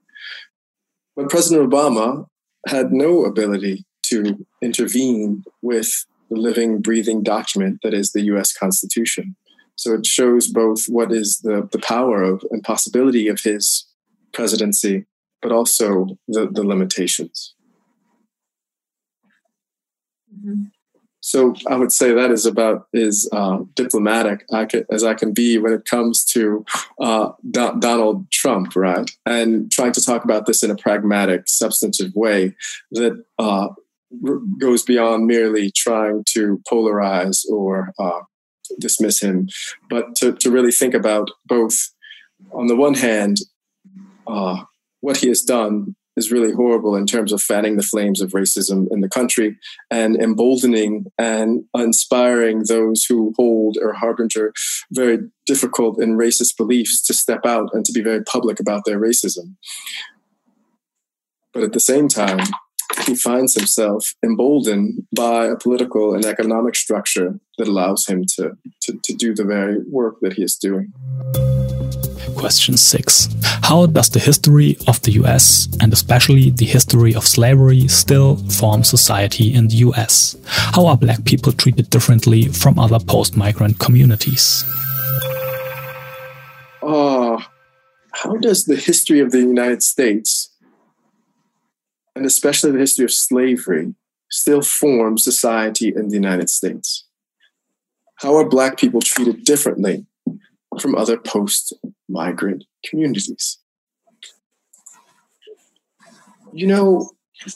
But 1.16 1.30
President 1.30 1.70
Obama 1.70 2.26
had 2.68 2.94
no 2.94 3.26
ability 3.26 3.86
to 4.06 4.46
intervene 4.62 5.44
with 5.62 6.06
the 6.30 6.38
living, 6.38 6.82
breathing 6.82 7.22
document 7.22 7.80
that 7.84 7.94
is 7.94 8.14
the 8.14 8.24
US 8.34 8.54
Constitution. 8.54 9.36
So 9.76 9.94
it 9.94 10.06
shows 10.06 10.48
both 10.48 10.86
what 10.86 11.12
is 11.12 11.42
the, 11.44 11.68
the 11.70 11.80
power 11.80 12.24
of 12.24 12.46
and 12.50 12.64
possibility 12.64 13.28
of 13.28 13.42
his 13.42 13.88
presidency, 14.32 15.06
but 15.42 15.52
also 15.52 16.18
the, 16.28 16.48
the 16.48 16.64
limitations. 16.64 17.56
Mm-hmm. 20.34 20.64
So 21.24 21.54
I 21.68 21.76
would 21.76 21.92
say 21.92 22.14
that 22.14 22.32
is 22.32 22.48
about 22.48 22.88
as 22.96 23.30
uh, 23.32 23.60
diplomatic 23.76 24.44
I 24.52 24.66
can, 24.66 24.86
as 24.92 25.04
I 25.04 25.14
can 25.14 25.34
be 25.34 25.60
when 25.60 25.72
it 25.72 25.86
comes 25.86 26.26
to 26.26 26.66
uh, 27.00 27.30
Do- 27.50 27.78
Donald 27.80 28.30
Trump, 28.32 28.76
right? 28.76 29.10
And 29.26 29.72
trying 29.72 29.92
to 29.94 30.04
talk 30.04 30.24
about 30.24 30.48
this 30.48 30.64
in 30.64 30.72
a 30.72 30.76
pragmatic, 30.76 31.44
substantive 31.48 32.16
way 32.16 32.56
that 32.92 33.24
uh, 33.38 33.68
r- 34.28 34.40
goes 34.58 34.82
beyond 34.84 35.28
merely 35.28 35.70
trying 35.70 36.24
to 36.30 36.60
polarize 36.70 37.46
or 37.48 37.94
uh, 38.00 38.22
dismiss 38.80 39.22
him, 39.22 39.48
but 39.90 40.16
to, 40.16 40.34
to 40.34 40.50
really 40.50 40.72
think 40.72 40.96
about 40.96 41.30
both, 41.46 41.92
on 42.52 42.66
the 42.66 42.76
one 42.76 42.96
hand, 42.96 43.38
uh, 44.26 44.64
what 45.02 45.18
he 45.18 45.28
has 45.28 45.42
done 45.42 45.96
is 46.18 46.32
really 46.32 46.54
horrible 46.54 46.96
in 46.96 47.06
terms 47.06 47.32
of 47.32 47.42
fanning 47.42 47.78
the 47.78 47.84
flames 47.84 48.22
of 48.22 48.32
racism 48.32 48.88
in 48.92 49.00
the 49.00 49.10
country 49.10 49.58
and 49.90 50.22
emboldening 50.22 51.06
and 51.18 51.64
inspiring 51.74 52.64
those 52.68 53.06
who 53.06 53.34
hold 53.38 53.78
or 53.82 53.94
harbinger 53.94 54.54
very 54.92 55.20
difficult 55.46 55.98
and 56.00 56.20
racist 56.20 56.58
beliefs 56.58 57.02
to 57.02 57.14
step 57.14 57.46
out 57.46 57.70
and 57.74 57.86
to 57.86 57.94
be 57.94 58.02
very 58.02 58.24
public 58.24 58.60
about 58.60 58.84
their 58.86 59.00
racism. 59.00 59.56
But 61.54 61.64
at 61.64 61.74
the 61.74 61.80
same 61.80 62.08
time, 62.08 62.40
he 63.06 63.16
finds 63.16 63.56
himself 63.56 64.14
emboldened 64.24 65.08
by 65.16 65.46
a 65.48 65.56
political 65.56 66.14
and 66.14 66.26
economic 66.26 66.76
structure 66.76 67.40
that 67.58 67.68
allows 67.68 68.06
him 68.06 68.26
to, 68.36 68.58
to, 68.82 69.00
to 69.04 69.14
do 69.14 69.34
the 69.34 69.46
very 69.46 69.78
work 69.90 70.18
that 70.22 70.34
he 70.34 70.44
is 70.44 70.56
doing. 70.56 70.92
Question 72.36 72.78
6. 72.78 73.30
How 73.64 73.86
does 73.86 74.10
the 74.10 74.20
history 74.20 74.78
of 74.88 75.02
the 75.02 75.12
US, 75.24 75.68
and 75.80 75.94
especially 75.94 76.50
the 76.50 76.66
history 76.66 77.14
of 77.14 77.28
slavery, 77.28 77.88
still 77.88 78.38
form 78.50 78.84
society 78.84 79.54
in 79.54 79.68
the 79.68 79.76
US? 79.88 80.36
How 80.46 80.88
are 80.88 80.98
black 80.98 81.24
people 81.26 81.52
treated 81.52 81.90
differently 81.90 82.48
from 82.48 82.80
other 82.80 83.00
post 83.00 83.38
migrant 83.38 83.80
communities? 83.80 84.64
Uh, 86.82 87.38
how 88.12 88.36
does 88.38 88.66
the 88.66 88.76
history 88.76 89.20
of 89.20 89.32
the 89.32 89.40
United 89.40 89.84
States, 89.84 90.50
and 92.16 92.26
especially 92.26 92.72
the 92.72 92.80
history 92.80 93.06
of 93.06 93.12
slavery, 93.12 93.94
still 94.30 94.62
form 94.62 95.18
society 95.18 95.94
in 95.96 96.10
the 96.10 96.16
United 96.16 96.50
States? 96.50 97.06
How 98.16 98.36
are 98.36 98.48
Black 98.48 98.78
people 98.78 99.02
treated 99.02 99.44
differently 99.44 100.06
from 100.80 100.96
other 100.96 101.18
post 101.18 101.74
migrant 102.08 102.64
communities. 102.86 103.60
You 106.54 106.68
know, 106.68 107.12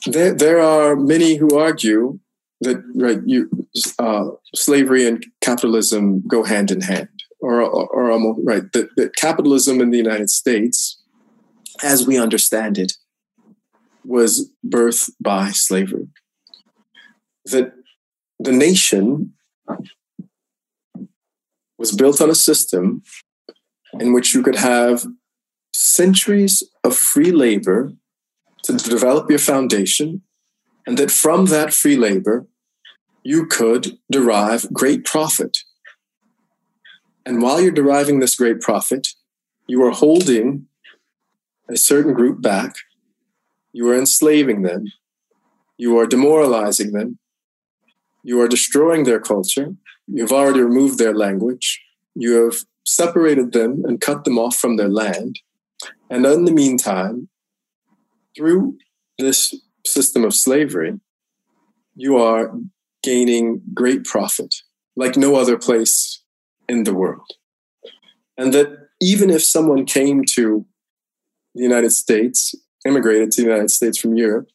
there, 0.06 0.34
there 0.34 0.60
are 0.60 0.96
many 0.96 1.36
who 1.36 1.58
argue 1.58 2.20
that 2.62 2.82
right, 2.96 3.20
you, 3.26 3.50
uh, 4.00 4.30
slavery 4.54 5.08
and 5.08 5.26
capitalism 5.42 6.26
go 6.28 6.44
hand 6.44 6.72
in 6.72 6.82
hand, 6.82 7.10
or, 7.40 7.62
or, 7.62 7.88
or 7.88 8.12
almost 8.12 8.40
right, 8.44 8.72
that, 8.74 8.90
that 8.96 9.16
capitalism 9.16 9.82
in 9.82 9.92
the 9.92 9.98
United 9.98 10.30
States, 10.30 11.02
as 11.84 12.08
we 12.08 12.18
understand 12.18 12.78
it, 12.78 12.94
was 14.06 14.50
birthed 14.66 15.10
by 15.20 15.52
slavery. 15.52 16.08
That 17.46 17.74
the 18.40 18.52
nation 18.52 19.34
was 21.78 21.92
built 21.92 22.22
on 22.22 22.30
a 22.30 22.36
system 22.36 23.04
in 24.00 24.14
which 24.14 24.34
you 24.34 24.42
could 24.44 24.56
have 24.56 25.06
centuries 25.74 26.64
of 26.84 26.96
free 26.96 27.32
labor 27.32 27.94
to 28.64 28.74
develop 28.74 29.30
your 29.30 29.40
foundation, 29.40 30.22
and 30.88 30.98
that 30.98 31.12
from 31.12 31.46
that 31.48 31.74
free 31.74 31.96
labor, 31.96 32.48
you 33.24 33.46
could 33.46 33.98
derive 34.10 34.72
great 34.74 35.06
profit. 35.06 35.58
And 37.26 37.42
while 37.42 37.60
you're 37.60 37.72
deriving 37.72 38.20
this 38.20 38.36
great 38.36 38.62
profit, 38.62 39.08
you 39.68 39.84
are 39.84 39.92
holding 39.92 40.68
a 41.68 41.76
certain 41.76 42.14
group 42.14 42.42
back, 42.42 42.76
you 43.74 43.90
are 43.90 43.98
enslaving 43.98 44.62
them, 44.62 44.86
you 45.78 45.98
are 45.98 46.06
demoralizing 46.06 46.92
them, 46.92 47.18
you 48.24 48.40
are 48.42 48.48
destroying 48.48 49.04
their 49.04 49.20
culture, 49.20 49.76
you've 50.08 50.32
already 50.32 50.62
removed 50.62 50.98
their 50.98 51.14
language, 51.14 51.82
you 52.14 52.44
have 52.44 52.56
separated 52.86 53.52
them 53.52 53.84
and 53.86 54.02
cut 54.02 54.24
them 54.24 54.38
off 54.38 54.56
from 54.56 54.78
their 54.78 54.90
land. 54.90 55.40
And 56.10 56.26
in 56.26 56.46
the 56.46 56.52
meantime, 56.52 57.30
through 58.36 58.78
this 59.18 59.56
system 59.86 60.24
of 60.24 60.34
slavery, 60.34 61.00
you 61.96 62.18
are 62.18 62.52
gaining 63.04 63.62
great 63.74 64.04
profit 64.04 64.56
like 64.96 65.16
no 65.16 65.36
other 65.36 65.58
place 65.58 66.22
in 66.68 66.84
the 66.84 66.94
world. 66.94 67.32
And 68.38 68.54
that 68.54 68.90
even 69.02 69.30
if 69.30 69.44
someone 69.44 69.86
came 69.86 70.24
to 70.32 70.66
the 71.54 71.64
United 71.64 71.92
States, 71.92 72.56
immigrated 72.86 73.32
to 73.32 73.42
the 73.42 73.48
United 73.48 73.72
States 73.72 73.98
from 73.98 74.16
Europe 74.16 74.48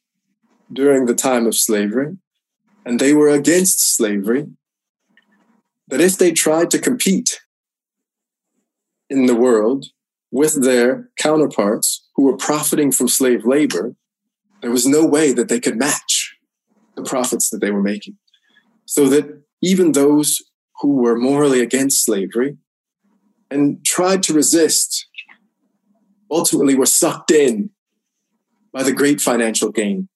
during 0.72 1.06
the 1.06 1.14
time 1.14 1.46
of 1.46 1.54
slavery, 1.54 2.16
and 2.84 2.98
they 2.98 3.12
were 3.12 3.28
against 3.28 3.80
slavery, 3.80 4.46
that 5.90 6.00
if 6.00 6.16
they 6.16 6.32
tried 6.32 6.70
to 6.70 6.78
compete 6.78 7.40
in 9.08 9.26
the 9.26 9.34
world 9.34 9.86
with 10.30 10.62
their 10.62 11.10
counterparts 11.18 12.08
who 12.14 12.22
were 12.24 12.36
profiting 12.36 12.92
from 12.92 13.08
slave 13.08 13.44
labor, 13.44 13.96
there 14.62 14.70
was 14.70 14.86
no 14.86 15.04
way 15.04 15.32
that 15.32 15.48
they 15.48 15.58
could 15.58 15.76
match 15.76 16.36
the 16.94 17.02
profits 17.02 17.50
that 17.50 17.60
they 17.60 17.70
were 17.70 17.82
making. 17.82 18.16
So 18.86 19.08
that 19.08 19.42
even 19.62 19.92
those 19.92 20.42
who 20.80 20.96
were 20.96 21.16
morally 21.16 21.60
against 21.60 22.04
slavery 22.04 22.56
and 23.50 23.84
tried 23.84 24.22
to 24.24 24.34
resist 24.34 25.06
ultimately 26.30 26.76
were 26.76 26.86
sucked 26.86 27.32
in 27.32 27.70
by 28.72 28.84
the 28.84 28.92
great 28.92 29.20
financial 29.20 29.72
gain. 29.72 30.08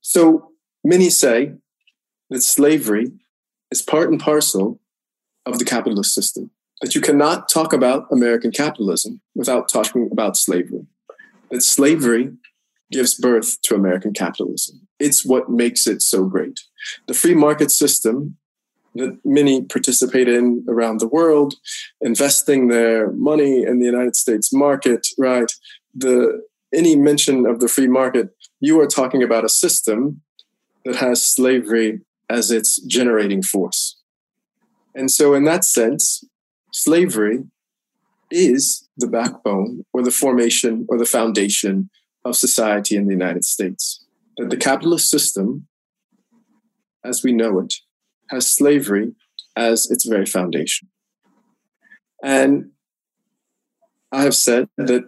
So 0.00 0.52
many 0.82 1.10
say 1.10 1.52
that 2.30 2.42
slavery 2.42 3.12
is 3.76 3.82
part 3.82 4.10
and 4.10 4.20
parcel 4.20 4.80
of 5.44 5.58
the 5.58 5.64
capitalist 5.64 6.14
system 6.14 6.50
that 6.80 6.94
you 6.94 7.00
cannot 7.00 7.48
talk 7.48 7.72
about 7.72 8.06
American 8.10 8.50
capitalism 8.50 9.20
without 9.34 9.68
talking 9.68 10.08
about 10.10 10.36
slavery. 10.36 10.86
That 11.50 11.62
slavery 11.62 12.32
gives 12.90 13.14
birth 13.14 13.60
to 13.62 13.74
American 13.74 14.12
capitalism. 14.12 14.86
It's 14.98 15.24
what 15.24 15.50
makes 15.50 15.86
it 15.86 16.02
so 16.02 16.24
great. 16.24 16.60
The 17.06 17.14
free 17.14 17.34
market 17.34 17.70
system 17.70 18.36
that 18.94 19.18
many 19.24 19.62
participate 19.62 20.28
in 20.28 20.64
around 20.68 21.00
the 21.00 21.08
world, 21.08 21.54
investing 22.00 22.68
their 22.68 23.12
money 23.12 23.62
in 23.62 23.78
the 23.78 23.84
United 23.84 24.16
States 24.16 24.52
market, 24.52 25.06
right? 25.18 25.52
The 25.94 26.42
any 26.72 26.96
mention 26.96 27.46
of 27.46 27.60
the 27.60 27.68
free 27.68 27.88
market, 27.88 28.30
you 28.60 28.80
are 28.80 28.86
talking 28.86 29.22
about 29.22 29.44
a 29.44 29.50
system 29.64 30.22
that 30.84 30.96
has 30.96 31.22
slavery 31.22 32.00
as 32.28 32.50
its 32.50 32.80
generating 32.82 33.42
force. 33.42 34.00
And 34.94 35.10
so, 35.10 35.34
in 35.34 35.44
that 35.44 35.64
sense, 35.64 36.24
slavery 36.72 37.44
is 38.30 38.88
the 38.96 39.06
backbone 39.06 39.84
or 39.92 40.02
the 40.02 40.10
formation 40.10 40.86
or 40.88 40.98
the 40.98 41.04
foundation 41.04 41.90
of 42.24 42.36
society 42.36 42.96
in 42.96 43.06
the 43.06 43.12
United 43.12 43.44
States. 43.44 44.04
That 44.36 44.50
the 44.50 44.56
capitalist 44.56 45.10
system, 45.10 45.66
as 47.04 47.22
we 47.22 47.32
know 47.32 47.60
it, 47.60 47.74
has 48.30 48.50
slavery 48.50 49.14
as 49.54 49.90
its 49.90 50.04
very 50.04 50.26
foundation. 50.26 50.88
And 52.22 52.70
I 54.12 54.22
have 54.22 54.34
said 54.34 54.68
that 54.76 55.04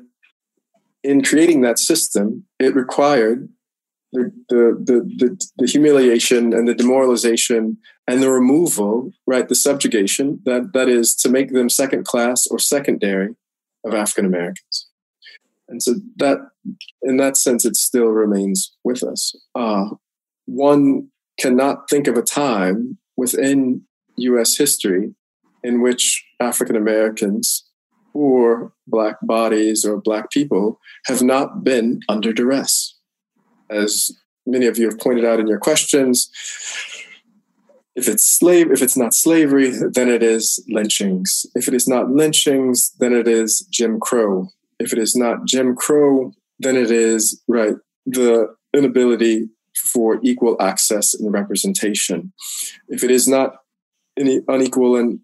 in 1.03 1.23
creating 1.23 1.63
that 1.63 1.79
system, 1.79 2.45
it 2.59 2.75
required 2.75 3.49
the, 4.13 4.33
the, 4.49 5.05
the, 5.19 5.47
the, 5.59 5.67
humiliation 5.67 6.53
and 6.55 6.67
the 6.67 6.75
demoralization 6.75 7.77
and 8.07 8.23
the 8.23 8.31
removal, 8.31 9.13
right, 9.27 9.49
the 9.49 9.55
subjugation, 9.55 10.41
that, 10.45 10.73
that 10.73 10.89
is 10.89 11.15
to 11.17 11.29
make 11.29 11.53
them 11.53 11.69
second 11.69 12.07
class 12.07 12.47
or 12.47 12.59
secondary 12.59 13.35
of 13.85 13.95
African 13.95 14.25
Americans. 14.25 14.87
And 15.69 15.83
so 15.83 15.97
that, 16.17 16.39
in 17.03 17.19
that 17.19 17.37
sense, 17.37 17.65
it 17.65 17.77
still 17.77 18.07
remains 18.07 18.75
with 18.83 19.03
us. 19.03 19.35
Uh, 19.55 19.91
one 20.47 21.09
cannot 21.39 21.91
think 21.91 22.07
of 22.07 22.17
a 22.17 22.23
time 22.23 22.97
within 23.17 23.83
US 24.17 24.57
history 24.57 25.15
in 25.63 25.83
which 25.83 26.25
African 26.41 26.77
Americans 26.77 27.65
or 28.15 28.73
Black 28.87 29.17
bodies 29.23 29.85
or 29.85 30.01
Black 30.01 30.31
people 30.31 30.81
have 31.07 31.23
not 31.23 31.63
been 31.63 32.01
under 32.09 32.33
duress 32.33 32.98
as 33.71 34.11
many 34.47 34.67
of 34.67 34.79
you 34.79 34.87
have 34.89 34.99
pointed 34.99 35.25
out 35.25 35.41
in 35.41 35.47
your 35.47 35.59
questions, 35.59 36.31
if 37.95 38.09
it's 38.09 38.25
slave, 38.25 38.71
if 38.71 38.81
it's 38.81 38.97
not 38.97 39.13
slavery, 39.13 39.71
then 39.71 40.09
it 40.09 40.23
is 40.23 40.65
lynchings. 40.69 41.45
If 41.55 41.67
it 41.67 41.75
is 41.75 41.89
not 41.89 42.11
lynchings, 42.11 42.93
then 43.01 43.13
it 43.13 43.27
is 43.27 43.67
Jim 43.71 43.99
Crow. 43.99 44.49
If 44.79 44.93
it 44.93 44.99
is 44.99 45.17
not 45.17 45.45
Jim 45.47 45.75
Crow, 45.75 46.33
then 46.61 46.77
it 46.77 46.91
is 46.91 47.43
right 47.49 47.75
the 48.07 48.55
inability 48.73 49.49
for 49.77 50.21
equal 50.23 50.57
access 50.61 51.15
and 51.15 51.33
representation. 51.33 52.33
If 52.89 53.03
it 53.03 53.11
is 53.11 53.27
not 53.27 53.57
any 54.17 54.41
unequal 54.47 54.97
and 54.97 55.21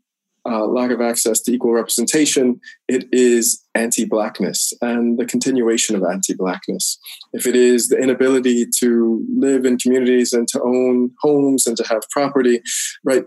uh, 0.46 0.66
lack 0.66 0.90
of 0.90 1.00
access 1.00 1.40
to 1.40 1.52
equal 1.52 1.72
representation, 1.72 2.60
it 2.88 3.06
is 3.12 3.64
anti 3.74 4.04
Blackness 4.04 4.72
and 4.82 5.18
the 5.18 5.24
continuation 5.24 5.96
of 5.96 6.02
anti 6.02 6.34
Blackness. 6.34 6.98
If 7.32 7.46
it 7.46 7.56
is 7.56 7.88
the 7.88 7.98
inability 7.98 8.66
to 8.78 9.24
live 9.36 9.64
in 9.64 9.78
communities 9.78 10.32
and 10.32 10.46
to 10.48 10.62
own 10.62 11.10
homes 11.22 11.66
and 11.66 11.76
to 11.78 11.84
have 11.88 12.02
property, 12.10 12.60
right? 13.04 13.24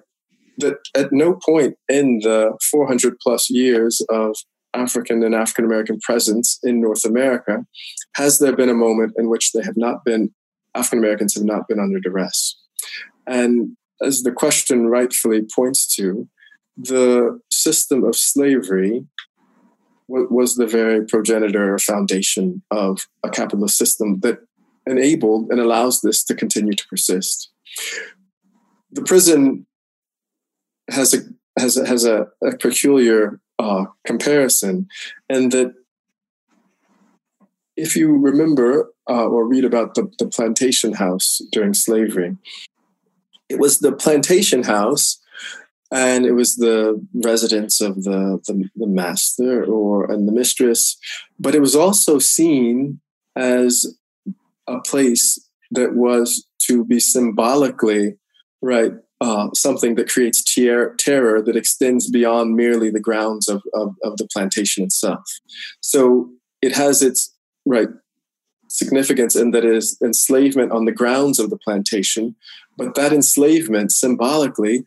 That 0.59 0.77
at 0.95 1.11
no 1.11 1.33
point 1.33 1.75
in 1.87 2.19
the 2.23 2.57
400 2.71 3.17
plus 3.19 3.49
years 3.49 4.01
of 4.09 4.35
African 4.73 5.23
and 5.23 5.35
African 5.35 5.65
American 5.65 5.99
presence 5.99 6.59
in 6.63 6.81
North 6.81 7.05
America 7.05 7.65
has 8.15 8.39
there 8.39 8.55
been 8.55 8.69
a 8.69 8.73
moment 8.73 9.13
in 9.17 9.29
which 9.29 9.51
they 9.51 9.63
have 9.63 9.77
not 9.77 10.03
been, 10.05 10.31
African 10.75 10.99
Americans 10.99 11.35
have 11.35 11.43
not 11.43 11.67
been 11.67 11.79
under 11.79 11.99
duress. 11.99 12.57
And 13.25 13.75
as 14.01 14.21
the 14.21 14.31
question 14.31 14.87
rightfully 14.87 15.45
points 15.55 15.87
to, 15.95 16.27
the 16.77 17.39
system 17.51 18.03
of 18.03 18.15
slavery 18.15 19.05
was 20.07 20.55
the 20.55 20.67
very 20.67 21.05
progenitor 21.05 21.73
or 21.73 21.79
foundation 21.79 22.61
of 22.71 23.07
a 23.23 23.29
capitalist 23.29 23.77
system 23.77 24.19
that 24.21 24.39
enabled 24.85 25.49
and 25.49 25.59
allows 25.59 26.01
this 26.01 26.23
to 26.23 26.35
continue 26.35 26.73
to 26.73 26.87
persist. 26.87 27.51
The 28.91 29.01
prison 29.01 29.65
has 30.89 31.13
a 31.13 31.17
has 31.59 31.75
a, 31.75 31.87
has 31.87 32.05
a, 32.05 32.27
a 32.43 32.55
peculiar 32.55 33.41
uh, 33.59 33.85
comparison, 34.05 34.87
and 35.27 35.51
that 35.51 35.73
if 37.75 37.95
you 37.95 38.15
remember 38.15 38.91
uh, 39.09 39.25
or 39.25 39.45
read 39.47 39.65
about 39.65 39.95
the, 39.95 40.09
the 40.19 40.27
plantation 40.27 40.93
house 40.93 41.41
during 41.51 41.73
slavery, 41.73 42.37
it 43.49 43.59
was 43.59 43.79
the 43.79 43.91
plantation 43.91 44.63
house 44.63 45.19
and 45.91 46.25
it 46.25 46.33
was 46.33 46.55
the 46.55 47.05
residence 47.13 47.79
of 47.81 48.03
the, 48.03 48.39
the, 48.47 48.69
the 48.75 48.87
master 48.87 49.63
or 49.63 50.11
and 50.11 50.27
the 50.27 50.33
mistress. 50.33 50.97
But 51.39 51.55
it 51.55 51.61
was 51.61 51.75
also 51.75 52.19
seen 52.19 52.99
as 53.35 53.97
a 54.67 54.79
place 54.81 55.39
that 55.71 55.95
was 55.95 56.45
to 56.63 56.83
be 56.83 56.99
symbolically 56.99 58.15
right 58.61 58.93
uh, 59.19 59.49
something 59.53 59.95
that 59.95 60.09
creates 60.09 60.43
ter- 60.43 60.93
terror 60.95 61.41
that 61.41 61.55
extends 61.55 62.09
beyond 62.09 62.55
merely 62.55 62.91
the 62.91 62.99
grounds 62.99 63.47
of, 63.47 63.63
of, 63.73 63.95
of 64.03 64.17
the 64.17 64.27
plantation 64.31 64.83
itself. 64.83 65.23
So 65.81 66.29
it 66.61 66.75
has 66.75 67.01
its 67.01 67.33
right 67.65 67.89
significance 68.69 69.35
in 69.35 69.51
that 69.51 69.65
is 69.65 69.97
enslavement 70.03 70.71
on 70.71 70.85
the 70.85 70.91
grounds 70.91 71.39
of 71.39 71.49
the 71.49 71.57
plantation 71.57 72.35
but 72.77 72.95
that 72.95 73.11
enslavement 73.11 73.91
symbolically 73.91 74.85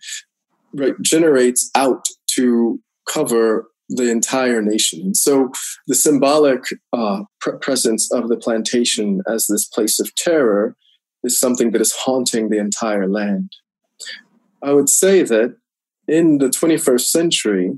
right, 0.74 0.94
generates 1.02 1.70
out 1.74 2.06
to 2.36 2.80
cover 3.08 3.68
the 3.88 4.10
entire 4.10 4.62
nation. 4.62 5.14
So 5.14 5.50
the 5.88 5.94
symbolic 5.94 6.62
uh, 6.92 7.22
pre- 7.40 7.58
presence 7.60 8.10
of 8.12 8.28
the 8.28 8.36
plantation 8.36 9.20
as 9.28 9.46
this 9.46 9.66
place 9.66 9.98
of 9.98 10.14
terror 10.14 10.76
is 11.24 11.38
something 11.38 11.72
that 11.72 11.80
is 11.80 11.92
haunting 11.92 12.48
the 12.48 12.58
entire 12.58 13.08
land. 13.08 13.52
I 14.62 14.72
would 14.72 14.88
say 14.88 15.22
that 15.22 15.56
in 16.06 16.38
the 16.38 16.48
21st 16.48 17.00
century, 17.00 17.72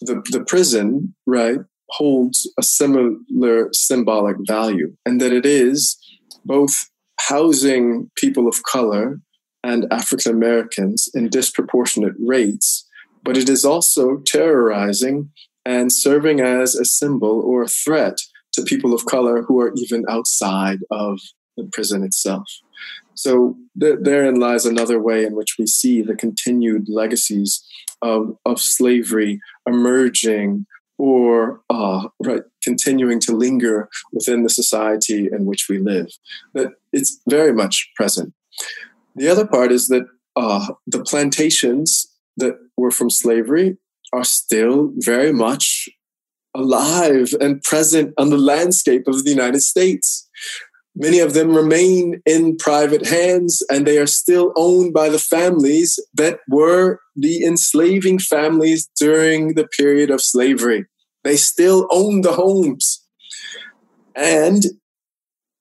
the, 0.00 0.22
the 0.30 0.44
prison, 0.44 1.14
right, 1.26 1.58
holds 1.90 2.50
a 2.58 2.62
similar 2.62 3.68
symbolic 3.72 4.36
value, 4.46 4.94
and 5.06 5.20
that 5.20 5.32
it 5.32 5.46
is 5.46 5.96
both 6.44 6.88
housing 7.20 8.10
people 8.16 8.48
of 8.48 8.62
color 8.62 9.20
and 9.62 9.86
African 9.90 10.32
Americans 10.32 11.08
in 11.14 11.28
disproportionate 11.28 12.14
rates, 12.18 12.86
but 13.22 13.36
it 13.36 13.48
is 13.48 13.64
also 13.64 14.18
terrorizing 14.18 15.30
and 15.64 15.92
serving 15.92 16.40
as 16.40 16.74
a 16.74 16.84
symbol 16.84 17.40
or 17.40 17.62
a 17.62 17.68
threat 17.68 18.18
to 18.52 18.62
people 18.62 18.94
of 18.94 19.06
color 19.06 19.42
who 19.42 19.60
are 19.60 19.72
even 19.76 20.04
outside 20.08 20.80
of 20.90 21.20
the 21.56 21.64
prison 21.64 22.02
itself. 22.02 22.48
So 23.14 23.56
th- 23.78 23.98
therein 24.00 24.38
lies 24.38 24.64
another 24.64 25.02
way 25.02 25.24
in 25.24 25.34
which 25.34 25.56
we 25.58 25.66
see 25.66 26.02
the 26.02 26.14
continued 26.14 26.88
legacies 26.88 27.64
of, 28.00 28.38
of 28.46 28.60
slavery 28.60 29.40
emerging 29.66 30.66
or 30.98 31.60
uh, 31.70 32.08
right, 32.20 32.42
continuing 32.62 33.20
to 33.20 33.36
linger 33.36 33.88
within 34.12 34.42
the 34.42 34.50
society 34.50 35.28
in 35.30 35.46
which 35.46 35.68
we 35.68 35.78
live. 35.78 36.08
That 36.54 36.72
it's 36.92 37.20
very 37.28 37.52
much 37.52 37.90
present. 37.94 38.34
The 39.18 39.28
other 39.28 39.46
part 39.46 39.72
is 39.72 39.88
that 39.88 40.06
uh, 40.36 40.74
the 40.86 41.02
plantations 41.02 42.06
that 42.36 42.54
were 42.76 42.92
from 42.92 43.10
slavery 43.10 43.76
are 44.12 44.24
still 44.24 44.92
very 44.96 45.32
much 45.32 45.88
alive 46.54 47.34
and 47.40 47.62
present 47.62 48.14
on 48.16 48.30
the 48.30 48.38
landscape 48.38 49.08
of 49.08 49.24
the 49.24 49.30
United 49.30 49.60
States. 49.60 50.28
Many 50.94 51.18
of 51.18 51.34
them 51.34 51.54
remain 51.54 52.22
in 52.26 52.56
private 52.56 53.06
hands 53.06 53.62
and 53.70 53.86
they 53.86 53.98
are 53.98 54.06
still 54.06 54.52
owned 54.56 54.92
by 54.92 55.08
the 55.08 55.18
families 55.18 55.98
that 56.14 56.40
were 56.48 57.00
the 57.14 57.44
enslaving 57.44 58.20
families 58.20 58.88
during 58.98 59.54
the 59.54 59.66
period 59.66 60.10
of 60.10 60.22
slavery. 60.22 60.86
They 61.24 61.36
still 61.36 61.86
own 61.90 62.22
the 62.22 62.32
homes. 62.32 63.04
And 64.14 64.62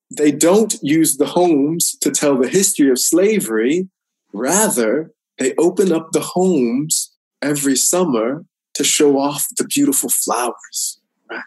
they 0.09 0.31
don't 0.31 0.75
use 0.81 1.17
the 1.17 1.25
homes 1.25 1.97
to 2.01 2.11
tell 2.11 2.37
the 2.37 2.47
history 2.47 2.89
of 2.89 2.99
slavery. 2.99 3.89
Rather, 4.33 5.11
they 5.37 5.53
open 5.57 5.91
up 5.91 6.11
the 6.11 6.21
homes 6.21 7.13
every 7.41 7.75
summer 7.75 8.45
to 8.73 8.83
show 8.83 9.19
off 9.19 9.45
the 9.57 9.65
beautiful 9.65 10.09
flowers. 10.09 10.99
Right? 11.29 11.41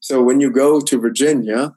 So 0.00 0.22
when 0.22 0.40
you 0.40 0.50
go 0.50 0.80
to 0.80 1.00
Virginia, 1.00 1.74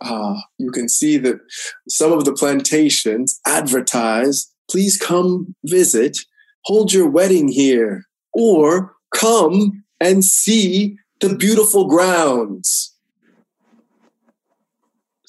uh, 0.00 0.36
you 0.58 0.70
can 0.70 0.88
see 0.88 1.16
that 1.18 1.40
some 1.88 2.12
of 2.12 2.24
the 2.24 2.32
plantations 2.32 3.40
advertise, 3.46 4.52
please 4.70 4.96
come 4.96 5.54
visit, 5.64 6.18
hold 6.64 6.92
your 6.92 7.08
wedding 7.08 7.48
here, 7.48 8.04
or 8.32 8.94
come 9.14 9.84
and 10.00 10.24
see 10.24 10.96
the 11.20 11.34
beautiful 11.34 11.86
grounds. 11.86 12.94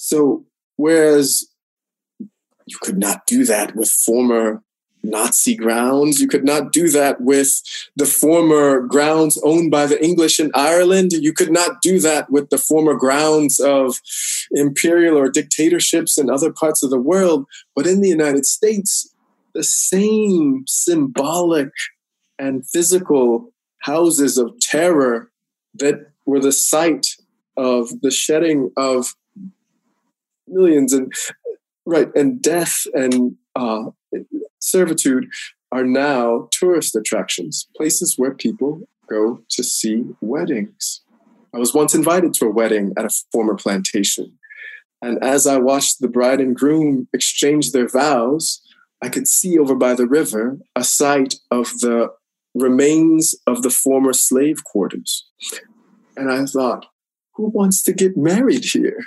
So, 0.07 0.45
whereas 0.77 1.47
you 2.65 2.77
could 2.81 2.97
not 2.97 3.25
do 3.25 3.43
that 3.43 3.75
with 3.75 3.89
former 3.89 4.63
Nazi 5.03 5.53
grounds, 5.53 6.21
you 6.21 6.29
could 6.29 6.45
not 6.45 6.71
do 6.71 6.87
that 6.91 7.19
with 7.19 7.61
the 7.97 8.05
former 8.05 8.79
grounds 8.79 9.37
owned 9.43 9.69
by 9.69 9.85
the 9.85 10.01
English 10.01 10.39
in 10.39 10.49
Ireland, 10.53 11.11
you 11.11 11.33
could 11.33 11.51
not 11.51 11.81
do 11.81 11.99
that 11.99 12.29
with 12.29 12.51
the 12.51 12.57
former 12.57 12.93
grounds 12.93 13.59
of 13.59 13.99
imperial 14.51 15.17
or 15.17 15.27
dictatorships 15.29 16.17
in 16.17 16.29
other 16.29 16.53
parts 16.53 16.83
of 16.83 16.89
the 16.89 17.01
world. 17.01 17.45
But 17.75 17.85
in 17.85 17.99
the 17.99 18.07
United 18.07 18.45
States, 18.45 19.13
the 19.53 19.63
same 19.63 20.63
symbolic 20.67 21.71
and 22.39 22.65
physical 22.65 23.51
houses 23.79 24.37
of 24.37 24.57
terror 24.61 25.31
that 25.73 26.11
were 26.25 26.39
the 26.39 26.53
site 26.53 27.07
of 27.57 28.01
the 28.01 28.11
shedding 28.11 28.71
of 28.77 29.13
millions 30.47 30.93
and 30.93 31.11
right 31.85 32.09
and 32.15 32.41
death 32.41 32.85
and 32.93 33.35
uh, 33.55 33.85
servitude 34.59 35.27
are 35.71 35.83
now 35.83 36.47
tourist 36.51 36.95
attractions, 36.95 37.67
places 37.75 38.17
where 38.17 38.33
people 38.33 38.81
go 39.09 39.41
to 39.49 39.63
see 39.63 40.05
weddings. 40.21 41.01
I 41.53 41.57
was 41.57 41.73
once 41.73 41.95
invited 41.95 42.33
to 42.35 42.45
a 42.45 42.51
wedding 42.51 42.93
at 42.97 43.05
a 43.05 43.23
former 43.31 43.55
plantation. 43.55 44.37
And 45.01 45.23
as 45.23 45.45
I 45.45 45.57
watched 45.57 45.99
the 45.99 46.07
bride 46.07 46.39
and 46.39 46.55
groom 46.55 47.07
exchange 47.13 47.71
their 47.71 47.87
vows, 47.87 48.61
I 49.01 49.09
could 49.09 49.27
see 49.27 49.57
over 49.57 49.75
by 49.75 49.93
the 49.93 50.07
river 50.07 50.57
a 50.75 50.83
site 50.83 51.35
of 51.51 51.67
the 51.79 52.09
remains 52.55 53.35
of 53.45 53.61
the 53.61 53.69
former 53.69 54.13
slave 54.13 54.63
quarters. 54.63 55.27
And 56.15 56.31
I 56.31 56.45
thought, 56.45 56.87
who 57.35 57.49
wants 57.49 57.83
to 57.83 57.93
get 57.93 58.17
married 58.17 58.65
here? 58.65 59.05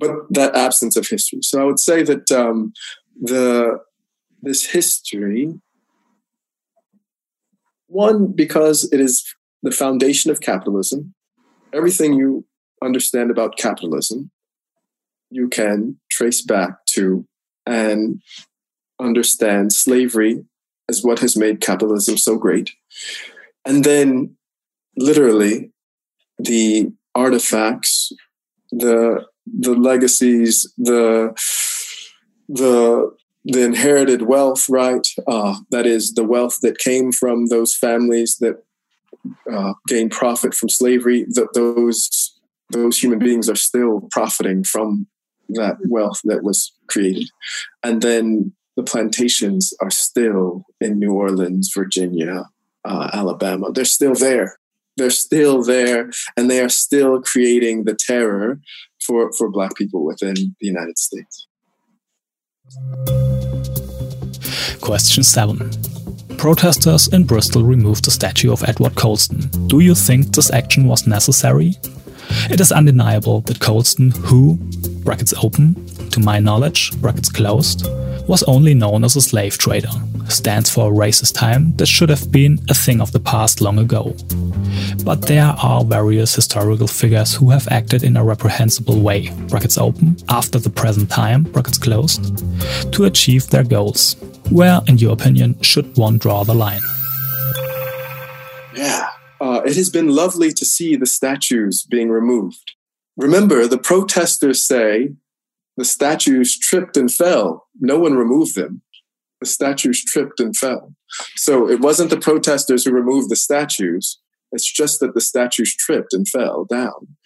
But 0.00 0.10
that 0.30 0.56
absence 0.56 0.96
of 0.96 1.06
history. 1.06 1.40
So 1.42 1.60
I 1.60 1.64
would 1.64 1.78
say 1.78 2.02
that 2.02 2.32
um, 2.32 2.72
the 3.20 3.78
this 4.42 4.66
history, 4.66 5.54
one 7.86 8.32
because 8.32 8.88
it 8.92 9.00
is 9.00 9.24
the 9.62 9.70
foundation 9.70 10.30
of 10.30 10.40
capitalism. 10.40 11.14
Everything 11.72 12.14
you 12.14 12.46
understand 12.82 13.30
about 13.30 13.58
capitalism, 13.58 14.30
you 15.30 15.48
can 15.48 16.00
trace 16.10 16.42
back 16.42 16.86
to 16.94 17.26
and 17.66 18.22
understand 18.98 19.72
slavery 19.72 20.44
as 20.88 21.04
what 21.04 21.20
has 21.20 21.36
made 21.36 21.60
capitalism 21.60 22.16
so 22.16 22.36
great. 22.36 22.70
And 23.64 23.84
then, 23.84 24.36
literally, 24.96 25.70
the 26.38 26.92
artifacts, 27.14 28.12
the 28.70 29.26
the 29.58 29.74
legacies, 29.74 30.72
the 30.78 31.32
the 32.48 33.10
the 33.44 33.64
inherited 33.64 34.22
wealth, 34.22 34.68
right? 34.68 35.06
Uh, 35.26 35.56
that 35.70 35.86
is 35.86 36.14
the 36.14 36.24
wealth 36.24 36.60
that 36.60 36.78
came 36.78 37.10
from 37.10 37.46
those 37.46 37.74
families 37.74 38.36
that 38.40 38.62
uh, 39.50 39.72
gained 39.88 40.10
profit 40.10 40.54
from 40.54 40.68
slavery. 40.68 41.24
That 41.28 41.54
those 41.54 42.38
those 42.70 42.98
human 42.98 43.18
beings 43.18 43.48
are 43.48 43.56
still 43.56 44.08
profiting 44.10 44.64
from 44.64 45.06
that 45.50 45.76
wealth 45.88 46.20
that 46.24 46.42
was 46.42 46.72
created, 46.88 47.28
and 47.82 48.02
then 48.02 48.52
the 48.76 48.82
plantations 48.82 49.74
are 49.80 49.90
still 49.90 50.64
in 50.80 50.98
New 50.98 51.12
Orleans, 51.12 51.70
Virginia, 51.74 52.46
uh, 52.84 53.10
Alabama. 53.12 53.72
They're 53.72 53.84
still 53.84 54.14
there. 54.14 54.58
They're 54.96 55.10
still 55.10 55.62
there, 55.62 56.10
and 56.36 56.50
they 56.50 56.60
are 56.60 56.68
still 56.68 57.20
creating 57.20 57.84
the 57.84 57.94
terror 57.94 58.60
for 59.04 59.32
for 59.32 59.50
Black 59.50 59.74
people 59.74 60.04
within 60.04 60.34
the 60.34 60.66
United 60.66 60.98
States. 60.98 61.46
Question 64.80 65.22
7. 65.22 65.70
Protesters 66.36 67.08
in 67.08 67.24
Bristol 67.24 67.64
removed 67.64 68.04
the 68.04 68.10
statue 68.10 68.52
of 68.52 68.64
Edward 68.66 68.94
Colston. 68.94 69.40
Do 69.66 69.80
you 69.80 69.94
think 69.94 70.34
this 70.34 70.50
action 70.50 70.86
was 70.86 71.06
necessary? 71.06 71.74
It 72.48 72.60
is 72.60 72.72
undeniable 72.72 73.42
that 73.42 73.60
Colston, 73.60 74.10
who, 74.12 74.56
brackets 75.04 75.34
open, 75.42 75.74
to 76.10 76.20
my 76.20 76.38
knowledge, 76.38 76.92
brackets 77.00 77.28
closed, 77.28 77.86
was 78.28 78.42
only 78.44 78.74
known 78.74 79.04
as 79.04 79.16
a 79.16 79.20
slave 79.20 79.58
trader, 79.58 79.90
stands 80.28 80.70
for 80.70 80.90
a 80.90 80.94
racist 80.94 81.34
time 81.34 81.74
that 81.76 81.86
should 81.86 82.08
have 82.08 82.30
been 82.30 82.58
a 82.68 82.74
thing 82.74 83.00
of 83.00 83.12
the 83.12 83.20
past 83.20 83.60
long 83.60 83.78
ago. 83.78 84.14
But 85.04 85.22
there 85.22 85.54
are 85.62 85.84
various 85.84 86.34
historical 86.34 86.86
figures 86.86 87.34
who 87.34 87.50
have 87.50 87.66
acted 87.68 88.02
in 88.02 88.16
a 88.16 88.24
reprehensible 88.24 89.00
way, 89.00 89.30
brackets 89.48 89.78
open, 89.78 90.16
after 90.28 90.58
the 90.58 90.70
present 90.70 91.10
time, 91.10 91.44
brackets 91.44 91.78
closed, 91.78 92.44
to 92.92 93.04
achieve 93.04 93.48
their 93.48 93.64
goals. 93.64 94.16
Where, 94.50 94.80
in 94.86 94.98
your 94.98 95.12
opinion, 95.12 95.60
should 95.62 95.96
one 95.96 96.18
draw 96.18 96.44
the 96.44 96.54
line? 96.54 96.82
Yeah, 98.74 99.08
uh, 99.40 99.62
it 99.64 99.76
has 99.76 99.90
been 99.90 100.08
lovely 100.08 100.52
to 100.52 100.64
see 100.64 100.96
the 100.96 101.06
statues 101.06 101.82
being 101.82 102.10
removed. 102.10 102.74
Remember, 103.16 103.66
the 103.66 103.78
protesters 103.78 104.64
say 104.64 105.10
the 105.80 105.84
statues 105.86 106.58
tripped 106.58 106.98
and 106.98 107.10
fell. 107.10 107.66
No 107.80 107.98
one 107.98 108.12
removed 108.12 108.54
them. 108.54 108.82
The 109.40 109.46
statues 109.46 110.04
tripped 110.04 110.38
and 110.38 110.54
fell. 110.54 110.94
So 111.36 111.70
it 111.70 111.80
wasn't 111.80 112.10
the 112.10 112.20
protesters 112.20 112.84
who 112.84 112.92
removed 112.92 113.30
the 113.30 113.36
statues. 113.36 114.20
It's 114.52 114.70
just 114.70 115.00
that 115.00 115.14
the 115.14 115.22
statues 115.22 115.74
tripped 115.74 116.12
and 116.12 116.28
fell 116.28 116.66
down. 116.66 117.16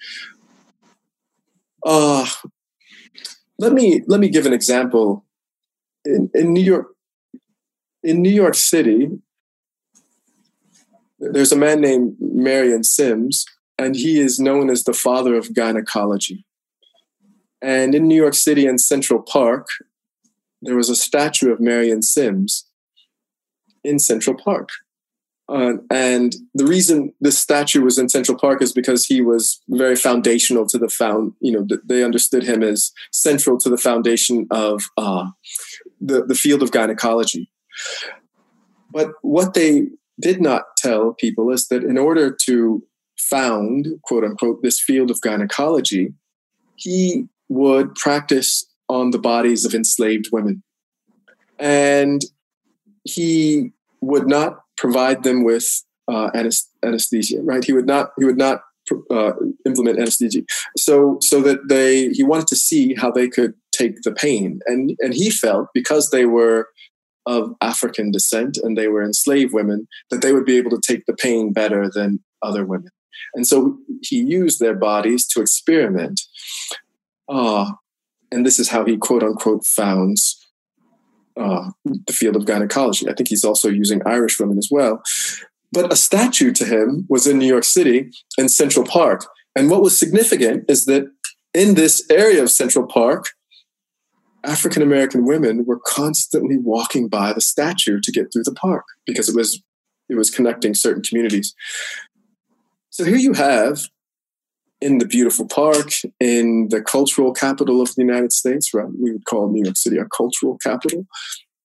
Uh, 1.85 2.29
let 3.59 3.73
me 3.73 4.03
let 4.07 4.21
me 4.21 4.29
give 4.29 4.47
an 4.47 4.53
example. 4.53 5.25
In, 6.05 6.31
in 6.33 6.53
New 6.53 6.63
York, 6.63 6.95
in 8.05 8.23
New 8.23 8.31
York 8.31 8.55
City, 8.55 9.19
there's 11.19 11.51
a 11.51 11.57
man 11.57 11.81
named 11.81 12.19
Marion 12.21 12.85
Sims, 12.85 13.47
and 13.77 13.97
he 13.97 14.21
is 14.21 14.39
known 14.39 14.71
as 14.71 14.85
the 14.85 14.95
father 14.95 15.35
of 15.35 15.53
gynecology. 15.55 16.47
And 17.65 17.95
in 17.95 18.07
New 18.07 18.15
York 18.15 18.35
City 18.35 18.67
in 18.67 18.77
Central 18.77 19.23
Park, 19.23 19.69
there 20.61 20.77
was 20.77 20.91
a 20.91 20.97
statue 20.97 21.51
of 21.51 21.61
Marion 21.61 22.03
Sims 22.03 22.67
in 23.83 23.99
Central 23.99 24.37
Park. 24.37 24.69
Uh, 25.49 25.75
and 25.91 26.37
the 26.55 26.67
reason 26.67 27.15
this 27.21 27.39
statue 27.39 27.83
was 27.83 27.99
in 27.99 28.11
Central 28.11 28.37
Park 28.39 28.61
is 28.61 28.73
because 28.73 29.07
he 29.07 29.23
was 29.23 29.63
very 29.69 29.97
foundational 29.97 30.67
to 30.67 30.79
the 30.79 30.89
found. 30.89 31.33
You 31.41 31.53
know, 31.53 31.79
they 31.85 32.05
understood 32.05 32.43
him 32.43 32.63
as 32.63 32.93
central 33.13 33.59
to 33.61 33.71
the 33.71 33.79
foundation 33.79 34.47
of 34.51 34.83
uh, 34.99 35.27
the 36.01 36.25
the 36.25 36.35
field 36.35 36.63
of 36.63 36.71
gynecology. 36.71 37.51
But 38.91 39.09
what 39.23 39.55
they 39.55 39.89
did 40.21 40.41
not 40.41 40.77
tell 40.77 41.15
people 41.15 41.51
is 41.51 41.69
that 41.69 41.83
in 41.83 41.99
order 41.99 42.31
to 42.45 42.83
found 43.19 43.89
quote 44.03 44.25
unquote 44.25 44.63
this 44.63 44.81
field 44.81 45.11
of 45.11 45.21
gynecology, 45.23 46.15
he 46.77 47.29
would 47.49 47.95
practice 47.95 48.67
on 48.89 49.11
the 49.11 49.19
bodies 49.19 49.65
of 49.65 49.75
enslaved 49.75 50.29
women, 50.33 50.63
and 51.59 52.23
he 53.05 53.73
would 54.01 54.27
not 54.27 54.61
provide 54.77 55.23
them 55.23 55.45
with 55.45 55.83
uh, 56.09 56.31
anesthesia. 56.83 57.43
Right? 57.43 57.65
He 57.65 57.73
would 57.73 57.87
not. 57.87 58.11
He 58.19 58.25
would 58.25 58.39
not 58.39 58.63
uh, 59.11 59.33
implement 59.67 59.99
anesthesia. 59.99 60.43
So 60.77 61.19
so 61.21 61.41
that 61.43 61.69
they 61.69 62.11
he 62.11 62.23
wanted 62.23 62.47
to 62.49 62.57
see 62.57 62.95
how 62.95 63.11
they 63.11 63.29
could 63.29 63.55
take 63.73 64.03
the 64.03 64.13
pain, 64.13 64.61
and 64.67 64.97
and 65.01 65.15
he 65.15 65.31
felt 65.31 65.69
because 65.75 66.11
they 66.11 66.27
were 66.27 66.69
of 67.27 67.55
African 67.61 68.11
descent 68.11 68.59
and 68.63 68.77
they 68.77 68.89
were 68.89 69.03
enslaved 69.03 69.55
women 69.55 69.89
that 70.11 70.21
they 70.21 70.33
would 70.33 70.45
be 70.45 70.59
able 70.59 70.71
to 70.71 70.81
take 70.81 71.07
the 71.07 71.15
pain 71.15 71.53
better 71.53 71.91
than 71.91 72.23
other 72.43 72.65
women. 72.65 72.91
And 73.35 73.47
so 73.47 73.79
he 74.03 74.17
used 74.17 74.61
their 74.61 74.75
bodies 74.75 75.27
to 75.29 75.41
experiment. 75.41 76.21
Uh, 77.29 77.73
and 78.31 78.45
this 78.45 78.59
is 78.59 78.69
how 78.69 78.85
he 78.85 78.97
quote 78.97 79.23
unquote 79.23 79.65
founds 79.65 80.45
uh, 81.37 81.71
the 81.85 82.13
field 82.13 82.37
of 82.37 82.47
gynecology. 82.47 83.09
I 83.09 83.15
think 83.15 83.29
he's 83.29 83.45
also 83.45 83.69
using 83.69 84.01
Irish 84.07 84.39
women 84.39 84.59
as 84.59 84.69
well. 84.71 85.03
But 85.73 85.93
a 85.93 85.97
statue 85.97 86.53
to 86.53 86.65
him 86.65 87.07
was 87.09 87.27
in 87.27 87.39
New 87.39 87.47
York 87.47 87.65
City 87.65 88.11
in 88.39 88.49
Central 88.49 88.87
Park. 88.87 89.27
And 89.57 89.71
what 89.71 89.83
was 89.83 89.99
significant 89.99 90.65
is 90.69 90.85
that 90.87 91.11
in 91.53 91.75
this 91.75 92.05
area 92.11 92.43
of 92.43 92.51
Central 92.51 92.87
Park, 92.87 93.31
African 94.45 94.83
American 94.83 95.25
women 95.25 95.65
were 95.65 95.81
constantly 95.81 96.59
walking 96.59 97.09
by 97.09 97.33
the 97.33 97.41
statue 97.41 97.99
to 98.01 98.13
get 98.13 98.33
through 98.33 98.45
the 98.45 98.53
park 98.53 98.85
because 99.07 99.29
it 99.29 99.35
was 99.35 99.63
it 100.09 100.17
was 100.17 100.31
connecting 100.31 100.75
certain 100.75 101.03
communities. 101.03 101.55
So 102.91 103.05
here 103.05 103.17
you 103.17 103.33
have 103.33 103.89
in 104.81 104.99
the 104.99 105.07
beautiful 105.07 105.47
park, 105.47 105.91
in 106.21 106.69
the 106.69 106.83
cultural 106.83 107.33
capital 107.33 107.81
of 107.81 107.95
the 107.95 108.03
United 108.03 108.33
States, 108.33 108.75
right? 108.75 108.89
We 109.01 109.13
would 109.13 109.25
call 109.25 109.51
New 109.51 109.65
York 109.65 109.77
City 109.77 109.99
a 109.99 110.05
cultural 110.05 110.59
capital. 110.59 111.07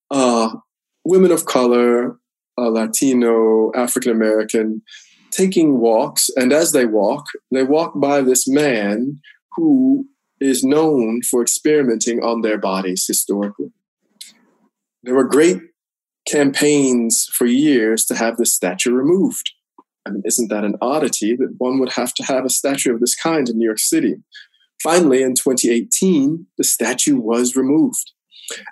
Uh, 0.10 0.56
women 1.04 1.32
of 1.32 1.46
color, 1.46 2.18
uh, 2.58 2.70
Latino, 2.70 3.72
African 3.76 4.12
American, 4.12 4.82
taking 5.32 5.80
walks. 5.80 6.30
And 6.36 6.52
as 6.54 6.72
they 6.72 6.86
walk, 6.86 7.26
they 7.52 7.64
walk 7.64 8.00
by 8.00 8.22
this 8.22 8.48
man 8.48 9.20
who 9.56 10.08
is 10.40 10.64
known 10.64 11.22
for 11.22 11.42
experimenting 11.42 12.24
on 12.24 12.42
their 12.42 12.58
bodies 12.58 13.06
historically. 13.06 13.72
There 15.04 15.16
were 15.16 15.26
great 15.26 15.62
campaigns 16.28 17.28
for 17.34 17.46
years 17.46 18.06
to 18.06 18.16
have 18.16 18.38
this 18.38 18.54
statue 18.54 18.92
removed. 18.92 19.52
I 20.10 20.12
mean, 20.12 20.24
isn't 20.26 20.50
that 20.50 20.64
an 20.64 20.76
oddity 20.82 21.36
that 21.36 21.56
one 21.60 21.80
would 21.80 21.94
have 21.94 22.14
to 22.16 22.24
have 22.24 22.46
a 22.46 22.50
statue 22.50 22.94
of 22.94 23.00
this 23.00 23.16
kind 23.16 23.48
in 23.48 23.58
New 23.58 23.66
York 23.66 23.80
City? 23.80 24.16
Finally, 24.82 25.22
in 25.22 25.36
2018, 25.36 26.48
the 26.58 26.64
statue 26.64 27.18
was 27.18 27.56
removed. 27.56 28.12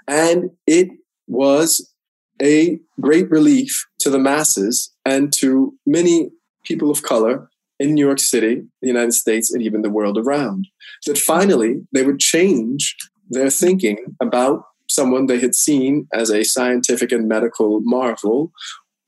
And 0.08 0.52
it 0.66 0.90
was 1.28 1.94
a 2.42 2.80
great 3.00 3.30
relief 3.30 3.86
to 4.00 4.10
the 4.10 4.20
masses 4.20 4.92
and 5.06 5.32
to 5.34 5.76
many 5.86 6.32
people 6.64 6.90
of 6.90 7.04
color 7.04 7.50
in 7.80 7.94
New 7.94 8.06
York 8.06 8.20
City, 8.20 8.64
the 8.82 8.88
United 8.88 9.14
States, 9.14 9.54
and 9.54 9.62
even 9.62 9.82
the 9.82 9.90
world 9.90 10.18
around. 10.18 10.68
That 11.06 11.18
finally 11.18 11.86
they 11.92 12.04
would 12.04 12.20
change 12.20 12.96
their 13.30 13.50
thinking 13.50 13.98
about 14.20 14.64
someone 14.90 15.26
they 15.26 15.40
had 15.40 15.54
seen 15.54 16.08
as 16.14 16.32
a 16.32 16.44
scientific 16.44 17.12
and 17.12 17.28
medical 17.28 17.82
marvel 17.82 18.52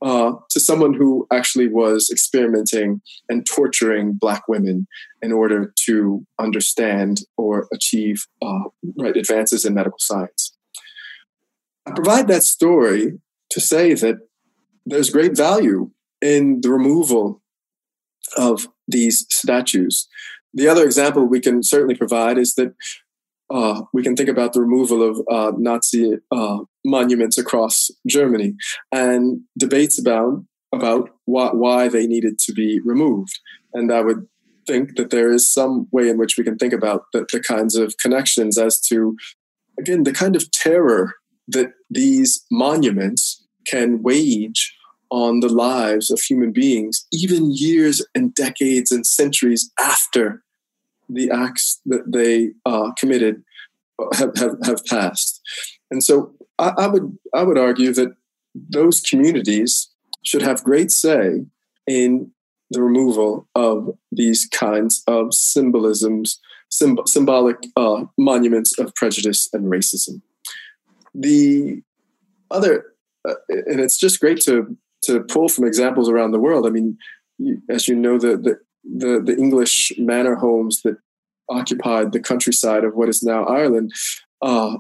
uh, 0.02 0.34
to 0.50 0.60
someone 0.60 0.94
who 0.94 1.28
actually 1.32 1.68
was 1.68 2.10
experimenting 2.12 3.02
and 3.28 3.46
torturing 3.46 4.14
black 4.14 4.48
women 4.48 4.88
in 5.22 5.32
order 5.32 5.74
to 5.86 6.26
understand 6.40 7.22
or 7.38 7.68
achieve 7.74 8.26
uh, 8.42 8.64
right 8.98 9.18
advances 9.18 9.66
in 9.66 9.74
medical 9.74 10.00
science. 10.00 10.56
I 11.86 11.92
provide 11.92 12.28
that 12.28 12.44
story 12.44 13.20
to 13.50 13.60
say 13.60 13.94
that 13.96 14.18
there's 14.86 15.10
great 15.10 15.36
value 15.36 15.92
in 16.22 16.62
the 16.62 16.70
removal 16.70 17.42
of 18.38 18.68
these 18.88 19.26
statues. 19.30 20.08
The 20.54 20.68
other 20.68 20.84
example 20.84 21.26
we 21.26 21.40
can 21.40 21.64
certainly 21.64 21.96
provide 21.96 22.38
is 22.38 22.56
that 22.56 22.74
uh, 23.50 23.82
we 23.94 24.04
can 24.04 24.16
think 24.16 24.30
about 24.30 24.54
the 24.54 24.62
removal 24.62 25.02
of 25.02 25.22
uh, 25.30 25.52
Nazi 25.58 26.18
uh, 26.32 26.60
monuments 26.90 27.38
across 27.38 27.90
Germany 28.08 28.56
and 28.92 29.42
debates 29.58 30.00
about 30.00 30.44
about 30.72 31.10
why, 31.26 31.50
why 31.50 31.88
they 31.88 32.06
needed 32.06 32.38
to 32.40 32.54
be 32.54 32.80
removed. 32.86 33.40
And 33.74 33.92
I 33.92 34.02
would 34.02 34.28
think 34.68 34.98
that 34.98 35.10
there 35.10 35.32
is 35.32 35.52
some 35.52 35.88
way 35.92 36.10
in 36.10 36.18
which 36.18 36.38
we 36.38 36.44
can 36.44 36.58
think 36.58 36.74
about 36.74 37.06
the, 37.12 37.26
the 37.32 37.40
kinds 37.40 37.76
of 37.76 37.98
connections 37.98 38.58
as 38.58 38.80
to, 38.82 39.16
again, 39.80 40.04
the 40.04 40.14
kind 40.14 40.36
of 40.36 40.52
terror 40.52 41.16
that 41.48 41.72
these 41.90 42.46
monuments 42.52 43.44
can 43.66 44.04
wage 44.04 44.76
on 45.10 45.40
the 45.40 45.50
lives 45.50 46.12
of 46.12 46.22
human 46.22 46.52
beings, 46.52 47.08
even 47.12 47.52
years 47.52 48.06
and 48.14 48.36
decades 48.36 48.92
and 48.92 49.08
centuries 49.08 49.72
after 49.80 50.44
the 51.10 51.32
acts 51.32 51.82
that 51.88 52.12
they 52.12 52.52
uh, 52.66 52.92
committed 53.00 53.42
have, 54.14 54.38
have, 54.38 54.56
have 54.64 54.86
passed. 54.86 55.42
And 55.92 56.04
so 56.04 56.34
I, 56.58 56.74
I, 56.78 56.88
would 56.88 57.18
I 57.34 57.44
would 57.44 57.58
argue 57.58 57.94
that 57.94 58.16
those 58.54 59.02
communities 59.02 59.90
should 60.24 60.42
have 60.42 60.64
great 60.64 60.92
say 60.92 61.46
in 61.88 62.32
the 62.72 62.82
removal 62.82 63.48
of 63.56 63.98
these 64.12 64.48
kinds 64.48 65.04
of 65.08 65.34
symbolisms, 65.34 66.40
symb- 66.72 67.08
symbolic 67.08 67.58
uh, 67.76 68.06
monuments 68.18 68.78
of 68.78 68.94
prejudice 68.96 69.50
and 69.54 69.66
racism. 69.66 70.22
The 71.16 71.82
other, 72.52 72.86
uh, 73.28 73.36
and 73.48 73.80
it's 73.80 73.98
just 73.98 74.20
great 74.20 74.42
to 74.42 74.78
to 75.04 75.22
pull 75.22 75.48
from 75.48 75.66
examples 75.66 76.10
around 76.10 76.32
the 76.32 76.40
world. 76.40 76.68
I 76.68 76.70
mean, 76.70 76.98
as 77.70 77.88
you 77.88 77.96
know, 77.96 78.20
the 78.20 78.38
the 78.38 78.60
the, 78.84 79.22
the 79.22 79.36
English 79.38 79.94
manor 79.98 80.36
homes 80.36 80.82
that 80.84 80.98
occupied 81.50 82.12
the 82.12 82.20
countryside 82.20 82.84
of 82.84 82.96
what 82.96 83.10
is 83.10 83.24
now 83.24 83.44
Ireland, 83.46 83.92
uh, 84.42 84.78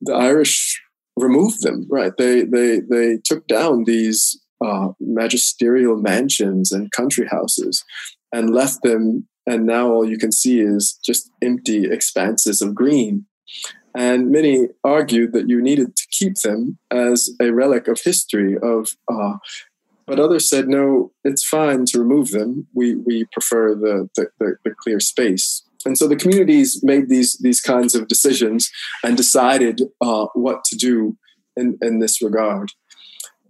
the 0.00 0.14
Irish 0.14 0.80
removed 1.16 1.62
them. 1.62 1.86
Right? 1.90 2.12
They 2.16 2.42
they 2.42 2.80
they 2.80 3.18
took 3.24 3.46
down 3.46 3.84
these 3.84 4.40
uh, 4.64 4.88
magisterial 5.00 5.96
mansions 5.96 6.72
and 6.72 6.90
country 6.90 7.26
houses 7.26 7.84
and 8.32 8.50
left 8.50 8.82
them. 8.82 9.28
And 9.46 9.66
now 9.66 9.90
all 9.90 10.08
you 10.08 10.16
can 10.16 10.32
see 10.32 10.60
is 10.60 10.98
just 11.04 11.30
empty 11.42 11.84
expanses 11.84 12.62
of 12.62 12.74
green. 12.74 13.26
And 13.94 14.30
many 14.30 14.68
argued 14.82 15.32
that 15.34 15.48
you 15.48 15.62
needed 15.62 15.96
to 15.96 16.06
keep 16.10 16.36
them 16.36 16.78
as 16.90 17.30
a 17.40 17.52
relic 17.52 17.86
of 17.86 18.00
history, 18.00 18.56
of 18.60 18.96
uh, 19.12 19.34
but 20.06 20.20
others 20.20 20.48
said, 20.48 20.68
no, 20.68 21.12
it's 21.24 21.44
fine 21.44 21.86
to 21.86 21.98
remove 21.98 22.30
them. 22.30 22.66
We, 22.74 22.96
we 22.96 23.24
prefer 23.32 23.74
the, 23.74 24.08
the, 24.16 24.28
the, 24.38 24.56
the 24.64 24.74
clear 24.82 25.00
space. 25.00 25.62
And 25.86 25.98
so 25.98 26.08
the 26.08 26.16
communities 26.16 26.82
made 26.82 27.08
these, 27.08 27.38
these 27.38 27.60
kinds 27.60 27.94
of 27.94 28.08
decisions 28.08 28.70
and 29.02 29.16
decided 29.16 29.82
uh, 30.00 30.26
what 30.34 30.64
to 30.64 30.76
do 30.76 31.16
in, 31.56 31.78
in 31.82 31.98
this 31.98 32.22
regard. 32.22 32.72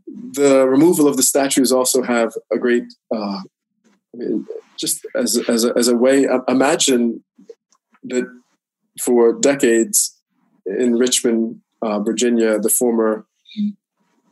The 0.06 0.66
removal 0.68 1.08
of 1.08 1.16
the 1.16 1.22
statues 1.22 1.72
also 1.72 2.02
have 2.02 2.34
a 2.52 2.58
great, 2.58 2.84
uh, 3.14 3.38
I 3.38 4.16
mean, 4.16 4.46
just 4.76 5.06
as, 5.14 5.38
as, 5.48 5.64
a, 5.64 5.72
as 5.76 5.88
a 5.88 5.96
way, 5.96 6.26
imagine 6.48 7.24
that 8.04 8.26
for 9.02 9.32
decades 9.32 10.16
in 10.66 10.96
Richmond, 10.96 11.60
uh, 11.82 12.00
Virginia, 12.00 12.58
the 12.58 12.68
former 12.68 13.26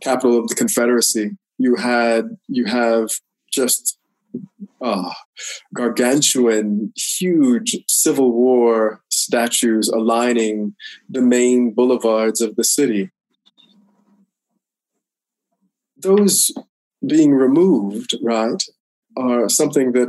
capital 0.01 0.39
of 0.39 0.49
the 0.49 0.55
Confederacy, 0.55 1.37
you 1.59 1.77
had 1.77 2.37
you 2.49 2.65
have 2.65 3.11
just 3.53 3.99
uh, 4.81 5.13
gargantuan, 5.75 6.93
huge 6.97 7.77
Civil 7.89 8.33
War 8.33 9.03
statues 9.11 9.89
aligning 9.89 10.75
the 11.09 11.23
main 11.23 11.73
boulevards 11.73 12.41
of 12.41 12.57
the 12.57 12.65
city. 12.65 13.11
Those 15.97 16.51
being 17.07 17.33
removed, 17.33 18.15
right, 18.23 18.63
are 19.17 19.49
something 19.49 19.93
that 19.93 20.09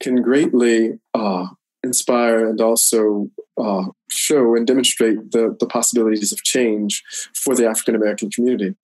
can 0.00 0.22
greatly 0.22 0.98
uh, 1.14 1.46
inspire 1.82 2.48
and 2.48 2.60
also 2.60 3.30
uh, 3.56 3.84
show 4.10 4.56
and 4.56 4.66
demonstrate 4.66 5.30
the, 5.30 5.56
the 5.60 5.66
possibilities 5.66 6.32
of 6.32 6.42
change 6.42 7.02
for 7.34 7.54
the 7.54 7.66
African 7.66 7.94
American 7.94 8.30
community. 8.30 8.74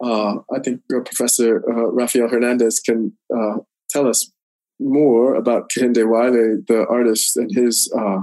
Uh, 0.00 0.36
I 0.52 0.58
think 0.62 0.80
uh, 0.94 1.00
Professor 1.00 1.62
uh, 1.68 1.86
Raphael-Hernandez 1.90 2.80
can 2.80 3.16
uh, 3.34 3.58
tell 3.94 4.08
us 4.08 4.30
more 4.80 5.34
about 5.34 5.70
Kehinde 5.70 6.08
Wiley, 6.08 6.62
the 6.66 6.86
artist, 6.88 7.36
and 7.36 7.50
his 7.54 7.90
uh, 7.96 8.20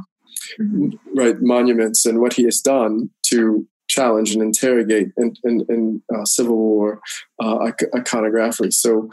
mm-hmm. 0.60 0.90
right 1.16 1.42
monuments 1.42 2.06
and 2.06 2.20
what 2.20 2.34
he 2.34 2.44
has 2.44 2.60
done 2.60 3.10
to 3.28 3.66
challenge 3.88 4.34
and 4.34 4.42
interrogate 4.42 5.10
in, 5.18 5.34
in, 5.44 5.66
in 5.70 6.02
uh, 6.14 6.26
Civil 6.26 6.58
War 6.58 7.02
uh, 7.42 7.72
iconography. 7.96 8.72
So 8.72 9.10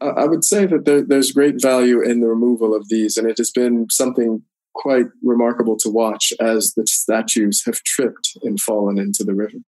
I 0.00 0.26
would 0.26 0.44
say 0.44 0.66
that 0.66 0.84
there, 0.84 1.02
there's 1.02 1.32
great 1.32 1.60
value 1.60 2.02
in 2.02 2.20
the 2.20 2.28
removal 2.28 2.74
of 2.74 2.88
these, 2.88 3.16
and 3.16 3.28
it 3.28 3.38
has 3.38 3.50
been 3.50 3.86
something 3.90 4.42
quite 4.74 5.06
remarkable 5.22 5.76
to 5.78 5.88
watch 5.88 6.32
as 6.38 6.74
the 6.76 6.86
statues 6.86 7.64
have 7.64 7.82
tripped 7.82 8.36
and 8.42 8.60
fallen 8.60 8.98
into 8.98 9.24
the 9.24 9.34
river. 9.34 9.58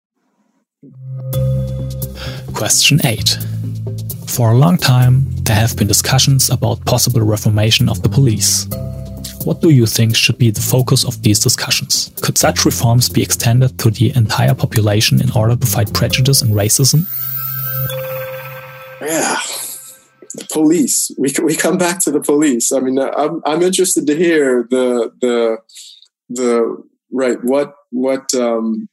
Question 2.52 3.00
8. 3.04 3.38
For 4.38 4.52
a 4.52 4.56
long 4.56 4.76
time, 4.76 5.26
there 5.42 5.56
have 5.56 5.76
been 5.76 5.88
discussions 5.88 6.48
about 6.48 6.84
possible 6.84 7.22
reformation 7.22 7.88
of 7.88 8.02
the 8.04 8.08
police. 8.08 8.68
What 9.44 9.60
do 9.60 9.70
you 9.70 9.84
think 9.84 10.14
should 10.14 10.38
be 10.38 10.52
the 10.52 10.60
focus 10.60 11.04
of 11.04 11.20
these 11.24 11.40
discussions? 11.40 12.12
Could 12.22 12.38
such 12.38 12.64
reforms 12.64 13.08
be 13.08 13.20
extended 13.20 13.76
to 13.80 13.90
the 13.90 14.14
entire 14.14 14.54
population 14.54 15.20
in 15.20 15.32
order 15.32 15.56
to 15.56 15.66
fight 15.66 15.92
prejudice 15.92 16.40
and 16.40 16.52
racism? 16.54 17.00
Yeah, 19.00 19.38
the 20.34 20.46
police. 20.52 21.10
We 21.18 21.34
we 21.42 21.56
come 21.56 21.76
back 21.76 21.98
to 22.04 22.12
the 22.12 22.20
police. 22.20 22.70
I 22.70 22.78
mean, 22.78 22.96
I'm 23.00 23.42
I'm 23.44 23.62
interested 23.62 24.06
to 24.06 24.14
hear 24.14 24.68
the 24.70 25.10
the 25.20 25.58
the 26.30 26.80
right 27.10 27.42
what 27.42 27.74
what 27.90 28.32
um, 28.34 28.88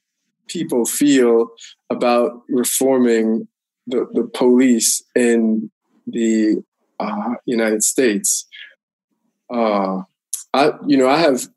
people 0.47 0.87
feel 0.87 1.49
about 1.91 2.31
reforming 2.49 3.47
the, 3.87 4.07
the 4.13 4.29
police 4.33 5.03
in 5.15 5.71
the 6.07 6.63
uh, 6.99 7.35
United 7.45 7.83
States. 7.83 8.47
Uh, 9.53 10.01
I, 10.53 10.71
you 10.87 10.97
know, 10.97 11.09
I 11.09 11.17
have, 11.17 11.47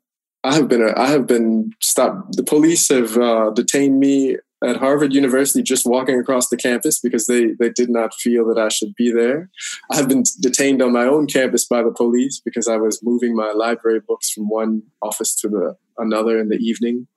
I 0.43 0.53
have 0.55 0.67
been, 0.67 0.81
a, 0.81 0.97
I 0.97 1.07
have 1.07 1.27
been 1.27 1.71
stopped. 1.81 2.35
The 2.35 2.43
police 2.43 2.89
have 2.89 3.17
uh, 3.17 3.51
detained 3.51 3.99
me 3.99 4.37
at 4.63 4.77
Harvard 4.77 5.13
University 5.13 5.63
just 5.63 5.85
walking 5.85 6.19
across 6.19 6.49
the 6.49 6.57
campus 6.57 6.99
because 6.99 7.27
they, 7.27 7.53
they 7.59 7.69
did 7.69 7.89
not 7.89 8.13
feel 8.13 8.45
that 8.47 8.57
I 8.57 8.67
should 8.67 8.93
be 8.95 9.11
there. 9.11 9.49
I 9.91 9.95
have 9.95 10.09
been 10.09 10.23
detained 10.41 10.81
on 10.81 10.91
my 10.91 11.05
own 11.05 11.27
campus 11.27 11.65
by 11.65 11.81
the 11.81 11.91
police 11.91 12.41
because 12.43 12.67
I 12.67 12.75
was 12.75 13.01
moving 13.01 13.35
my 13.35 13.51
library 13.51 14.01
books 14.05 14.29
from 14.31 14.49
one 14.49 14.83
office 15.01 15.35
to 15.37 15.49
the 15.49 15.77
another 15.97 16.37
in 16.39 16.49
the 16.49 16.57
evening. 16.57 17.07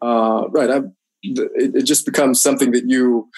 Uh, 0.00 0.48
right, 0.50 0.70
I, 0.70 0.80
it, 1.22 1.76
it 1.76 1.82
just 1.84 2.04
becomes 2.04 2.40
something 2.40 2.72
that 2.72 2.88
you 2.88 3.28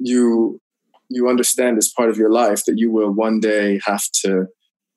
you 0.00 0.60
you 1.08 1.28
understand 1.28 1.76
as 1.76 1.88
part 1.88 2.08
of 2.08 2.16
your 2.16 2.30
life 2.30 2.64
that 2.64 2.78
you 2.78 2.90
will 2.90 3.12
one 3.12 3.40
day 3.40 3.80
have 3.84 4.04
to 4.12 4.46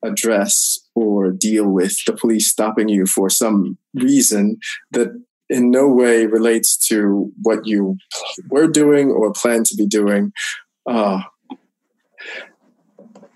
address 0.04 0.80
or 0.95 1.32
deal 1.32 1.68
with 1.68 1.97
the 2.06 2.14
police 2.14 2.49
stopping 2.49 2.88
you 2.88 3.06
for 3.06 3.30
some 3.30 3.78
reason 3.95 4.58
that 4.91 5.10
in 5.49 5.72
no 5.72 5.88
way 5.88 6.26
relates 6.26 6.78
to 6.78 7.32
what 7.41 7.66
you 7.66 7.97
were 8.49 8.68
doing 8.68 9.10
or 9.10 9.32
plan 9.34 9.64
to 9.64 9.76
be 9.76 9.88
doing. 9.88 10.32
Uh, 10.88 11.22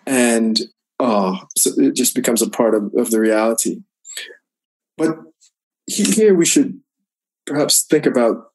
and 0.06 0.62
uh, 1.00 1.38
so 1.58 1.72
it 1.78 1.96
just 1.96 2.16
becomes 2.16 2.42
a 2.42 2.50
part 2.50 2.76
of, 2.76 2.92
of 2.96 3.12
the 3.12 3.20
reality. 3.20 3.82
But 4.98 5.18
here 5.88 6.36
we 6.36 6.46
should 6.46 6.80
perhaps 7.46 7.84
think 7.84 8.06
about 8.06 8.48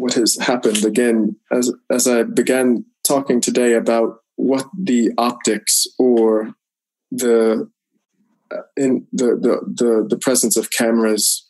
what 0.00 0.14
has 0.14 0.38
happened 0.40 0.84
again 0.84 1.36
as 1.52 1.70
as 1.90 2.08
I 2.08 2.22
began 2.22 2.86
talking 3.06 3.40
today 3.40 3.74
about 3.74 4.20
what 4.36 4.66
the 4.76 5.10
optics 5.18 5.86
or 5.98 6.54
the 7.10 7.68
uh, 8.50 8.62
in 8.76 9.06
the, 9.12 9.26
the 9.44 9.54
the 9.80 10.06
the 10.08 10.16
presence 10.16 10.56
of 10.56 10.70
cameras 10.70 11.46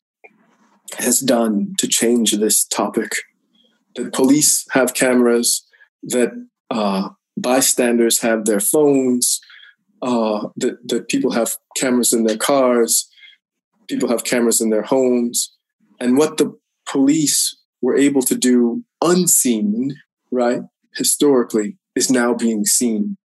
has 0.99 1.21
done 1.21 1.75
to 1.79 1.87
change 1.87 2.33
this 2.33 2.65
topic. 2.65 3.13
That 3.95 4.13
police 4.13 4.67
have 4.71 4.95
cameras, 4.95 5.65
that 6.03 6.31
uh, 6.71 7.11
bystanders 7.37 8.19
have 8.21 8.47
their 8.47 8.61
phones, 8.61 9.41
uh, 10.03 10.49
that 10.57 10.77
that 10.89 11.09
people 11.09 11.31
have 11.33 11.57
cameras 11.77 12.13
in 12.13 12.25
their 12.25 12.37
cars, 12.37 13.09
people 13.89 14.09
have 14.09 14.25
cameras 14.25 14.61
in 14.61 14.71
their 14.71 14.83
homes, 14.95 15.55
and 16.01 16.19
what 16.19 16.37
the 16.37 16.59
police 16.87 17.60
were 17.83 17.97
able 17.97 18.23
to 18.23 18.35
do 18.35 18.85
unseen, 19.03 19.97
right, 20.31 20.63
historically, 20.95 21.77
is 21.95 22.11
now 22.11 22.35
being 22.35 22.65
seen. 22.65 23.17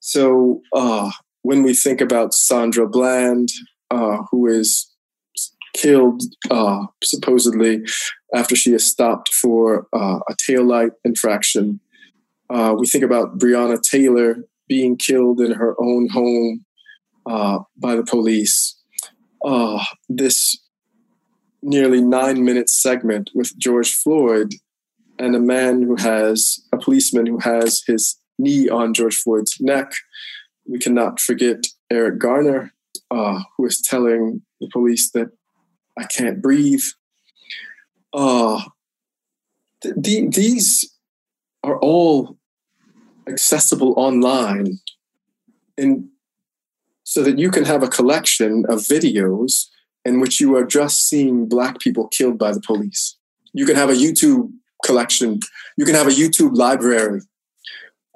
So 0.00 0.62
uh, 0.72 1.10
when 1.42 1.62
we 1.62 1.74
think 1.74 2.00
about 2.00 2.34
Sandra 2.34 2.88
Bland, 2.88 3.50
uh, 3.90 4.18
who 4.30 4.46
is 4.46 4.90
killed 5.74 6.22
uh, 6.50 6.86
supposedly 7.02 7.82
after 8.34 8.56
she 8.56 8.72
is 8.72 8.84
stopped 8.84 9.32
for 9.32 9.86
uh, 9.92 10.18
a 10.28 10.34
taillight 10.34 10.90
infraction, 11.04 11.80
uh, 12.48 12.74
we 12.76 12.86
think 12.86 13.04
about 13.04 13.38
Breonna 13.38 13.80
Taylor 13.80 14.44
being 14.68 14.96
killed 14.96 15.40
in 15.40 15.52
her 15.52 15.74
own 15.80 16.08
home 16.08 16.64
uh, 17.26 17.60
by 17.76 17.94
the 17.94 18.04
police. 18.04 18.76
this 20.08 20.58
nearly 21.62 22.00
nine 22.00 22.44
minute 22.44 22.70
segment 22.70 23.30
with 23.34 23.56
George 23.58 23.94
Floyd 23.94 24.54
and 25.18 25.36
a 25.36 25.40
man 25.40 25.82
who 25.82 25.96
has 25.96 26.60
a 26.72 26.78
policeman 26.78 27.26
who 27.26 27.38
has 27.38 27.82
his 27.86 28.16
knee 28.38 28.68
on 28.68 28.94
George 28.94 29.16
Floyd's 29.16 29.58
neck. 29.60 29.92
We 30.66 30.78
cannot 30.78 31.20
forget 31.20 31.66
Eric 31.90 32.18
Garner, 32.18 32.72
uh, 33.10 33.40
who 33.56 33.66
is 33.66 33.80
telling 33.80 34.42
the 34.60 34.68
police 34.72 35.10
that 35.12 35.30
I 35.98 36.04
can't 36.04 36.40
breathe. 36.40 36.84
Uh, 38.12 38.62
th- 39.82 39.94
th- 40.02 40.34
these 40.34 40.90
are 41.62 41.78
all 41.78 42.38
accessible 43.28 43.94
online 43.96 44.78
in, 45.76 46.08
so 47.04 47.22
that 47.22 47.38
you 47.38 47.50
can 47.50 47.64
have 47.64 47.82
a 47.82 47.88
collection 47.88 48.64
of 48.68 48.80
videos 48.80 49.66
in 50.04 50.20
which 50.20 50.40
you 50.40 50.56
are 50.56 50.64
just 50.64 51.08
seeing 51.08 51.48
black 51.48 51.78
people 51.78 52.08
killed 52.08 52.38
by 52.38 52.52
the 52.52 52.60
police. 52.60 53.16
You 53.52 53.66
can 53.66 53.76
have 53.76 53.90
a 53.90 53.94
YouTube 53.94 54.50
collection. 54.84 55.40
You 55.76 55.84
can 55.84 55.94
have 55.94 56.06
a 56.06 56.10
YouTube 56.10 56.56
library. 56.56 57.20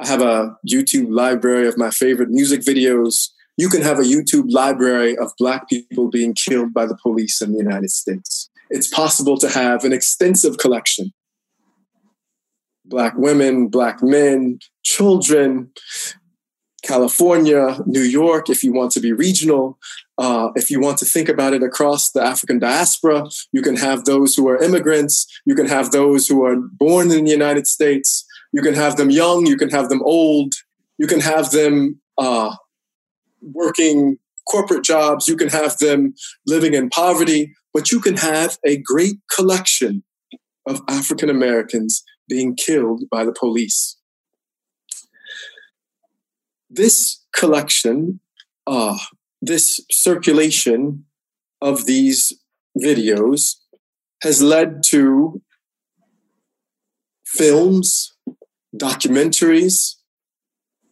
I 0.00 0.06
have 0.06 0.22
a 0.22 0.56
YouTube 0.68 1.10
library 1.10 1.68
of 1.68 1.78
my 1.78 1.90
favorite 1.90 2.30
music 2.30 2.62
videos. 2.62 3.28
You 3.56 3.68
can 3.68 3.82
have 3.82 3.98
a 3.98 4.02
YouTube 4.02 4.50
library 4.50 5.16
of 5.16 5.32
black 5.38 5.68
people 5.68 6.10
being 6.10 6.34
killed 6.34 6.74
by 6.74 6.86
the 6.86 6.96
police 6.96 7.40
in 7.40 7.52
the 7.52 7.58
United 7.58 7.90
States. 7.90 8.50
It's 8.70 8.88
possible 8.88 9.36
to 9.38 9.48
have 9.48 9.84
an 9.84 9.92
extensive 9.92 10.58
collection. 10.58 11.12
Black 12.84 13.16
women, 13.16 13.68
black 13.68 14.02
men, 14.02 14.58
children, 14.82 15.70
California, 16.84 17.78
New 17.86 18.02
York, 18.02 18.50
if 18.50 18.62
you 18.62 18.72
want 18.72 18.92
to 18.92 19.00
be 19.00 19.12
regional. 19.12 19.78
Uh, 20.18 20.50
if 20.54 20.70
you 20.70 20.78
want 20.78 20.98
to 20.98 21.04
think 21.04 21.28
about 21.28 21.54
it 21.54 21.62
across 21.62 22.10
the 22.12 22.22
African 22.22 22.58
diaspora, 22.58 23.26
you 23.52 23.62
can 23.62 23.76
have 23.76 24.04
those 24.04 24.34
who 24.34 24.48
are 24.48 24.62
immigrants, 24.62 25.26
you 25.44 25.54
can 25.54 25.66
have 25.66 25.90
those 25.90 26.28
who 26.28 26.44
are 26.44 26.56
born 26.56 27.10
in 27.10 27.24
the 27.24 27.30
United 27.30 27.66
States, 27.66 28.24
you 28.52 28.62
can 28.62 28.74
have 28.74 28.96
them 28.96 29.10
young, 29.10 29.46
you 29.46 29.56
can 29.56 29.70
have 29.70 29.88
them 29.88 30.02
old, 30.04 30.54
you 30.98 31.06
can 31.06 31.20
have 31.20 31.50
them 31.50 32.00
uh, 32.18 32.54
working 33.40 34.18
corporate 34.48 34.84
jobs, 34.84 35.26
you 35.26 35.36
can 35.36 35.48
have 35.48 35.78
them 35.78 36.14
living 36.46 36.74
in 36.74 36.90
poverty, 36.90 37.52
but 37.72 37.90
you 37.90 37.98
can 37.98 38.16
have 38.16 38.58
a 38.64 38.76
great 38.76 39.16
collection 39.34 40.04
of 40.68 40.80
African 40.88 41.30
Americans 41.30 42.04
being 42.28 42.54
killed 42.54 43.04
by 43.10 43.24
the 43.24 43.32
police 43.32 43.96
this 46.74 47.22
collection, 47.32 48.20
uh, 48.66 48.98
this 49.40 49.80
circulation 49.90 51.04
of 51.60 51.86
these 51.86 52.32
videos 52.78 53.56
has 54.22 54.42
led 54.42 54.82
to 54.82 55.40
films, 57.24 58.14
documentaries, 58.76 59.96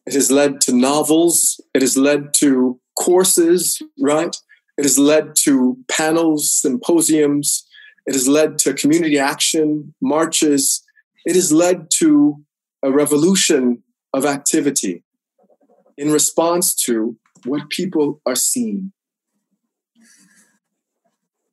it 0.07 0.14
has 0.14 0.30
led 0.30 0.61
to 0.61 0.72
novels, 0.72 1.61
it 1.74 1.83
has 1.83 1.97
led 1.97 2.35
to 2.35 2.80
courses, 2.99 3.80
right? 4.01 4.37
It 4.76 4.85
has 4.85 4.99
led 4.99 5.37
to 5.45 5.78
panels, 5.89 6.53
symposiums, 6.53 7.64
it 8.07 8.14
has 8.14 8.26
led 8.26 8.59
to 8.61 8.74
community 8.74 9.18
action, 9.18 9.95
marches, 10.01 10.83
it 11.24 11.37
has 11.37 11.53
led 11.53 11.91
to 11.99 12.43
a 12.83 12.91
revolution 12.91 13.83
of 14.12 14.24
activity 14.24 15.05
in 15.97 16.11
response 16.11 16.74
to 16.74 17.16
what 17.45 17.70
people 17.70 18.20
are 18.26 18.34
seeing. 18.34 18.93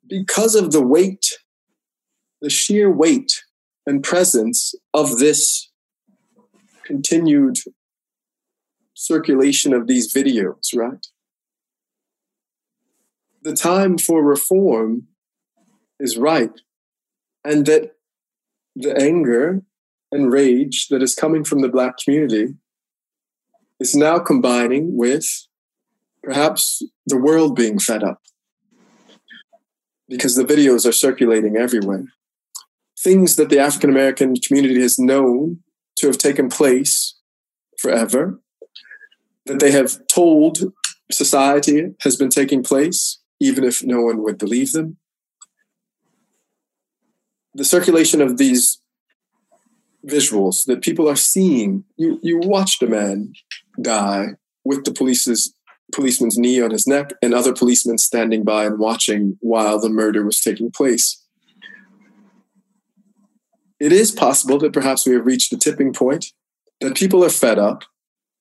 Because 0.08 0.54
of 0.54 0.72
the 0.72 0.84
weight, 0.84 1.38
the 2.40 2.50
sheer 2.50 2.90
weight 2.90 3.42
and 3.86 4.02
presence 4.02 4.74
of 4.92 5.18
this 5.18 5.70
continued 6.84 7.58
circulation 8.94 9.72
of 9.72 9.86
these 9.86 10.12
videos, 10.12 10.74
right? 10.74 11.06
The 13.42 13.54
time 13.54 13.96
for 13.96 14.22
reform 14.22 15.06
is 15.98 16.18
ripe, 16.18 16.56
and 17.44 17.64
that 17.66 17.92
the 18.76 18.96
anger 19.00 19.62
and 20.12 20.32
rage 20.32 20.88
that 20.88 21.02
is 21.02 21.14
coming 21.14 21.44
from 21.44 21.60
the 21.60 21.68
Black 21.68 21.96
community 21.96 22.54
is 23.80 23.96
now 23.96 24.18
combining 24.18 24.96
with 24.96 25.26
perhaps 26.22 26.82
the 27.06 27.16
world 27.16 27.56
being 27.56 27.78
fed 27.78 28.04
up 28.04 28.20
because 30.08 30.36
the 30.36 30.44
videos 30.44 30.86
are 30.86 30.92
circulating 30.92 31.56
everywhere. 31.56 32.04
Things 32.98 33.36
that 33.36 33.48
the 33.48 33.58
African 33.58 33.88
American 33.88 34.34
community 34.36 34.80
has 34.82 34.98
known 34.98 35.60
to 35.96 36.06
have 36.06 36.18
taken 36.18 36.50
place 36.50 37.16
forever, 37.78 38.40
that 39.46 39.60
they 39.60 39.70
have 39.70 40.06
told 40.06 40.72
society 41.10 41.94
has 42.02 42.16
been 42.16 42.28
taking 42.28 42.62
place, 42.62 43.20
even 43.40 43.64
if 43.64 43.82
no 43.82 44.02
one 44.02 44.22
would 44.22 44.36
believe 44.36 44.72
them. 44.72 44.98
The 47.54 47.64
circulation 47.64 48.20
of 48.20 48.36
these 48.36 48.80
visuals 50.06 50.64
that 50.66 50.82
people 50.82 51.08
are 51.08 51.16
seeing. 51.16 51.84
You 51.96 52.18
you 52.22 52.38
watched 52.38 52.82
a 52.82 52.86
man 52.86 53.32
die 53.80 54.28
with 54.64 54.84
the 54.84 54.92
police's 54.92 55.54
policeman's 55.92 56.38
knee 56.38 56.60
on 56.60 56.70
his 56.70 56.86
neck 56.86 57.12
and 57.22 57.34
other 57.34 57.52
policemen 57.52 57.98
standing 57.98 58.44
by 58.44 58.64
and 58.64 58.78
watching 58.78 59.36
while 59.40 59.78
the 59.80 59.88
murder 59.88 60.24
was 60.24 60.40
taking 60.40 60.70
place. 60.70 61.22
It 63.80 63.92
is 63.92 64.10
possible 64.10 64.58
that 64.58 64.72
perhaps 64.72 65.06
we 65.06 65.14
have 65.14 65.26
reached 65.26 65.52
a 65.52 65.56
tipping 65.56 65.92
point, 65.92 66.26
that 66.80 66.96
people 66.96 67.24
are 67.24 67.30
fed 67.30 67.58
up, 67.58 67.84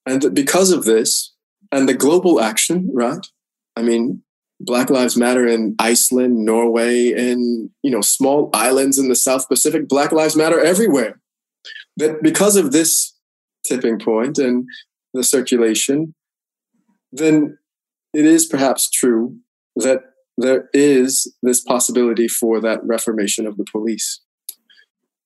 and 0.05 0.21
that 0.21 0.33
because 0.33 0.71
of 0.71 0.83
this 0.83 1.33
and 1.71 1.87
the 1.87 1.93
global 1.93 2.41
action, 2.41 2.89
right? 2.93 3.25
I 3.75 3.81
mean, 3.81 4.23
Black 4.59 4.89
Lives 4.89 5.15
Matter 5.15 5.47
in 5.47 5.75
Iceland, 5.79 6.43
Norway, 6.43 7.13
and 7.13 7.69
you 7.81 7.91
know, 7.91 8.01
small 8.01 8.49
islands 8.53 8.99
in 8.99 9.07
the 9.07 9.15
South 9.15 9.47
Pacific, 9.47 9.87
Black 9.87 10.11
Lives 10.11 10.35
Matter 10.35 10.59
everywhere 10.59 11.19
that 11.97 12.21
because 12.21 12.55
of 12.55 12.71
this 12.71 13.13
tipping 13.65 13.99
point 13.99 14.37
and 14.37 14.67
the 15.13 15.23
circulation, 15.23 16.13
then 17.11 17.57
it 18.13 18.25
is 18.25 18.45
perhaps 18.45 18.89
true 18.89 19.37
that 19.75 20.01
there 20.37 20.69
is 20.73 21.33
this 21.43 21.61
possibility 21.61 22.27
for 22.27 22.61
that 22.61 22.79
reformation 22.83 23.45
of 23.45 23.57
the 23.57 23.65
police. 23.65 24.21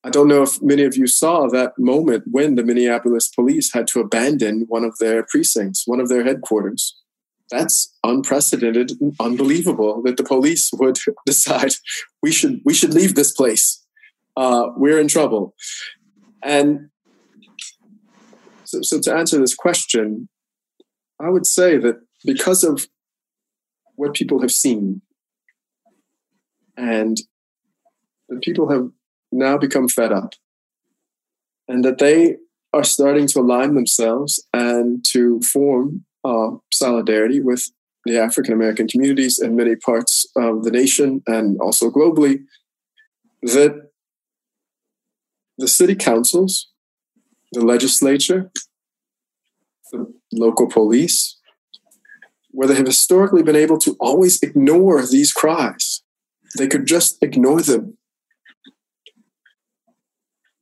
I 0.04 0.10
don't 0.10 0.28
know 0.28 0.42
if 0.42 0.62
many 0.62 0.84
of 0.84 0.98
you 0.98 1.08
saw 1.08 1.48
that 1.48 1.74
moment 1.80 2.24
when 2.30 2.56
the 2.56 2.64
Minneapolis 2.64 3.30
police 3.30 3.72
had 3.74 3.88
to 3.88 4.02
abandon 4.02 4.66
one 4.68 4.84
of 4.84 4.98
their 4.98 5.24
precincts, 5.24 5.88
one 5.88 6.02
of 6.02 6.10
their 6.10 6.26
headquarters. 6.26 7.00
That's 7.50 7.96
unprecedented, 8.04 8.94
unbelievable 9.20 10.02
that 10.04 10.18
the 10.18 10.24
police 10.24 10.72
would 10.74 10.98
decide 11.26 11.76
we 12.22 12.32
should 12.32 12.62
we 12.66 12.74
should 12.74 12.94
leave 12.94 13.16
this 13.16 13.32
place. 13.32 13.86
Uh, 14.36 14.70
we're 14.76 15.00
in 15.00 15.08
trouble. 15.08 15.56
And 16.44 16.90
so, 18.74 18.82
so 18.82 19.00
to 19.00 19.14
answer 19.16 19.40
this 19.40 19.54
question, 19.54 20.30
I 21.20 21.30
would 21.30 21.46
say 21.46 21.78
that 21.78 22.02
because 22.26 22.64
of 22.64 22.88
what 23.96 24.16
people 24.16 24.42
have 24.42 24.52
seen 24.52 25.02
and 26.76 27.18
that 28.30 28.42
people 28.42 28.70
have 28.72 28.90
now 29.32 29.58
become 29.58 29.88
fed 29.88 30.12
up 30.12 30.34
and 31.68 31.86
that 31.86 32.00
they 32.00 32.38
are 32.74 32.84
starting 32.84 33.28
to 33.28 33.40
align 33.40 33.76
themselves 33.76 34.44
and 34.54 35.06
to 35.06 35.40
form 35.42 36.04
uh, 36.24 36.50
solidarity 36.72 37.40
with 37.40 37.70
the 38.06 38.18
African 38.18 38.54
American 38.54 38.88
communities 38.88 39.40
in 39.40 39.56
many 39.56 39.76
parts 39.76 40.26
of 40.36 40.64
the 40.64 40.72
nation 40.72 41.22
and 41.28 41.60
also 41.62 41.92
globally. 41.92 42.44
That 43.44 43.92
the 45.58 45.68
city 45.68 45.96
councils, 45.96 46.73
the 47.54 47.64
legislature, 47.64 48.52
the 49.92 50.08
local 50.32 50.68
police, 50.68 51.40
where 52.50 52.68
they 52.68 52.76
have 52.76 52.88
historically 52.88 53.44
been 53.44 53.56
able 53.56 53.78
to 53.80 53.96
always 54.00 54.42
ignore 54.42 55.06
these 55.06 55.32
cries, 55.32 56.04
they 56.58 56.68
could 56.68 56.86
just 56.86 57.22
ignore 57.22 57.62
them. 57.62 57.98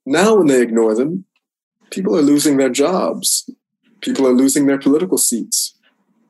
Now, 0.05 0.35
when 0.35 0.47
they 0.47 0.61
ignore 0.61 0.95
them, 0.95 1.25
people 1.91 2.15
are 2.17 2.21
losing 2.21 2.57
their 2.57 2.69
jobs, 2.69 3.49
people 4.01 4.27
are 4.27 4.33
losing 4.33 4.65
their 4.65 4.79
political 4.79 5.17
seats, 5.17 5.77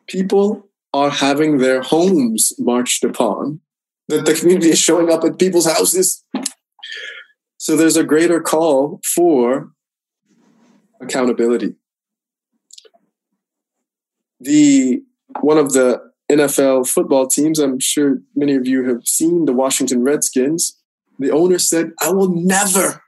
people 0.07 0.67
are 0.93 1.09
having 1.09 1.57
their 1.57 1.81
homes 1.81 2.53
marched 2.59 3.03
upon, 3.03 3.61
that 4.09 4.25
the 4.25 4.33
community 4.33 4.69
is 4.69 4.79
showing 4.79 5.09
up 5.09 5.23
at 5.23 5.39
people's 5.39 5.65
houses. 5.65 6.23
So 7.57 7.77
there's 7.77 7.97
a 7.97 8.03
greater 8.03 8.41
call 8.41 8.99
for 9.05 9.71
accountability. 11.01 11.75
The 14.39 15.03
one 15.41 15.57
of 15.57 15.73
the 15.73 16.11
NFL 16.31 16.87
football 16.87 17.27
teams, 17.27 17.59
I'm 17.59 17.79
sure 17.79 18.19
many 18.35 18.55
of 18.55 18.67
you 18.67 18.87
have 18.87 19.05
seen 19.05 19.45
the 19.45 19.53
Washington 19.53 20.03
Redskins. 20.03 20.77
The 21.19 21.31
owner 21.31 21.59
said, 21.59 21.91
I 22.01 22.11
will 22.11 22.29
never, 22.33 23.03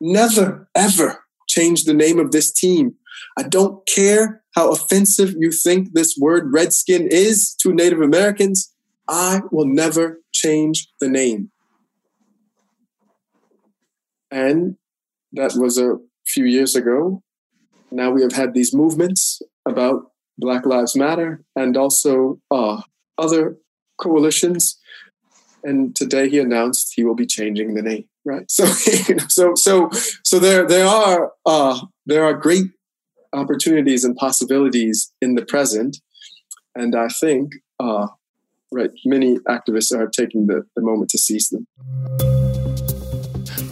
never, 0.00 0.68
ever 0.74 1.24
change 1.48 1.84
the 1.84 1.94
name 1.94 2.18
of 2.18 2.30
this 2.32 2.52
team. 2.52 2.94
I 3.36 3.42
don't 3.42 3.86
care 3.86 4.42
how 4.54 4.70
offensive 4.70 5.34
you 5.38 5.50
think 5.50 5.92
this 5.92 6.16
word 6.16 6.52
redskin 6.52 7.08
is 7.10 7.54
to 7.60 7.74
Native 7.74 8.00
Americans. 8.00 8.72
I 9.08 9.42
will 9.50 9.66
never 9.66 10.20
change 10.32 10.88
the 11.00 11.08
name. 11.08 11.50
And 14.30 14.76
that 15.32 15.54
was 15.54 15.78
a 15.78 15.98
few 16.36 16.44
years 16.44 16.76
ago. 16.76 17.22
Now 17.90 18.10
we 18.10 18.20
have 18.20 18.32
had 18.32 18.52
these 18.52 18.74
movements 18.74 19.40
about 19.64 20.12
Black 20.36 20.66
Lives 20.66 20.94
Matter 20.94 21.42
and 21.56 21.78
also 21.78 22.38
uh, 22.50 22.82
other 23.16 23.56
coalitions. 23.98 24.78
And 25.64 25.96
today 25.96 26.28
he 26.28 26.38
announced 26.38 26.92
he 26.94 27.04
will 27.04 27.14
be 27.14 27.24
changing 27.26 27.72
the 27.74 27.82
name. 27.82 28.04
Right. 28.24 28.44
So, 28.50 28.64
so, 29.28 29.54
so, 29.54 29.90
so 30.24 30.38
there, 30.38 30.66
there 30.66 30.86
are, 30.86 31.32
uh, 31.46 31.80
there 32.04 32.24
are 32.24 32.34
great 32.34 32.66
opportunities 33.32 34.04
and 34.04 34.14
possibilities 34.16 35.12
in 35.22 35.36
the 35.36 35.44
present, 35.44 35.98
and 36.74 36.94
I 36.96 37.08
think, 37.08 37.52
uh, 37.78 38.08
right, 38.72 38.90
many 39.04 39.38
activists 39.56 39.96
are 39.96 40.08
taking 40.08 40.48
the, 40.48 40.66
the 40.74 40.82
moment 40.82 41.10
to 41.10 41.18
seize 41.18 41.48
them. 41.50 42.65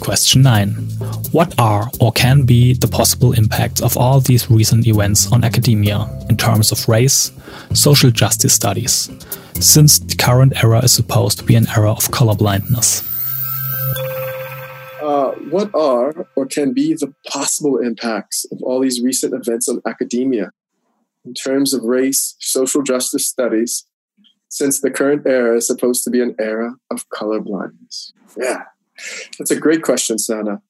Question 0.05 0.43
9. 0.43 0.69
What 1.33 1.55
are 1.59 1.89
or 1.99 2.13
can 2.13 2.43
be 2.45 2.75
the 2.75 2.87
possible 2.87 3.33
impacts 3.33 3.81
of 3.81 3.97
all 3.97 4.21
these 4.21 4.51
recent 4.51 4.87
events 4.87 5.33
on 5.33 5.43
academia 5.43 6.07
in 6.29 6.37
terms 6.37 6.71
of 6.71 6.87
race, 6.87 7.33
social 7.73 8.11
justice 8.11 8.53
studies, 8.53 9.11
since 9.55 9.99
the 9.99 10.15
current 10.15 10.63
era 10.63 10.85
is 10.85 10.93
supposed 10.93 11.39
to 11.39 11.45
be 11.45 11.55
an 11.55 11.67
era 11.75 11.93
of 11.93 12.11
colorblindness? 12.11 13.03
Uh, 15.03 15.31
what 15.49 15.75
are 15.75 16.27
or 16.37 16.45
can 16.45 16.75
be 16.75 16.93
the 16.93 17.15
possible 17.27 17.79
impacts 17.79 18.45
of 18.53 18.61
all 18.63 18.81
these 18.81 19.01
recent 19.01 19.33
events 19.33 19.71
on 19.71 19.81
academia 19.87 20.51
in 21.25 21.33
terms 21.33 21.73
of 21.73 21.83
race, 21.83 22.37
social 22.41 22.83
justice 22.83 23.27
studies, 23.27 23.87
since 24.51 24.83
the 24.83 24.91
current 24.91 25.27
era 25.27 25.57
is 25.57 25.67
supposed 25.67 26.05
to 26.05 26.11
be 26.11 26.21
an 26.21 26.35
era 26.39 26.75
of 26.91 27.09
colorblindness? 27.09 28.13
Yeah. 28.37 28.65
That's 29.39 29.51
a 29.51 29.59
great 29.59 29.83
question, 29.83 30.19
Sana. 30.19 30.63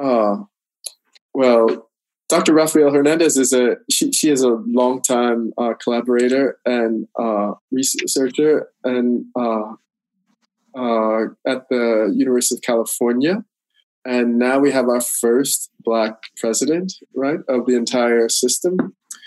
Uh, 0.00 0.44
well, 1.34 1.88
Dr. 2.28 2.52
Raphael-Hernandez 2.52 3.36
is 3.36 3.52
a 3.52 3.76
she, 3.90 4.12
she 4.12 4.30
is 4.30 4.42
a 4.42 4.50
longtime 4.66 5.52
uh, 5.56 5.72
collaborator 5.82 6.58
and 6.66 7.08
uh, 7.18 7.52
researcher 7.70 8.68
and 8.84 9.24
uh, 9.34 9.72
uh, 10.76 11.24
at 11.46 11.68
the 11.70 12.12
University 12.14 12.56
of 12.56 12.62
California, 12.62 13.44
and 14.04 14.38
now 14.38 14.58
we 14.58 14.70
have 14.70 14.88
our 14.88 15.00
first 15.00 15.70
Black 15.80 16.22
president, 16.36 16.92
right, 17.14 17.40
of 17.48 17.66
the 17.66 17.74
entire 17.74 18.28
system. 18.28 18.76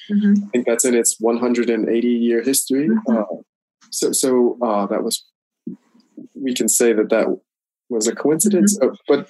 Mm-hmm. 0.09 0.33
I 0.43 0.49
think 0.51 0.67
that's 0.67 0.85
in 0.85 0.95
its 0.95 1.17
180 1.19 2.07
year 2.07 2.41
history. 2.43 2.87
Mm-hmm. 2.87 3.17
Uh, 3.17 3.41
so, 3.91 4.11
so 4.11 4.57
uh, 4.61 4.85
that 4.87 5.03
was 5.03 5.25
we 6.35 6.53
can 6.53 6.69
say 6.69 6.93
that 6.93 7.09
that 7.09 7.27
was 7.91 8.07
a 8.07 8.15
coincidence, 8.15 8.79
mm-hmm. 8.79 8.95
but 9.07 9.27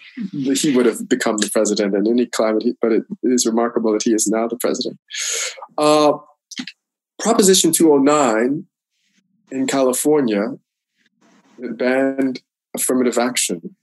he 0.58 0.76
would 0.76 0.86
have 0.86 1.10
become 1.10 1.38
the 1.38 1.50
president 1.50 1.96
in 1.96 2.08
any 2.08 2.28
climate. 2.28 2.64
But 2.82 2.92
it, 2.92 3.04
it 3.24 3.30
is 3.30 3.46
remarkable 3.46 3.92
that 3.94 4.04
he 4.04 4.14
is 4.14 4.28
now 4.28 4.48
the 4.48 4.58
president. 4.58 5.00
Uh, 5.78 6.14
Proposition 7.20 7.72
209 7.72 8.66
in 9.52 9.68
California 9.68 10.58
banned 11.60 12.42
affirmative 12.76 13.18
action, 13.18 13.76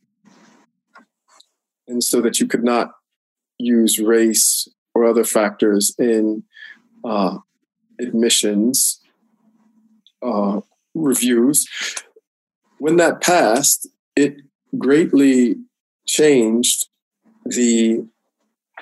and 1.86 2.02
so 2.02 2.20
that 2.20 2.40
you 2.40 2.46
could 2.46 2.64
not 2.64 2.92
use 3.58 3.98
race 3.98 4.68
or 4.94 5.04
other 5.04 5.24
factors 5.24 5.94
in 5.98 6.42
uh, 7.04 7.38
admissions 8.00 9.00
uh, 10.22 10.60
reviews. 10.94 11.68
When 12.78 12.96
that 12.96 13.20
passed, 13.20 13.88
it 14.16 14.36
greatly 14.76 15.56
changed 16.06 16.88
the 17.44 18.04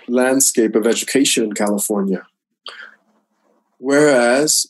landscape 0.09 0.74
of 0.74 0.87
education 0.87 1.45
in 1.45 1.53
California. 1.53 2.26
Whereas 3.78 4.66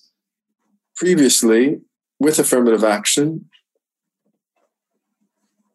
previously, 0.96 1.80
with 2.18 2.38
affirmative 2.38 2.84
action, 2.84 3.48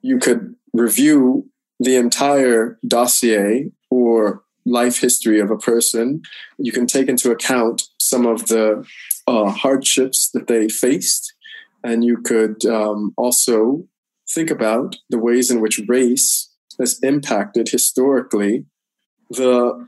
you 0.01 0.17
could 0.17 0.55
review 0.73 1.49
the 1.79 1.95
entire 1.95 2.79
dossier 2.87 3.71
or 3.89 4.43
life 4.65 4.99
history 4.99 5.39
of 5.39 5.51
a 5.51 5.57
person. 5.57 6.21
You 6.57 6.71
can 6.71 6.87
take 6.87 7.07
into 7.07 7.31
account 7.31 7.83
some 7.99 8.25
of 8.25 8.47
the 8.47 8.85
uh, 9.27 9.49
hardships 9.49 10.29
that 10.31 10.47
they 10.47 10.69
faced, 10.69 11.33
and 11.83 12.03
you 12.03 12.17
could 12.17 12.65
um, 12.65 13.13
also 13.17 13.87
think 14.33 14.49
about 14.49 14.97
the 15.09 15.19
ways 15.19 15.51
in 15.51 15.61
which 15.61 15.81
race 15.87 16.49
has 16.79 16.99
impacted 17.03 17.69
historically 17.69 18.65
the 19.29 19.87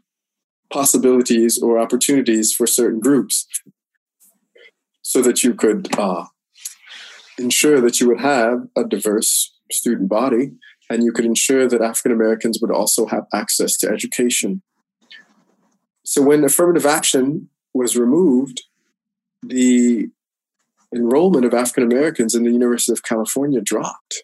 possibilities 0.72 1.62
or 1.62 1.78
opportunities 1.78 2.54
for 2.54 2.66
certain 2.66 3.00
groups 3.00 3.48
so 5.02 5.22
that 5.22 5.44
you 5.44 5.54
could 5.54 5.88
uh, 5.98 6.26
ensure 7.38 7.80
that 7.82 8.00
you 8.00 8.08
would 8.08 8.22
have 8.22 8.68
a 8.76 8.84
diverse 8.84 9.54
student 9.72 10.10
body 10.10 10.52
and 10.90 11.04
you 11.04 11.12
could 11.12 11.26
ensure 11.26 11.68
that 11.68 11.82
African 11.82 12.12
Americans 12.12 12.60
would 12.62 12.72
also 12.72 13.06
have 13.08 13.26
access 13.34 13.78
to 13.78 13.90
education. 13.90 14.62
So 16.04 16.22
when 16.22 16.44
affirmative 16.44 16.86
action 16.86 17.50
was 17.74 17.96
removed, 17.96 18.64
the 19.42 20.10
enrollment 20.94 21.46
of 21.46 21.54
African 21.54 21.84
Americans 21.84 22.36
in 22.36 22.44
the 22.44 22.52
University 22.52 22.92
of 22.92 23.04
California 23.04 23.62
dropped. 23.62 24.24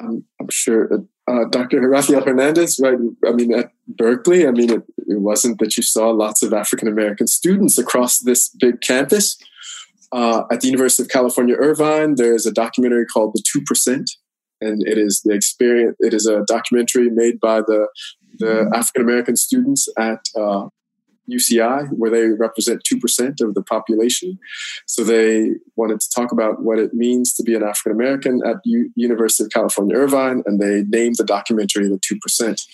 I'm, 0.00 0.24
I'm 0.40 0.48
sure 0.50 0.88
uh, 1.28 1.44
Dr. 1.50 1.86
Raphael-Hernandez, 1.88 2.80
right? 2.82 2.96
I 3.26 3.32
mean, 3.32 3.52
at 3.52 3.70
Berkeley, 3.86 4.46
I 4.46 4.50
mean, 4.50 4.70
it, 4.70 4.82
it 5.06 5.20
wasn't 5.20 5.58
that 5.58 5.76
you 5.76 5.82
saw 5.82 6.10
lots 6.10 6.42
of 6.42 6.52
African 6.52 6.88
American 6.88 7.26
students 7.26 7.78
across 7.78 8.20
this 8.20 8.48
big 8.48 8.80
campus. 8.80 9.36
Uh, 10.10 10.44
at 10.50 10.62
the 10.62 10.68
University 10.68 11.02
of 11.02 11.10
California, 11.10 11.54
Irvine, 11.54 12.14
there's 12.14 12.46
a 12.46 12.52
documentary 12.52 13.04
called 13.04 13.32
The 13.34 13.42
Two 13.44 13.60
Percent, 13.62 14.10
and 14.60 14.82
it 14.86 14.96
is 14.96 15.20
the 15.22 15.34
experience. 15.34 15.96
It 16.00 16.14
is 16.14 16.26
a 16.26 16.44
documentary 16.46 17.10
made 17.10 17.40
by 17.40 17.60
the 17.60 17.88
the 18.38 18.70
African 18.74 19.02
American 19.02 19.36
students 19.36 19.88
at 19.98 20.20
uh, 20.34 20.68
UCI, 21.30 21.88
where 21.90 22.10
they 22.10 22.28
represent 22.28 22.82
2% 22.84 23.40
of 23.40 23.54
the 23.54 23.62
population. 23.62 24.38
So 24.86 25.04
they 25.04 25.50
wanted 25.76 26.00
to 26.00 26.10
talk 26.10 26.32
about 26.32 26.62
what 26.62 26.78
it 26.78 26.94
means 26.94 27.34
to 27.34 27.42
be 27.42 27.54
an 27.54 27.62
African 27.62 27.92
American 27.92 28.40
at 28.46 28.56
U- 28.64 28.90
University 28.96 29.44
of 29.44 29.50
California, 29.50 29.96
Irvine, 29.96 30.42
and 30.46 30.60
they 30.60 30.84
named 30.88 31.16
the 31.16 31.24
documentary 31.24 31.88
The 31.88 31.98
2%. 31.98 32.66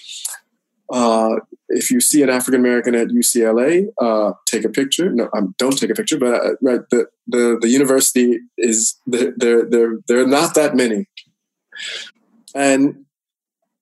Uh, 0.92 1.36
if 1.68 1.90
you 1.90 2.00
see 2.00 2.22
an 2.22 2.28
African 2.28 2.60
American 2.60 2.94
at 2.94 3.08
UCLA, 3.08 3.86
uh, 4.00 4.32
take 4.46 4.64
a 4.64 4.68
picture. 4.68 5.10
No, 5.10 5.28
um, 5.36 5.54
don't 5.58 5.76
take 5.76 5.90
a 5.90 5.94
picture. 5.94 6.18
But 6.18 6.34
uh, 6.34 6.50
right, 6.60 6.80
the, 6.90 7.06
the 7.26 7.58
the 7.60 7.68
university 7.68 8.38
is 8.58 8.96
there. 9.06 9.32
There 9.36 10.20
are 10.20 10.26
not 10.26 10.54
that 10.54 10.76
many. 10.76 11.06
And 12.54 13.06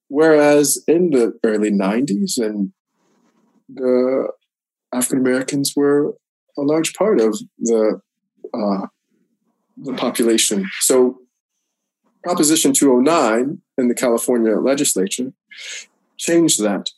whereas 0.09 0.83
in 0.87 1.11
the 1.11 1.39
early 1.45 1.70
90s 1.70 2.39
and 2.39 2.73
the 3.68 4.29
African 4.93 5.18
Americans 5.18 5.72
were 5.74 6.14
a 6.57 6.62
large 6.62 6.95
part 6.95 7.20
of 7.20 7.38
the 7.59 8.01
uh, 8.55 8.86
the 9.76 9.95
population. 9.95 10.68
So 10.80 11.18
Proposition 12.22 12.72
209 12.72 13.61
in 13.78 13.88
the 13.88 13.95
California 13.95 14.57
legislature 14.57 15.32
changed 16.18 16.62
that. 16.62 16.90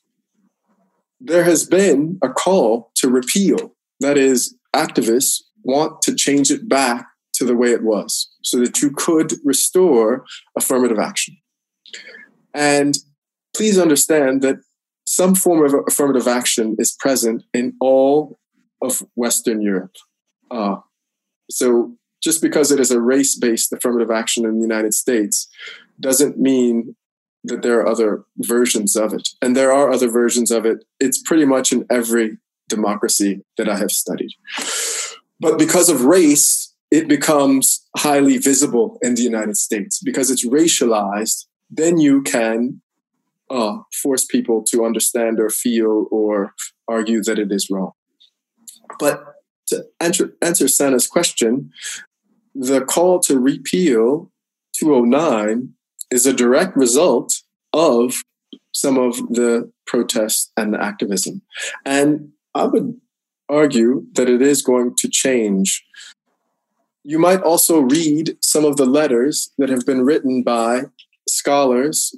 There 1.20 1.44
has 1.44 1.64
been 1.64 2.18
a 2.22 2.28
call 2.28 2.90
to 2.96 3.08
repeal. 3.08 3.74
That 4.00 4.18
is, 4.18 4.54
activists 4.74 5.42
want 5.62 6.02
to 6.02 6.14
change 6.14 6.50
it 6.50 6.68
back 6.68 7.06
to 7.34 7.44
the 7.44 7.56
way 7.56 7.70
it 7.70 7.82
was 7.82 8.28
so 8.42 8.58
that 8.60 8.82
you 8.82 8.90
could 8.90 9.32
restore 9.44 10.24
affirmative 10.56 10.98
action. 10.98 11.36
And 12.52 12.96
please 13.56 13.78
understand 13.78 14.42
that 14.42 14.56
some 15.06 15.34
form 15.34 15.64
of 15.64 15.74
affirmative 15.86 16.26
action 16.26 16.76
is 16.78 16.92
present 16.92 17.44
in 17.52 17.74
all 17.80 18.38
of 18.82 19.02
Western 19.14 19.60
Europe. 19.60 19.94
Uh, 20.50 20.76
so 21.50 21.96
just 22.22 22.40
because 22.40 22.70
it 22.70 22.80
is 22.80 22.90
a 22.90 23.00
race 23.00 23.36
based 23.36 23.72
affirmative 23.72 24.10
action 24.10 24.44
in 24.44 24.56
the 24.56 24.62
United 24.62 24.94
States 24.94 25.48
doesn't 26.00 26.38
mean 26.38 26.96
that 27.44 27.62
there 27.62 27.78
are 27.80 27.86
other 27.86 28.24
versions 28.38 28.96
of 28.96 29.12
it. 29.12 29.28
And 29.42 29.54
there 29.54 29.72
are 29.72 29.92
other 29.92 30.08
versions 30.08 30.50
of 30.50 30.64
it. 30.64 30.84
It's 30.98 31.22
pretty 31.22 31.44
much 31.44 31.72
in 31.72 31.84
every 31.90 32.38
democracy 32.68 33.44
that 33.58 33.68
I 33.68 33.76
have 33.76 33.92
studied. 33.92 34.30
But 35.38 35.58
because 35.58 35.90
of 35.90 36.04
race, 36.04 36.72
it 36.90 37.06
becomes 37.06 37.86
highly 37.96 38.38
visible 38.38 38.98
in 39.02 39.14
the 39.14 39.22
United 39.22 39.58
States 39.58 40.00
because 40.02 40.30
it's 40.30 40.46
racialized. 40.46 41.44
Then 41.70 41.98
you 41.98 42.22
can 42.22 42.80
uh, 43.50 43.78
force 44.02 44.24
people 44.24 44.62
to 44.64 44.84
understand 44.84 45.38
or 45.40 45.50
feel 45.50 46.06
or 46.10 46.54
argue 46.88 47.22
that 47.22 47.38
it 47.38 47.52
is 47.52 47.68
wrong. 47.70 47.92
But 48.98 49.24
to 49.68 49.84
answer, 50.00 50.34
answer 50.42 50.68
Sana's 50.68 51.06
question, 51.06 51.72
the 52.54 52.82
call 52.82 53.18
to 53.20 53.38
repeal 53.38 54.30
209 54.78 55.74
is 56.10 56.26
a 56.26 56.32
direct 56.32 56.76
result 56.76 57.42
of 57.72 58.22
some 58.72 58.98
of 58.98 59.16
the 59.28 59.70
protests 59.86 60.50
and 60.56 60.74
the 60.74 60.82
activism. 60.82 61.42
And 61.84 62.30
I 62.54 62.64
would 62.64 63.00
argue 63.48 64.06
that 64.14 64.28
it 64.28 64.42
is 64.42 64.62
going 64.62 64.94
to 64.96 65.08
change. 65.08 65.84
You 67.02 67.18
might 67.18 67.42
also 67.42 67.80
read 67.80 68.36
some 68.42 68.64
of 68.64 68.76
the 68.76 68.86
letters 68.86 69.52
that 69.58 69.68
have 69.68 69.84
been 69.84 70.04
written 70.04 70.42
by 70.42 70.84
scholars, 71.28 72.14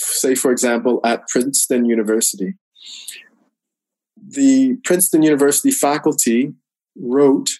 say, 0.00 0.34
for 0.34 0.50
example, 0.50 1.00
at 1.04 1.26
Princeton 1.28 1.84
University. 1.84 2.54
The 4.16 4.76
Princeton 4.84 5.22
University 5.22 5.70
faculty 5.70 6.52
wrote 6.96 7.50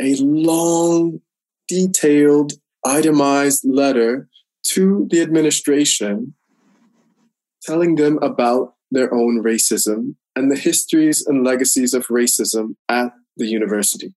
a 0.00 0.16
long 0.16 1.20
detailed, 1.68 2.52
itemized 2.84 3.64
letter 3.64 4.28
to 4.68 5.06
the 5.10 5.20
administration 5.20 6.34
telling 7.62 7.96
them 7.96 8.18
about 8.22 8.74
their 8.90 9.12
own 9.12 9.42
racism 9.42 10.14
and 10.34 10.50
the 10.50 10.56
histories 10.56 11.26
and 11.26 11.44
legacies 11.44 11.92
of 11.92 12.06
racism 12.06 12.76
at 12.88 13.12
the 13.36 13.46
university. 13.46 14.14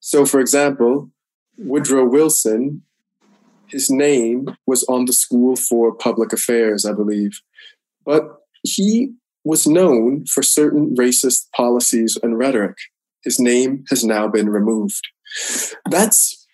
So, 0.00 0.26
for 0.26 0.40
example, 0.40 1.10
Woodrow 1.56 2.04
Wilson, 2.04 2.82
his 3.72 3.90
name 3.90 4.56
was 4.66 4.84
on 4.84 5.06
the 5.06 5.12
School 5.12 5.56
for 5.56 5.94
Public 5.94 6.32
Affairs, 6.32 6.84
I 6.84 6.92
believe, 6.92 7.40
but 8.04 8.22
he 8.62 9.14
was 9.44 9.66
known 9.66 10.26
for 10.26 10.42
certain 10.42 10.94
racist 10.94 11.50
policies 11.50 12.16
and 12.22 12.38
rhetoric. 12.38 12.76
His 13.24 13.40
name 13.40 13.84
has 13.90 14.04
now 14.04 14.28
been 14.28 14.48
removed. 14.48 15.08
That's 15.90 16.46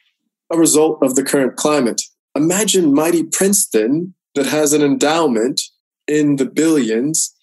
a 0.51 0.57
result 0.57 1.03
of 1.03 1.15
the 1.15 1.25
current 1.25 1.57
climate. 1.57 2.01
Imagine 2.35 2.95
mighty 2.95 3.25
Princeton 3.25 4.15
that 4.35 4.47
has 4.47 4.73
an 4.73 4.83
endowment 4.83 5.61
in 6.07 6.37
the 6.37 6.47
billions 6.47 7.35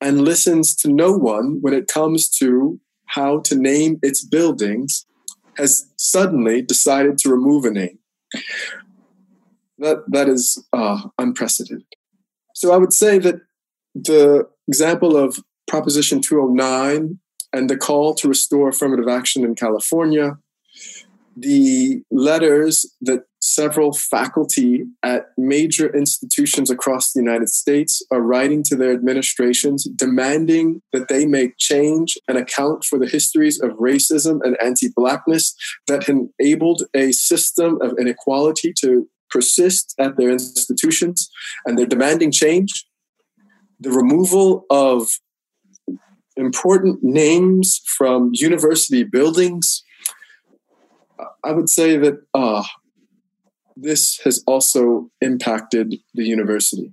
and 0.00 0.22
listens 0.22 0.76
to 0.76 0.88
no 0.88 1.12
one 1.12 1.58
when 1.60 1.72
it 1.72 1.88
comes 1.88 2.28
to 2.28 2.80
how 3.06 3.40
to 3.40 3.54
name 3.54 3.98
its 4.02 4.24
buildings, 4.24 5.06
has 5.56 5.86
suddenly 5.96 6.62
decided 6.62 7.18
to 7.18 7.30
remove 7.30 7.64
a 7.64 7.70
name. 7.70 7.98
That, 9.82 10.04
that 10.08 10.28
is 10.28 10.64
uh, 10.72 11.02
unprecedented. 11.18 11.86
So 12.54 12.72
I 12.72 12.76
would 12.76 12.92
say 12.92 13.18
that 13.18 13.40
the 13.94 14.48
example 14.68 15.16
of 15.16 15.38
Proposition 15.66 16.20
209 16.20 17.18
and 17.52 17.70
the 17.70 17.76
call 17.76 18.14
to 18.14 18.28
restore 18.28 18.68
affirmative 18.68 19.08
action 19.08 19.44
in 19.44 19.54
California 19.54 20.38
the 21.36 22.02
letters 22.10 22.86
that 23.00 23.24
several 23.40 23.92
faculty 23.92 24.84
at 25.02 25.26
major 25.36 25.94
institutions 25.94 26.70
across 26.70 27.12
the 27.12 27.20
United 27.20 27.48
States 27.48 28.04
are 28.10 28.20
writing 28.20 28.62
to 28.62 28.76
their 28.76 28.92
administrations 28.92 29.84
demanding 29.84 30.80
that 30.92 31.08
they 31.08 31.26
make 31.26 31.58
change 31.58 32.16
and 32.28 32.38
account 32.38 32.84
for 32.84 32.98
the 32.98 33.08
histories 33.08 33.60
of 33.60 33.70
racism 33.72 34.40
and 34.42 34.56
anti 34.62 34.88
Blackness 34.94 35.54
that 35.86 36.08
enabled 36.08 36.84
a 36.94 37.12
system 37.12 37.80
of 37.80 37.98
inequality 37.98 38.72
to 38.80 39.08
persist 39.32 39.94
at 39.98 40.16
their 40.16 40.30
institutions. 40.30 41.30
And 41.64 41.78
they're 41.78 41.86
demanding 41.86 42.30
change. 42.30 42.86
The 43.80 43.90
removal 43.90 44.66
of 44.70 45.18
important 46.36 47.02
names 47.02 47.80
from 47.86 48.30
university 48.32 49.04
buildings 49.04 49.82
I 51.44 51.52
would 51.52 51.68
say 51.68 51.96
that 51.96 52.22
uh, 52.34 52.64
this 53.76 54.20
has 54.24 54.42
also 54.46 55.10
impacted 55.20 55.96
the 56.14 56.24
university. 56.24 56.92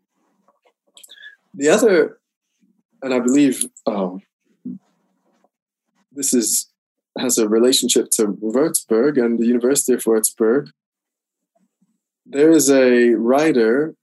The 1.53 1.69
other, 1.69 2.19
and 3.01 3.13
I 3.13 3.19
believe 3.19 3.65
um, 3.85 4.21
this 6.11 6.33
is 6.33 6.67
has 7.17 7.37
a 7.37 7.49
relationship 7.49 8.09
to 8.11 8.27
Würzburg 8.27 9.23
and 9.23 9.39
the 9.39 9.45
University 9.45 9.93
of 9.93 10.03
Würzburg. 10.03 10.71
There 12.31 12.51
is 12.51 12.69
a 12.69 13.15
writer 13.15 13.95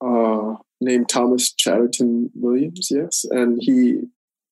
uh, 0.00 0.54
named 0.80 1.08
Thomas 1.08 1.52
Chatterton 1.52 2.30
Williams, 2.34 2.88
yes, 2.90 3.24
and 3.30 3.58
he 3.60 4.02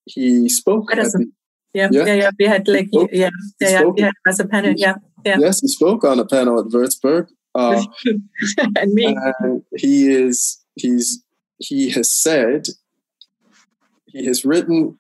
he 0.05 0.49
spoke 0.49 0.91
the, 0.91 1.27
yeah, 1.73 1.89
yeah, 1.91 2.05
yeah, 2.05 2.15
yeah. 2.15 2.31
We 2.39 2.45
had 2.47 2.69
like, 2.69 2.89
yeah, 2.93 3.07
yeah, 3.13 3.31
yeah, 3.61 3.85
we 3.85 4.03
had 4.03 4.13
as 4.29 4.41
a 4.41 4.47
panel, 4.47 4.75
yeah, 4.77 4.97
yeah. 5.25 5.39
Yes, 5.39 5.61
he 5.61 5.69
spoke 5.69 6.05
on 6.05 6.19
a 6.19 6.27
panel 6.27 6.61
at 6.61 6.67
Würzburg. 6.67 7.29
Uh, 7.55 7.83
and 8.77 8.93
me. 8.93 9.17
And 9.41 9.63
he 9.77 10.09
is, 10.09 10.65
he's, 10.75 11.23
he 11.59 11.91
has 11.91 12.13
said, 12.13 12.67
he 14.07 14.27
has 14.27 14.45
written 14.45 14.99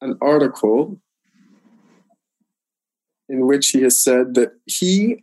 an 0.00 0.16
article 0.20 1.00
in 3.28 3.46
which 3.46 3.68
he 3.68 3.82
has 3.82 4.00
said 4.00 4.34
that 4.34 4.52
he 4.66 5.22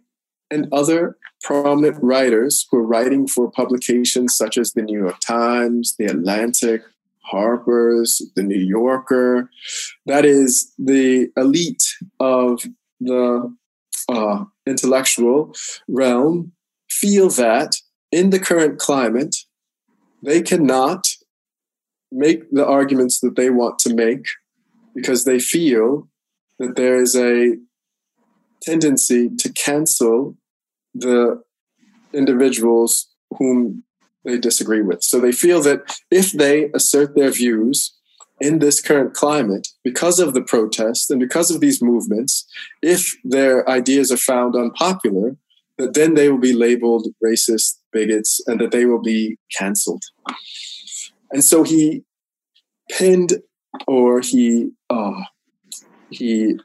and 0.52 0.68
other 0.72 1.18
prominent 1.42 1.98
writers 2.04 2.68
who 2.70 2.78
are 2.78 2.86
writing 2.86 3.28
for 3.28 3.50
publications 3.50 4.36
such 4.36 4.58
as 4.58 4.74
the 4.74 4.82
New 4.82 5.00
York 5.00 5.20
Times, 5.20 5.96
the 5.98 6.06
Atlantic, 6.06 6.84
Harper's, 7.22 8.22
the 8.36 8.44
New 8.44 8.60
Yorker. 8.60 9.50
That 10.06 10.26
is 10.26 10.74
the 10.78 11.30
elite 11.38 11.96
of 12.20 12.64
the 13.00 13.56
uh, 14.10 14.44
intellectual 14.68 15.56
realm 15.88 16.52
feel 16.90 17.30
that 17.30 17.78
in 18.12 18.30
the 18.30 18.40
current 18.40 18.78
climate, 18.78 19.36
they 20.22 20.42
cannot 20.42 21.08
make 22.12 22.52
the 22.52 22.66
arguments 22.66 23.22
that 23.22 23.36
they 23.36 23.50
want 23.50 23.80
to 23.80 23.94
make 23.94 24.26
because 24.94 25.24
they 25.24 25.40
feel 25.40 26.10
that 26.60 26.76
there 26.76 27.02
is 27.02 27.16
a 27.16 27.56
tendency 28.62 29.30
to 29.38 29.52
cancel 29.54 30.36
the 30.94 31.42
individuals 32.14 33.08
whom 33.38 33.84
they 34.26 34.38
disagree 34.38 34.82
with. 34.82 35.04
So 35.04 35.20
they 35.20 35.32
feel 35.32 35.62
that 35.62 36.00
if 36.12 36.32
they 36.32 36.70
assert 36.74 37.16
their 37.16 37.32
views 37.32 37.96
in 38.40 38.60
this 38.60 38.82
current 38.82 39.14
climate, 39.14 39.68
because 39.84 40.20
of 40.20 40.34
the 40.34 40.42
protests 40.42 41.10
and 41.10 41.20
because 41.20 41.52
of 41.52 41.62
these 41.62 41.82
movements, 41.82 42.46
if 42.82 43.16
their 43.24 43.68
ideas 43.70 44.12
are 44.12 44.18
found 44.18 44.56
unpopular, 44.56 45.38
that 45.78 45.94
then 45.94 46.14
they 46.16 46.30
will 46.30 46.40
be 46.40 46.54
labeled 46.54 47.08
racist, 47.24 47.78
bigots, 47.92 48.42
and 48.48 48.60
that 48.60 48.72
they 48.72 48.86
will 48.86 49.02
be 49.02 49.38
canceled. 49.58 50.04
And 51.32 51.44
so 51.44 51.64
he 51.64 52.04
pinned 52.90 53.42
or 53.88 54.20
he 54.20 54.72
uh, 54.90 55.22
he 56.10 56.60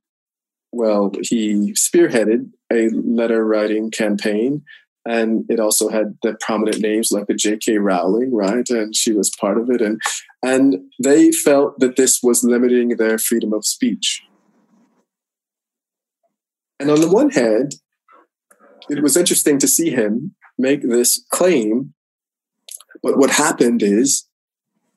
well 0.77 1.13
he 1.23 1.73
spearheaded 1.73 2.51
a 2.73 2.89
letter 2.91 3.45
writing 3.45 3.91
campaign 3.91 4.63
and 5.07 5.45
it 5.49 5.61
also 5.61 5.89
had 5.89 6.19
the 6.23 6.37
prominent 6.41 6.81
names 6.81 7.13
like 7.13 7.29
the 7.29 7.35
J.K. 7.35 7.79
Rowling, 7.79 8.35
right? 8.35 8.69
And 8.69 8.95
she 8.95 9.13
was 9.13 9.31
part 9.31 9.57
of 9.57 9.71
it, 9.71 9.81
and 9.81 10.01
and 10.43 10.77
they 11.03 11.31
felt 11.31 11.79
that 11.79 11.97
this 11.97 12.23
was 12.23 12.43
limiting 12.43 12.89
their 12.91 13.17
freedom 13.17 13.53
of 13.53 13.65
speech. 13.65 14.23
And 16.81 16.91
on 16.91 17.01
the 17.01 17.11
one 17.11 17.31
hand, 17.31 17.77
it 18.91 19.03
was 19.03 19.17
interesting 19.17 19.59
to 19.59 19.69
see 19.69 19.91
him 19.91 20.35
make 20.59 20.83
this 20.83 21.25
claim, 21.31 21.95
but 23.03 23.17
what 23.17 23.31
happened 23.31 23.83
is 23.83 24.27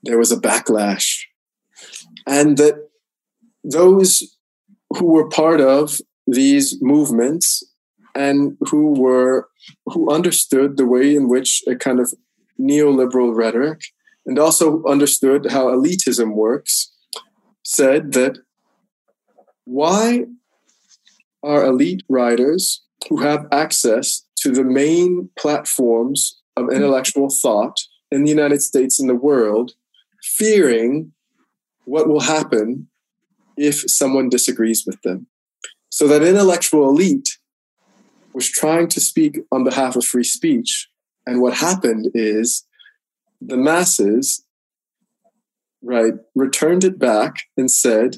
there 0.03 0.17
was 0.17 0.31
a 0.31 0.37
backlash, 0.37 1.19
and 2.25 2.57
that 2.57 2.89
those 3.63 4.37
who 4.97 5.05
were 5.05 5.29
part 5.29 5.61
of 5.61 5.99
these 6.27 6.81
movements 6.81 7.63
and 8.15 8.57
who 8.69 8.99
were 8.99 9.47
who 9.85 10.11
understood 10.11 10.77
the 10.77 10.85
way 10.85 11.15
in 11.15 11.29
which 11.29 11.63
a 11.67 11.75
kind 11.75 11.99
of 11.99 12.13
neoliberal 12.59 13.35
rhetoric 13.35 13.81
and 14.25 14.37
also 14.37 14.83
understood 14.85 15.51
how 15.51 15.67
elitism 15.67 16.33
works 16.33 16.91
said 17.63 18.13
that 18.13 18.37
why 19.65 20.25
are 21.43 21.65
elite 21.65 22.03
writers 22.09 22.83
who 23.07 23.17
have 23.17 23.47
access 23.51 24.25
to 24.35 24.51
the 24.51 24.63
main 24.63 25.29
platforms 25.37 26.41
of 26.57 26.71
intellectual 26.71 27.29
thought 27.29 27.79
in 28.11 28.23
the 28.23 28.29
United 28.29 28.61
States 28.61 28.99
and 28.99 29.09
the 29.09 29.15
world 29.15 29.73
fearing 30.21 31.11
what 31.85 32.07
will 32.07 32.19
happen 32.19 32.87
if 33.59 33.89
someone 33.91 34.29
disagrees 34.29 34.85
with 34.85 35.01
them. 35.01 35.27
So 35.89 36.07
that 36.07 36.23
intellectual 36.23 36.87
elite 36.89 37.37
was 38.33 38.49
trying 38.49 38.87
to 38.89 39.01
speak 39.01 39.39
on 39.51 39.63
behalf 39.63 39.95
of 39.95 40.05
free 40.05 40.23
speech. 40.23 40.87
And 41.27 41.41
what 41.41 41.55
happened 41.55 42.11
is 42.13 42.65
the 43.41 43.57
masses, 43.57 44.45
right, 45.81 46.13
returned 46.35 46.83
it 46.83 46.97
back 46.97 47.43
and 47.57 47.69
said, 47.69 48.17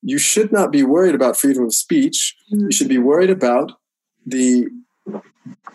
you 0.00 0.16
should 0.16 0.52
not 0.52 0.72
be 0.72 0.82
worried 0.84 1.14
about 1.14 1.36
freedom 1.36 1.64
of 1.64 1.74
speech. 1.74 2.34
Mm-hmm. 2.50 2.66
You 2.66 2.72
should 2.72 2.88
be 2.88 2.98
worried 2.98 3.30
about 3.30 3.72
the 4.26 4.68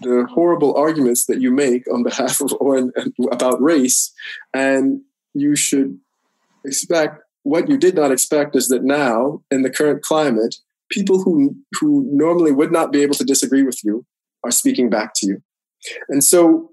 the 0.02 0.28
horrible 0.32 0.76
arguments 0.76 1.26
that 1.26 1.42
you 1.42 1.50
make 1.50 1.92
on 1.92 2.04
behalf 2.04 2.42
of 2.42 2.54
or 2.60 2.92
about 3.32 3.62
race, 3.62 4.14
and 4.54 5.02
you 5.34 5.56
should 5.56 5.98
expect 6.64 7.24
what 7.44 7.70
you 7.70 7.78
did 7.78 7.96
not 7.96 8.12
expect 8.12 8.56
is 8.56 8.68
that 8.70 8.84
now 8.84 9.42
in 9.52 9.62
the 9.62 9.70
current 9.70 10.02
climate, 10.02 10.56
people 10.90 11.22
who 11.24 11.56
who 11.80 12.08
normally 12.12 12.52
would 12.52 12.72
not 12.72 12.92
be 12.92 13.02
able 13.02 13.16
to 13.16 13.24
disagree 13.24 13.64
with 13.64 13.84
you 13.84 14.06
are 14.44 14.52
speaking 14.52 14.90
back 14.90 15.14
to 15.16 15.28
you. 15.28 15.42
And 16.10 16.24
so, 16.24 16.72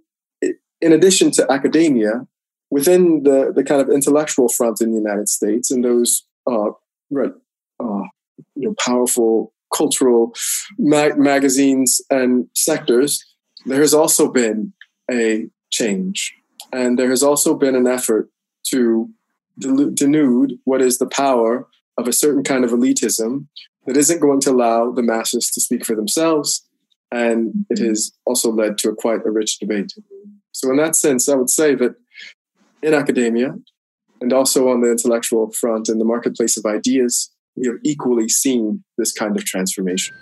in 0.80 0.92
addition 0.92 1.30
to 1.32 1.50
academia, 1.50 2.26
within 2.70 3.24
the, 3.24 3.52
the 3.54 3.64
kind 3.64 3.80
of 3.80 3.90
intellectual 3.90 4.48
front 4.48 4.80
in 4.80 4.92
the 4.92 4.98
United 4.98 5.28
States 5.28 5.70
and 5.70 5.84
those 5.84 6.24
uh, 6.50 6.70
right, 7.10 7.32
uh, 7.80 8.02
you 8.54 8.68
know, 8.68 8.74
powerful 8.78 9.52
cultural 9.74 10.34
mag- 10.78 11.18
magazines 11.18 12.00
and 12.10 12.46
sectors, 12.54 13.24
there 13.66 13.80
has 13.80 13.94
also 13.94 14.30
been 14.30 14.72
a 15.10 15.46
change. 15.70 16.32
And 16.72 16.98
there 16.98 17.10
has 17.10 17.22
also 17.22 17.54
been 17.54 17.74
an 17.74 17.86
effort 17.86 18.30
to 18.68 19.10
denude 19.60 20.58
what 20.64 20.80
is 20.80 20.98
the 20.98 21.08
power 21.08 21.66
of 21.98 22.08
a 22.08 22.12
certain 22.12 22.42
kind 22.42 22.64
of 22.64 22.70
elitism 22.70 23.46
that 23.86 23.96
isn't 23.96 24.20
going 24.20 24.40
to 24.40 24.50
allow 24.50 24.90
the 24.90 25.02
masses 25.02 25.50
to 25.50 25.60
speak 25.60 25.84
for 25.84 25.94
themselves. 25.94 26.66
And 27.12 27.66
it 27.70 27.78
mm-hmm. 27.78 27.88
has 27.88 28.12
also 28.24 28.52
led 28.52 28.78
to 28.78 28.90
a 28.90 28.94
quite 28.94 29.26
a 29.26 29.30
rich 29.30 29.58
debate. 29.58 29.92
So, 30.52 30.70
in 30.70 30.76
that 30.76 30.96
sense, 30.96 31.28
I 31.28 31.34
would 31.34 31.50
say 31.50 31.74
that 31.74 31.94
in 32.82 32.94
academia 32.94 33.54
and 34.20 34.32
also 34.32 34.68
on 34.68 34.80
the 34.80 34.90
intellectual 34.90 35.50
front 35.50 35.88
in 35.88 35.98
the 35.98 36.04
marketplace 36.04 36.56
of 36.56 36.66
ideas, 36.66 37.32
we 37.56 37.66
have 37.66 37.78
equally 37.84 38.28
seen 38.28 38.84
this 38.96 39.12
kind 39.12 39.36
of 39.36 39.44
transformation. 39.44 40.14